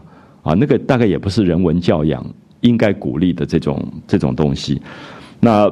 [0.42, 2.26] 啊，那个大概也不是人文教养
[2.62, 4.82] 应该鼓励的这种这种东西。
[5.42, 5.70] 那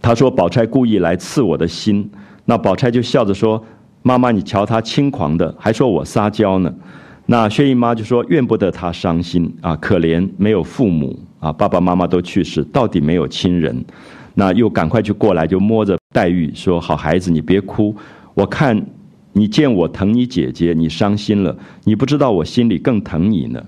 [0.00, 2.08] 他说宝钗故意来刺我的心。
[2.44, 3.60] 那宝钗就笑着说
[4.02, 6.72] ：“妈妈，你瞧她轻狂的，还说我撒娇呢。”
[7.30, 13.84] 那薛姨妈就说：“怨不得他伤心啊，可怜没有父母啊，爸爸妈妈都去世，到底没有亲人。”
[14.32, 17.94] 那又赶快就过来，就摸着黛玉说：“好孩子，你别哭。
[18.32, 18.82] 我看
[19.34, 23.62] 你见我疼你姐姐，你伤心了，你不知道我心里更疼你呢。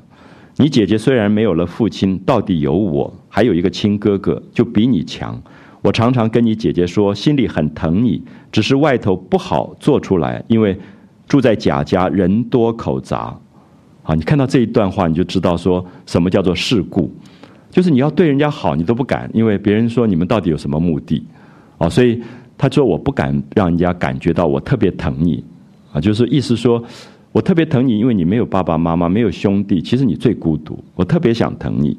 [0.57, 5.39] 你姐姐虽然没有了父亲，到底有我，还有一个亲哥哥，就比你强。”
[5.83, 10.79] 我常常跟你姐姐说，心里很疼你，只是外头不好做出来，因为
[11.29, 13.39] 住在贾家人多口杂。
[14.11, 17.09] 啊，你看到这一段话，你就知道说什么叫做世故，
[17.71, 21.25] 就是你要对人家好，你都不敢，因为别人说你们到底有什么目的？
[21.79, 22.21] 哦，所以
[22.59, 25.45] 他说我不敢让人家感觉到我特别疼你，
[25.93, 26.83] 啊，就是意思说
[27.31, 31.97] 我特别疼你，因为你没有爸爸妈妈，没有兄弟，其实你最孤独，我特别想疼你。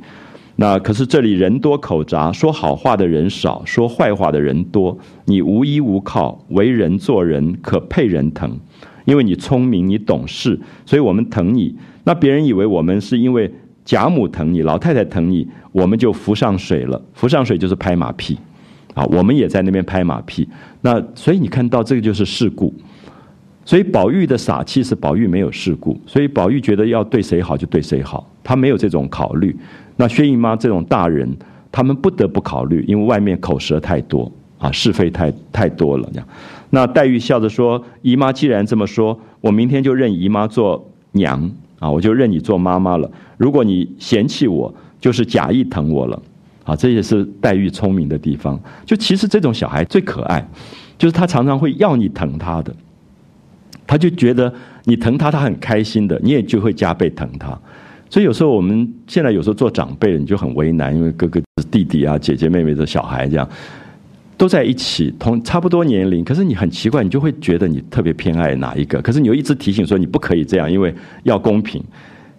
[0.58, 4.98] 那可是这里人多口杂，说好话的人少，说坏话的人多。
[5.24, 8.60] 你无依无靠，为人做人可配人疼，
[9.06, 11.74] 因为你聪明，你懂事，所以我们疼你。
[12.04, 13.52] 那别人以为我们是因为
[13.86, 17.02] 贾母疼你，老太太疼你，我们就浮上水了。
[17.14, 18.38] 浮上水就是拍马屁，
[18.94, 20.48] 啊，我们也在那边拍马屁。
[20.82, 22.74] 那所以你看到这个就是事故。
[23.64, 29.56] 所以宝玉的傻气是宝玉没有事故，所以宝玉觉得要对谁好就对谁好，他没有这种考虑。
[29.98, 31.32] 那薛姨妈这种大人，
[31.72, 36.10] 他们不得不考虑，因为外面口舌太多啊，是非太太多了。
[36.12, 36.28] 这样，
[36.72, 41.50] 那黛玉笑着说：“姨妈既然这么说，我明天就认姨妈做娘
[41.82, 43.10] 啊，我就认你做妈妈了。
[43.38, 46.22] 如果你嫌弃我，就是假意疼我了
[46.64, 46.76] 啊。
[46.76, 48.58] 这也是黛玉聪明的地方。
[48.86, 50.48] 就其实这种小孩最可爱，
[50.96, 52.72] 就是他常常会要你疼他的，
[53.88, 54.54] 他就觉得
[54.84, 57.60] 你疼他，他很开心的，你也就会加倍疼他。”
[58.12, 63.50] 所以有时候我们现在有时候做长辈你就很为难，因为哥哥、弟弟啊、姐姐、妹妹的小孩这样
[64.42, 71.80] 都在一起，同差不多年龄，可是你很奇怪，你就会觉得你特别偏爱哪一个，可是你又一直提醒说你不可以这样，因为要公平。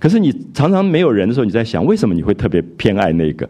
[0.01, 3.49] 可是你常常没有人的时候，你在想为什么你会特别偏爱那个？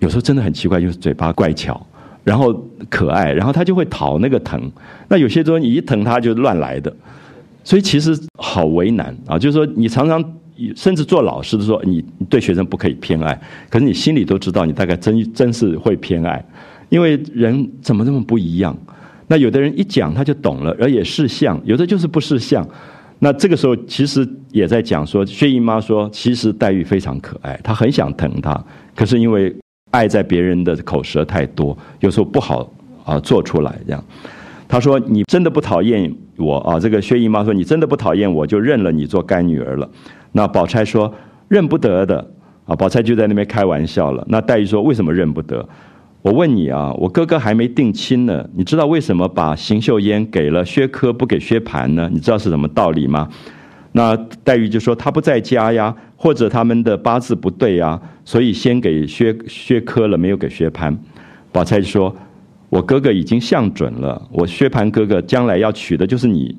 [0.00, 1.86] 有时候真的很奇怪，就是嘴巴怪巧，
[2.22, 2.52] 然后
[2.90, 4.70] 可爱，然后他就会讨那个疼。
[5.08, 6.94] 那有些时候你一疼他就乱来的，
[7.64, 10.22] 所以其实好为难啊，就是说你常常。
[10.74, 16.42] 甚至做老师的说，你对学生不可以偏爱，可是你心里都知道，你大概真真是会偏爱，
[16.88, 18.76] 因为人怎么那么不一样？
[19.28, 22.66] 那有的人一讲他就懂了，而也是相，有的就是不是相。
[23.18, 28.62] 那这个时候其实也在讲说，薛姨妈说，其实黛玉非常可爱，她很想疼她，
[28.94, 29.54] 可是因为
[29.90, 32.70] 爱在别人的口舌太多，有时候不好
[33.04, 34.04] 啊做出来这样。
[34.68, 39.88] 她说：“你真的不讨厌我啊？”这个薛姨妈说：“你真的不讨厌我，就认了你做干女儿了。”
[40.32, 41.12] 那宝钗说
[41.48, 42.18] 认不得的
[42.64, 44.24] 啊，宝钗就在那边开玩笑了。
[44.28, 45.66] 那黛玉说为什么认不得？
[46.26, 52.10] 我问你啊，我哥哥还没定亲呢，你知道为什么把邢岫烟给了薛科不给薛蟠呢？
[52.12, 53.28] 你知道是什么道理吗？
[53.92, 60.92] 那黛玉就说他不在家呀，或者他们的八字不对呀，所以先给薛薛科了，没有给薛蟠。
[61.52, 62.12] 宝钗就说，
[62.70, 66.56] 我哥哥已经相准了，我薛蟠哥哥将来要娶的就是你。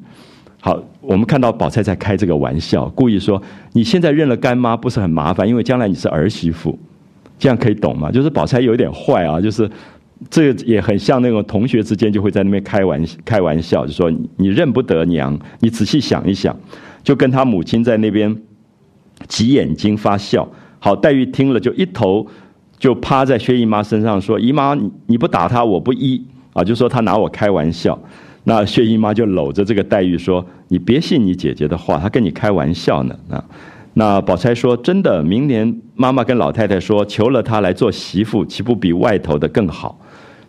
[0.62, 3.42] 好，我们看到宝钗在开这个玩笑，故意说
[3.74, 6.80] 你现在认了干妈不是很麻烦，因为将来你是儿媳妇，
[7.40, 8.12] 这样可以懂吗？
[8.12, 9.70] 就是宝钗有点坏啊，就是
[10.30, 16.56] 这个也很像那种同学之间就会在那边开玩开玩笑，就说你认不得娘，你仔细想一想，
[17.04, 18.36] 就跟他母亲在那边
[19.28, 20.48] 挤眼睛发笑。
[20.80, 22.26] 好，黛玉听了就一头
[22.78, 28.00] 就趴在薛姨妈身上说：“姨妈，你你不打他，我不依啊！”就说他拿我开玩笑。
[28.44, 33.44] 那薛姨妈就搂着这个黛玉说：“你别信你姐姐的话，她跟你开玩笑呢。”啊，
[33.98, 40.00] 那宝钗说：“真的，明年妈妈跟老太太说，求了她来做媳妇，岂不比外头的更好？”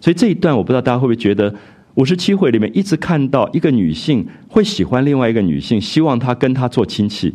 [0.01, 1.53] 所以这一段，我不知道大家会不会觉得，
[1.95, 7.35] 五十七回里面一直看到一个女性会喜欢另外一个女性，希望她跟她做亲戚。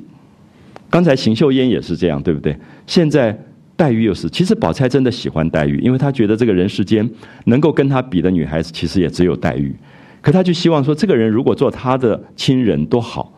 [0.87, 2.55] 刚才邢岫烟也是这样，对不对？
[2.85, 3.35] 现在
[3.75, 7.09] 黛玉又是，其实宝钗真的喜欢黛玉，因为她觉得这个人世间
[7.45, 9.75] 能够跟她比的女孩子，其实也只有黛玉。
[10.21, 13.32] 可她就希望说，这个人如果做她的亲人多好，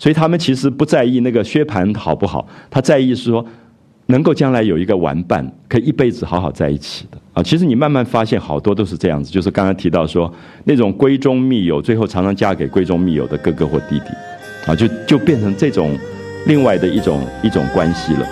[0.00, 3.44] 所以他们其实不在意那个薛蟠好不好，他在意是说，
[4.06, 7.42] 能够将来有一个玩伴，可以一辈子好好在一起的啊。
[7.42, 10.32] 其实你慢慢发现好多都是这样子，就是刚刚提到说
[10.64, 14.06] 那种闺中密友，最后常常嫁给闺中密友的哥哥或弟弟，
[14.66, 15.94] 啊，就就变成这种
[16.46, 18.26] 另外的一种一种关系了。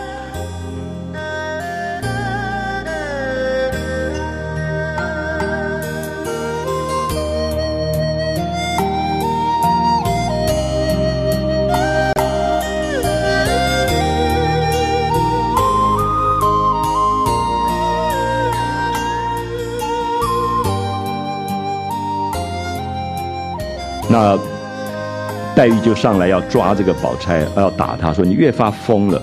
[25.58, 29.20] 黛玉就上来要抓这个宝钗，要打他，说你越发疯了。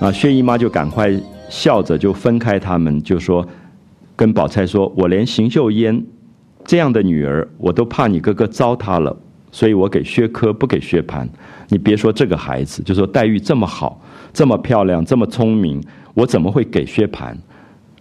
[0.00, 1.08] 啊，薛姨妈就赶快
[1.48, 3.46] 笑着就分开他们，就说
[4.16, 6.04] 跟宝钗说：“我连邢岫烟
[6.64, 9.16] 这样的女儿，我都怕你哥哥糟蹋了，
[9.52, 11.24] 所以我给薛科，不给薛蟠。
[11.68, 15.80] 你别说这个孩子，就说黛玉这么好，这么漂亮，这么聪明，
[16.14, 17.32] 我怎么会给薛蟠？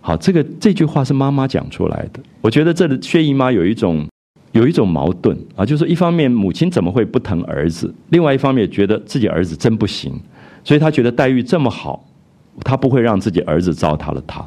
[0.01, 2.19] 好，这个这句话是妈妈讲出来的。
[2.41, 4.07] 我觉得这里薛姨妈有一种。”
[4.51, 10.19] 有一种矛盾啊，就是一方面母亲怎么会不疼儿子，另外一方面觉得自己儿子真不行，
[10.63, 12.03] 所以他觉得黛玉这么好，
[12.63, 14.43] 他不会让自己儿子糟蹋了他。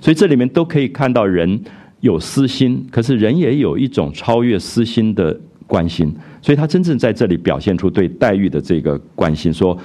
[0.00, 1.62] 所以这里面都可以看到人
[2.00, 6.12] 有私心，可是人也有一种超越私心的关心。
[6.42, 9.78] 所以他真正在这里表现出对黛玉的这个关心，说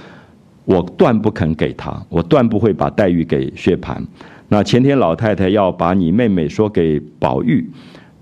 [0.66, 4.04] 我断不肯给他，我断不会把黛玉给薛蟠。
[4.48, 7.70] 那前天老太太要把你妹妹说给宝玉。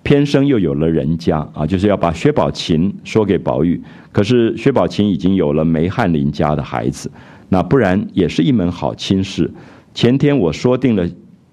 [0.08, 3.84] 偏生又有了人家啊，就是要把薛宝琴说给宝玉。
[4.14, 7.12] 可是薛宝琴已经有了梅翰林家的孩子，
[7.50, 9.52] 那不然也是一门好亲事。
[9.94, 11.06] 前天我说定了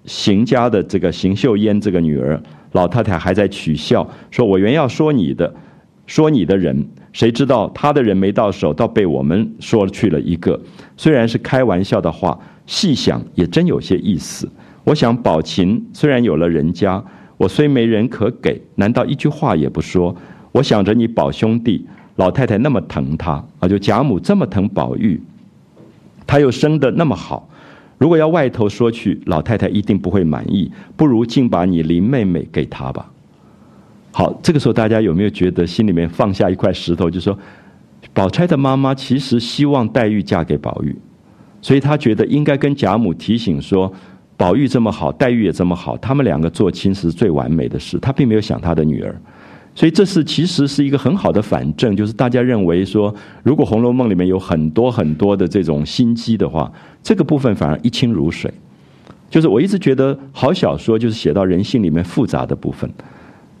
[0.05, 5.53] 邢家的这个邢岫烟这个女儿，老太太还在取笑，说我原要说你的，
[6.07, 10.57] 说你的人，谁知道他的人没到手，倒被我们说去了一个。
[10.95, 14.49] 虽然是开玩笑的话，细想也真有些意思。
[14.85, 17.03] 我想宝琴虽然有了人家。
[17.37, 20.15] 我虽没人可给，难道一句话也不说？
[20.53, 25.21] 我想着你宝兄弟，老太太那么疼他啊，就贾母这么疼宝玉，
[26.25, 27.49] 他又生得那么好，
[27.97, 30.71] 如果要外头说去，老太太一定不会满意。
[30.95, 33.11] 不如竟把你林妹妹给他吧。
[34.13, 37.11] 好，这个时候大家有没有觉得心里面放下一块石头？
[37.11, 37.37] 就说，
[38.13, 40.95] 宝钗的妈妈其实希望黛玉嫁给宝玉，
[41.61, 43.91] 所以她觉得应该跟贾母提醒说。
[44.37, 47.97] 宝玉这么好，黛玉也这么好，他们两个做亲是最完美的事。
[47.99, 49.15] 他并没有想他的女儿，
[49.73, 56.69] 所以这是其实是一个很好的反证，就是大家认为说，如果《红楼梦》里面有很多很多的这种心机的话，
[57.01, 58.53] 这个部分反而一清如水。
[59.29, 62.89] 就是我一直觉得好小说就是写到人性里面复杂的部分。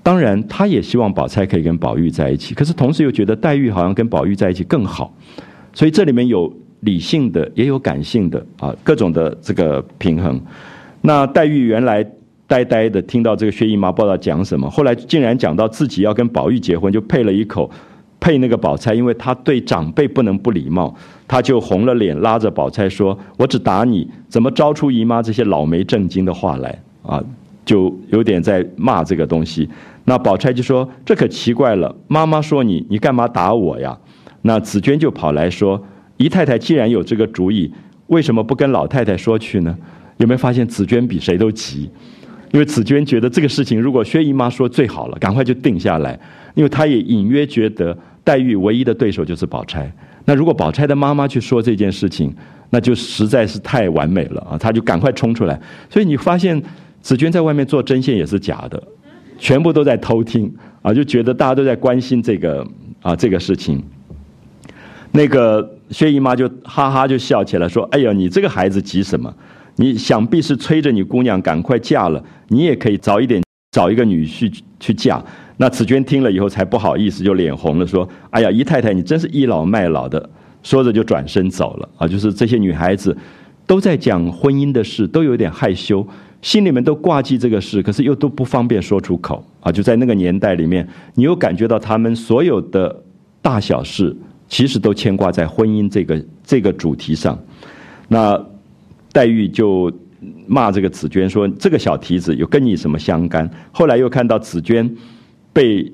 [0.03, 5.13] 当然，他也希望宝钗可以跟宝玉在一起，可是同时又觉得黛玉好像跟宝玉在一起更好，
[5.73, 6.53] 所以这里面有。
[6.85, 10.39] 理性的也有感性的啊，各种的这个平衡。
[11.01, 12.03] 那黛玉原来
[12.47, 17.69] 呆呆的听到这个薛姨妈不知道讲什么，后来竟然讲到自己要跟宝玉结婚，就配了一口，
[18.19, 20.95] 配那个宝钗，因为她对长辈不能不礼貌，
[21.27, 27.23] 她就红了脸，拉着宝钗说：“我只打你，怎么招出姨妈这些老没正经的话来啊？”
[27.65, 29.67] 就有点在骂这个东西。
[30.03, 33.97] 那宝钗就说：“这可奇怪了，妈妈说你，你干嘛打我呀？”
[34.43, 35.83] 那紫娟就跑来说。
[36.17, 37.71] 姨太太既然有这个主意，
[38.07, 39.77] 为什么不跟老太太说去呢？
[40.17, 41.89] 有没有发现紫娟比谁都急？
[42.51, 46.17] 因为紫娟觉得这个事情如果薛姨妈说最好了，赶快就定下来。
[46.53, 49.91] 因为她也隐约觉得黛玉唯一的对手就是宝钗。
[50.23, 52.33] 那如果宝钗的妈妈去说这件事情，
[52.69, 54.57] 那就实在是太完美了啊！
[54.57, 55.59] 她就赶快冲出来。
[55.89, 56.61] 所以你发现
[57.01, 58.81] 紫娟在外面做针线也是假的，
[59.37, 60.49] 全部都在偷听
[60.81, 62.65] 啊，就觉得大家都在关心这个
[63.01, 63.83] 啊这个事情。
[65.11, 69.33] 那个薛姨妈就哈哈就笑起来，说：“哎呀，你这个孩子急什么？
[69.75, 75.23] 你想必是催着你姑娘赶快嫁了，你也可以早一点找一个女婿去嫁。”
[75.57, 80.29] 那紫娟听了以后才不好意思，就脸红了，说：“哎呀，姨太太，你真是倚老卖老的。”
[80.63, 81.89] 说着就转身走了。
[81.97, 83.15] 啊，就是这些女孩子
[83.67, 86.05] 都在讲婚姻的事，都有点害羞，
[86.41, 89.45] 心里面都挂记这个事，可是又都不方便说出口。
[89.59, 93.03] 啊，就在那个年代里面，你又感觉到他们所有的
[93.41, 94.15] 大小事。
[94.47, 97.37] 其实都牵挂在婚姻这个这个主题上，
[98.07, 98.39] 那
[99.11, 99.91] 黛玉就
[100.47, 104.89] 骂这个紫娟说：“这个小蹄子有跟你什么相干？”后来又看到紫娟
[105.51, 105.91] 被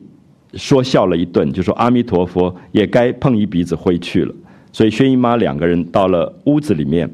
[0.53, 4.33] 说笑了一顿，就说：“阿弥陀佛，也该碰一鼻子灰去了。”
[4.73, 7.09] 所以薛姨妈两个人到了屋子里面，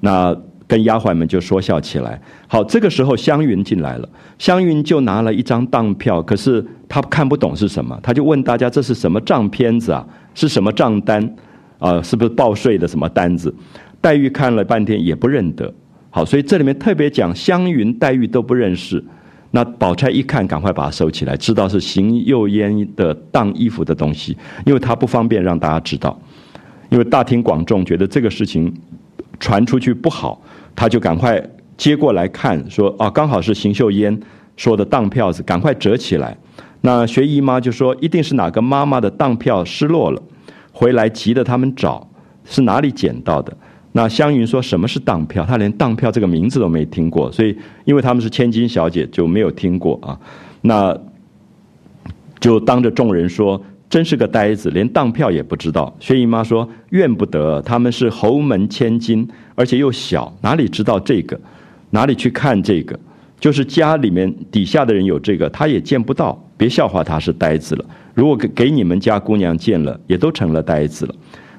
[0.00, 0.34] 那
[0.66, 2.20] 跟丫鬟们就说笑起来。
[2.48, 11.36] 好，这个时候湘云进来了，湘云就拿了一张当票，可是她看不懂是什么，她就问大家：“这是什么账片子啊？”是什么账单？
[11.78, 13.52] 啊，是不是报税的什么单子？
[14.00, 15.72] 黛玉看了半天也不认得。
[16.10, 19.02] 好，所以这里面特别讲湘云、黛玉都不认识。
[19.50, 26.18] 那宝钗一看，赶快把它收起来，知道是邢岫烟的当衣服的东西，因为他不方便让大家知道，
[26.88, 28.72] 因为大庭广众，觉得这个事情
[29.38, 30.40] 传出去不好，
[30.74, 31.42] 他就赶快
[31.76, 34.18] 接过来看，说啊，刚好是邢岫烟
[34.56, 36.36] 说的当票子，赶快折起来。
[36.82, 40.22] 那薛姨妈就说，一定是哪个妈妈的当票失落了，
[40.72, 42.08] 回来急得他们找，
[42.44, 43.56] 是哪里捡到的？
[43.92, 45.44] 那湘云说什么是当票？
[45.44, 50.18] 她连当票这个名字都没听过，所以因为他们是千金小姐就没有听过啊。
[50.62, 50.98] 那
[52.40, 55.94] 就当着众人说，真是个呆子，连当票也不知道。
[56.00, 61.38] 薛姨妈说，怨不得他们是侯门千金，而且又小，哪里知道这个？
[61.90, 62.98] 哪里去看这个？
[63.42, 67.84] 就是家里面底下的人有这个，他也见不到，别笑话他是呆子了。
[68.14, 71.14] 如果给给你们家姑娘见了，也都成了呆子了。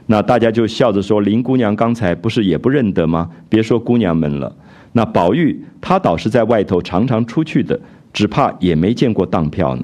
[0.06, 3.30] 那大家就笑着说：“林姑娘刚才不是也不认得吗？
[3.50, 4.56] 别说姑娘们了。
[4.94, 7.78] 那宝玉他倒是在外头常常出去的，
[8.14, 9.84] 只怕也没见过当票呢。”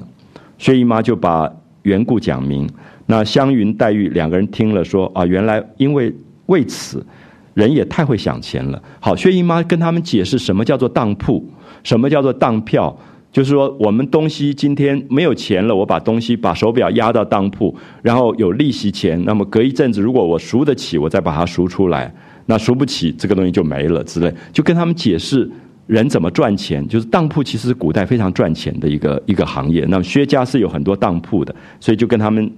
[0.56, 2.66] 薛姨妈就把缘故讲明。
[3.04, 6.10] 那湘云、黛玉两个人听了说：“啊，原来因为
[6.46, 7.04] 为此，
[7.52, 11.46] 人也太会想钱了。”好，薛姨妈跟他们解释什么叫做当铺，
[11.82, 12.96] 什么叫做当票。
[13.32, 19.22] 就是说，我们东西今天没有钱了，我把东西把手表压到当铺，然后有利息钱。
[19.24, 22.12] 那么隔一阵子，如果我赎得起，我再把它赎出来。
[22.46, 24.34] 那赎不起，这个东西就没了之类。
[24.52, 25.48] 就跟他们解释
[25.86, 29.86] 人怎么赚钱，就是当铺其实是古代非常赚钱的一个一个行业。
[29.88, 32.50] 那么薛家是有很多当铺的，所以就跟他们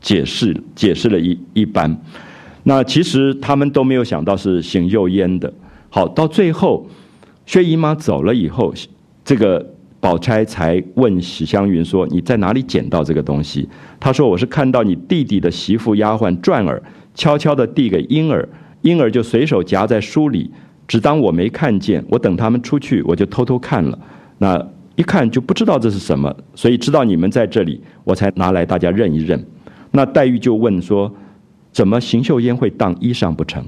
[0.00, 1.94] 解释解释了一一般。
[2.62, 5.52] 那其实他们都没有想到是邢岫烟的。
[5.90, 6.86] 好，到最后
[7.46, 8.72] 薛姨妈走了以后，
[9.24, 9.70] 这个。
[10.00, 13.66] 宝钗才问史湘云说：“你在哪里捡到这个东西？”
[13.98, 16.82] 她说：“我是看到你弟弟的媳妇丫鬟转儿
[17.14, 18.46] 悄悄地递给婴儿，
[18.82, 20.50] 婴儿就随手夹在书里，
[20.86, 22.04] 只当我没看见。
[22.10, 23.98] 我等他们出去，我就偷偷看了。
[24.36, 24.62] 那
[24.96, 29.42] 一看就不知道这是什么，所以知道你们在这里，我才拿来大家认一认。”
[29.92, 31.10] 那黛玉就问说
[31.72, 33.64] ：“怎么邢岫烟会当衣裳不成？”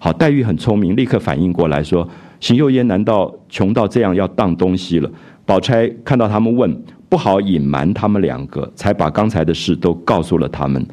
[0.00, 2.08] 好，黛玉很聪明，立刻反应过来说
[2.40, 5.10] ：“邢岫烟难道穷到这样要当东西了？”
[5.46, 10.84] 宝钗看到他们问，不好隐瞒他们两个，才把刚才的事都告诉了他们。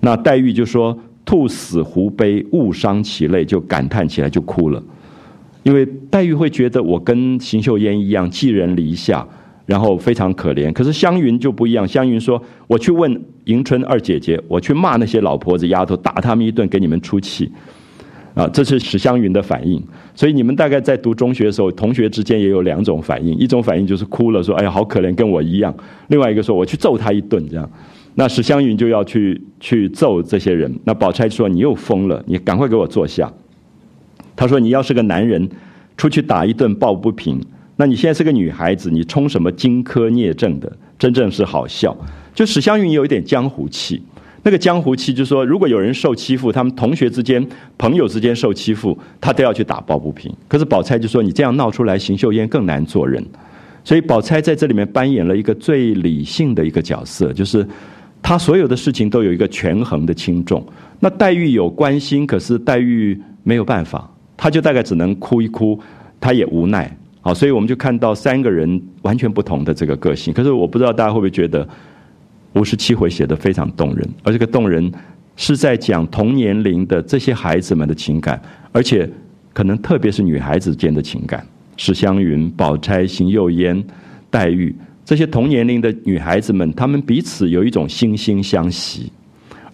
[0.00, 4.82] 那黛玉就说：“兔死狐悲，误伤其类。”就感叹起来，就哭了。
[5.62, 9.26] 因为黛玉会觉得我跟邢岫烟一样寄人篱下，
[9.64, 10.70] 然后非常可怜。
[10.72, 17.50] 可是湘云就不一样，湘云说：“我去问迎春二姐姐，我去骂那些老婆子丫头，打他们一顿，给你们出气。”
[18.34, 19.82] 啊，这是史湘云的反应。
[20.14, 25.72] 所以你们大概在读中学的时候，同学之间也有两种反应：一种反应就是哭了，说“哎呀，好可怜，跟我一样”；
[26.08, 27.42] 另外一个说“我去揍他一顿”。
[27.50, 27.70] 这样，
[28.14, 30.72] 那史湘云就要去去揍这些人。
[30.84, 33.30] 那宝钗说：“你又疯了，你赶快给我坐下。”
[34.34, 35.48] 他说：“你要是个男人，
[35.96, 37.38] 出去打一顿抱不平；
[37.76, 40.70] 那你现在是个女孩子，你充什么荆轲聂政的？
[40.98, 41.96] 真正是好笑。”
[42.34, 44.02] 就史湘云有一点江湖气。
[44.44, 47.46] 那个江湖气，就是说，如果有人受欺负，他们同学之间、
[47.78, 50.34] 朋友之间受欺负，他都要去打抱不平。
[50.48, 53.24] 可是宝钗就说：“你这样闹出来，邢岫烟更难做人。”
[53.84, 57.64] 所以宝钗在这里面扮演了一个最理性的一个角色，就是
[58.20, 60.64] 她所有的事情都有一个权衡的轻重。
[60.98, 65.78] 那黛玉有关心，可是黛玉没有办法，她就大概只能哭一哭，
[66.20, 66.92] 她也无奈。
[67.20, 70.34] 好，所以我们就看到三个人完全不同的这个个性。
[70.34, 71.68] 可是我不知道大家会不会觉得。
[72.54, 74.92] 五十七回写的非常动人，而这个动人
[75.36, 78.40] 是在讲同年龄的这些孩子们的情感，
[78.72, 79.08] 而且
[79.52, 81.46] 可能特别是女孩子间的情感。
[81.78, 83.82] 史湘云、宝钗、邢岫烟、
[84.30, 84.74] 黛玉
[85.04, 89.10] 这些同年龄的女孩子们，她们彼此有一种惺惺相惜，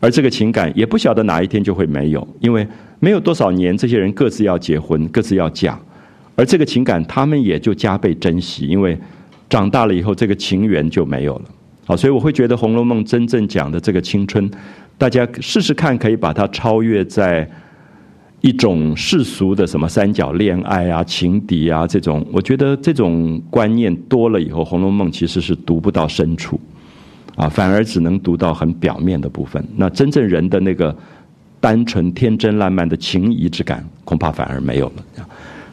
[0.00, 2.66] 而这个情感也不晓得哪一天就会没有，因为
[3.00, 5.78] 没有多少年，这些人各自要结婚，各自要嫁，
[6.36, 8.96] 而这个情感他们也就加倍珍惜，因为
[9.50, 11.44] 长大了以后，这个情缘就没有了。
[11.88, 14.46] 好，所以我会觉得《红楼梦》真正讲的这个青春，
[14.98, 17.48] 大家试试看，可以把它超越在
[18.42, 22.22] 一种世俗的什么三角恋爱啊、情敌啊这种。
[22.30, 26.60] 我觉得这种观念多了以后，《红楼梦》其实是读不到深处，
[27.36, 29.66] 啊，反而只能读到很表面的部分。
[29.74, 30.94] 那真正人的那个
[31.58, 35.26] 单纯、天真、烂漫的情谊之感，恐怕反而没有了。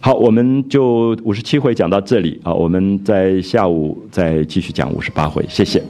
[0.05, 2.39] 好，我们就五十七回讲到这里。
[2.43, 5.81] 啊，我们在下午再继续讲五十八回，谢谢。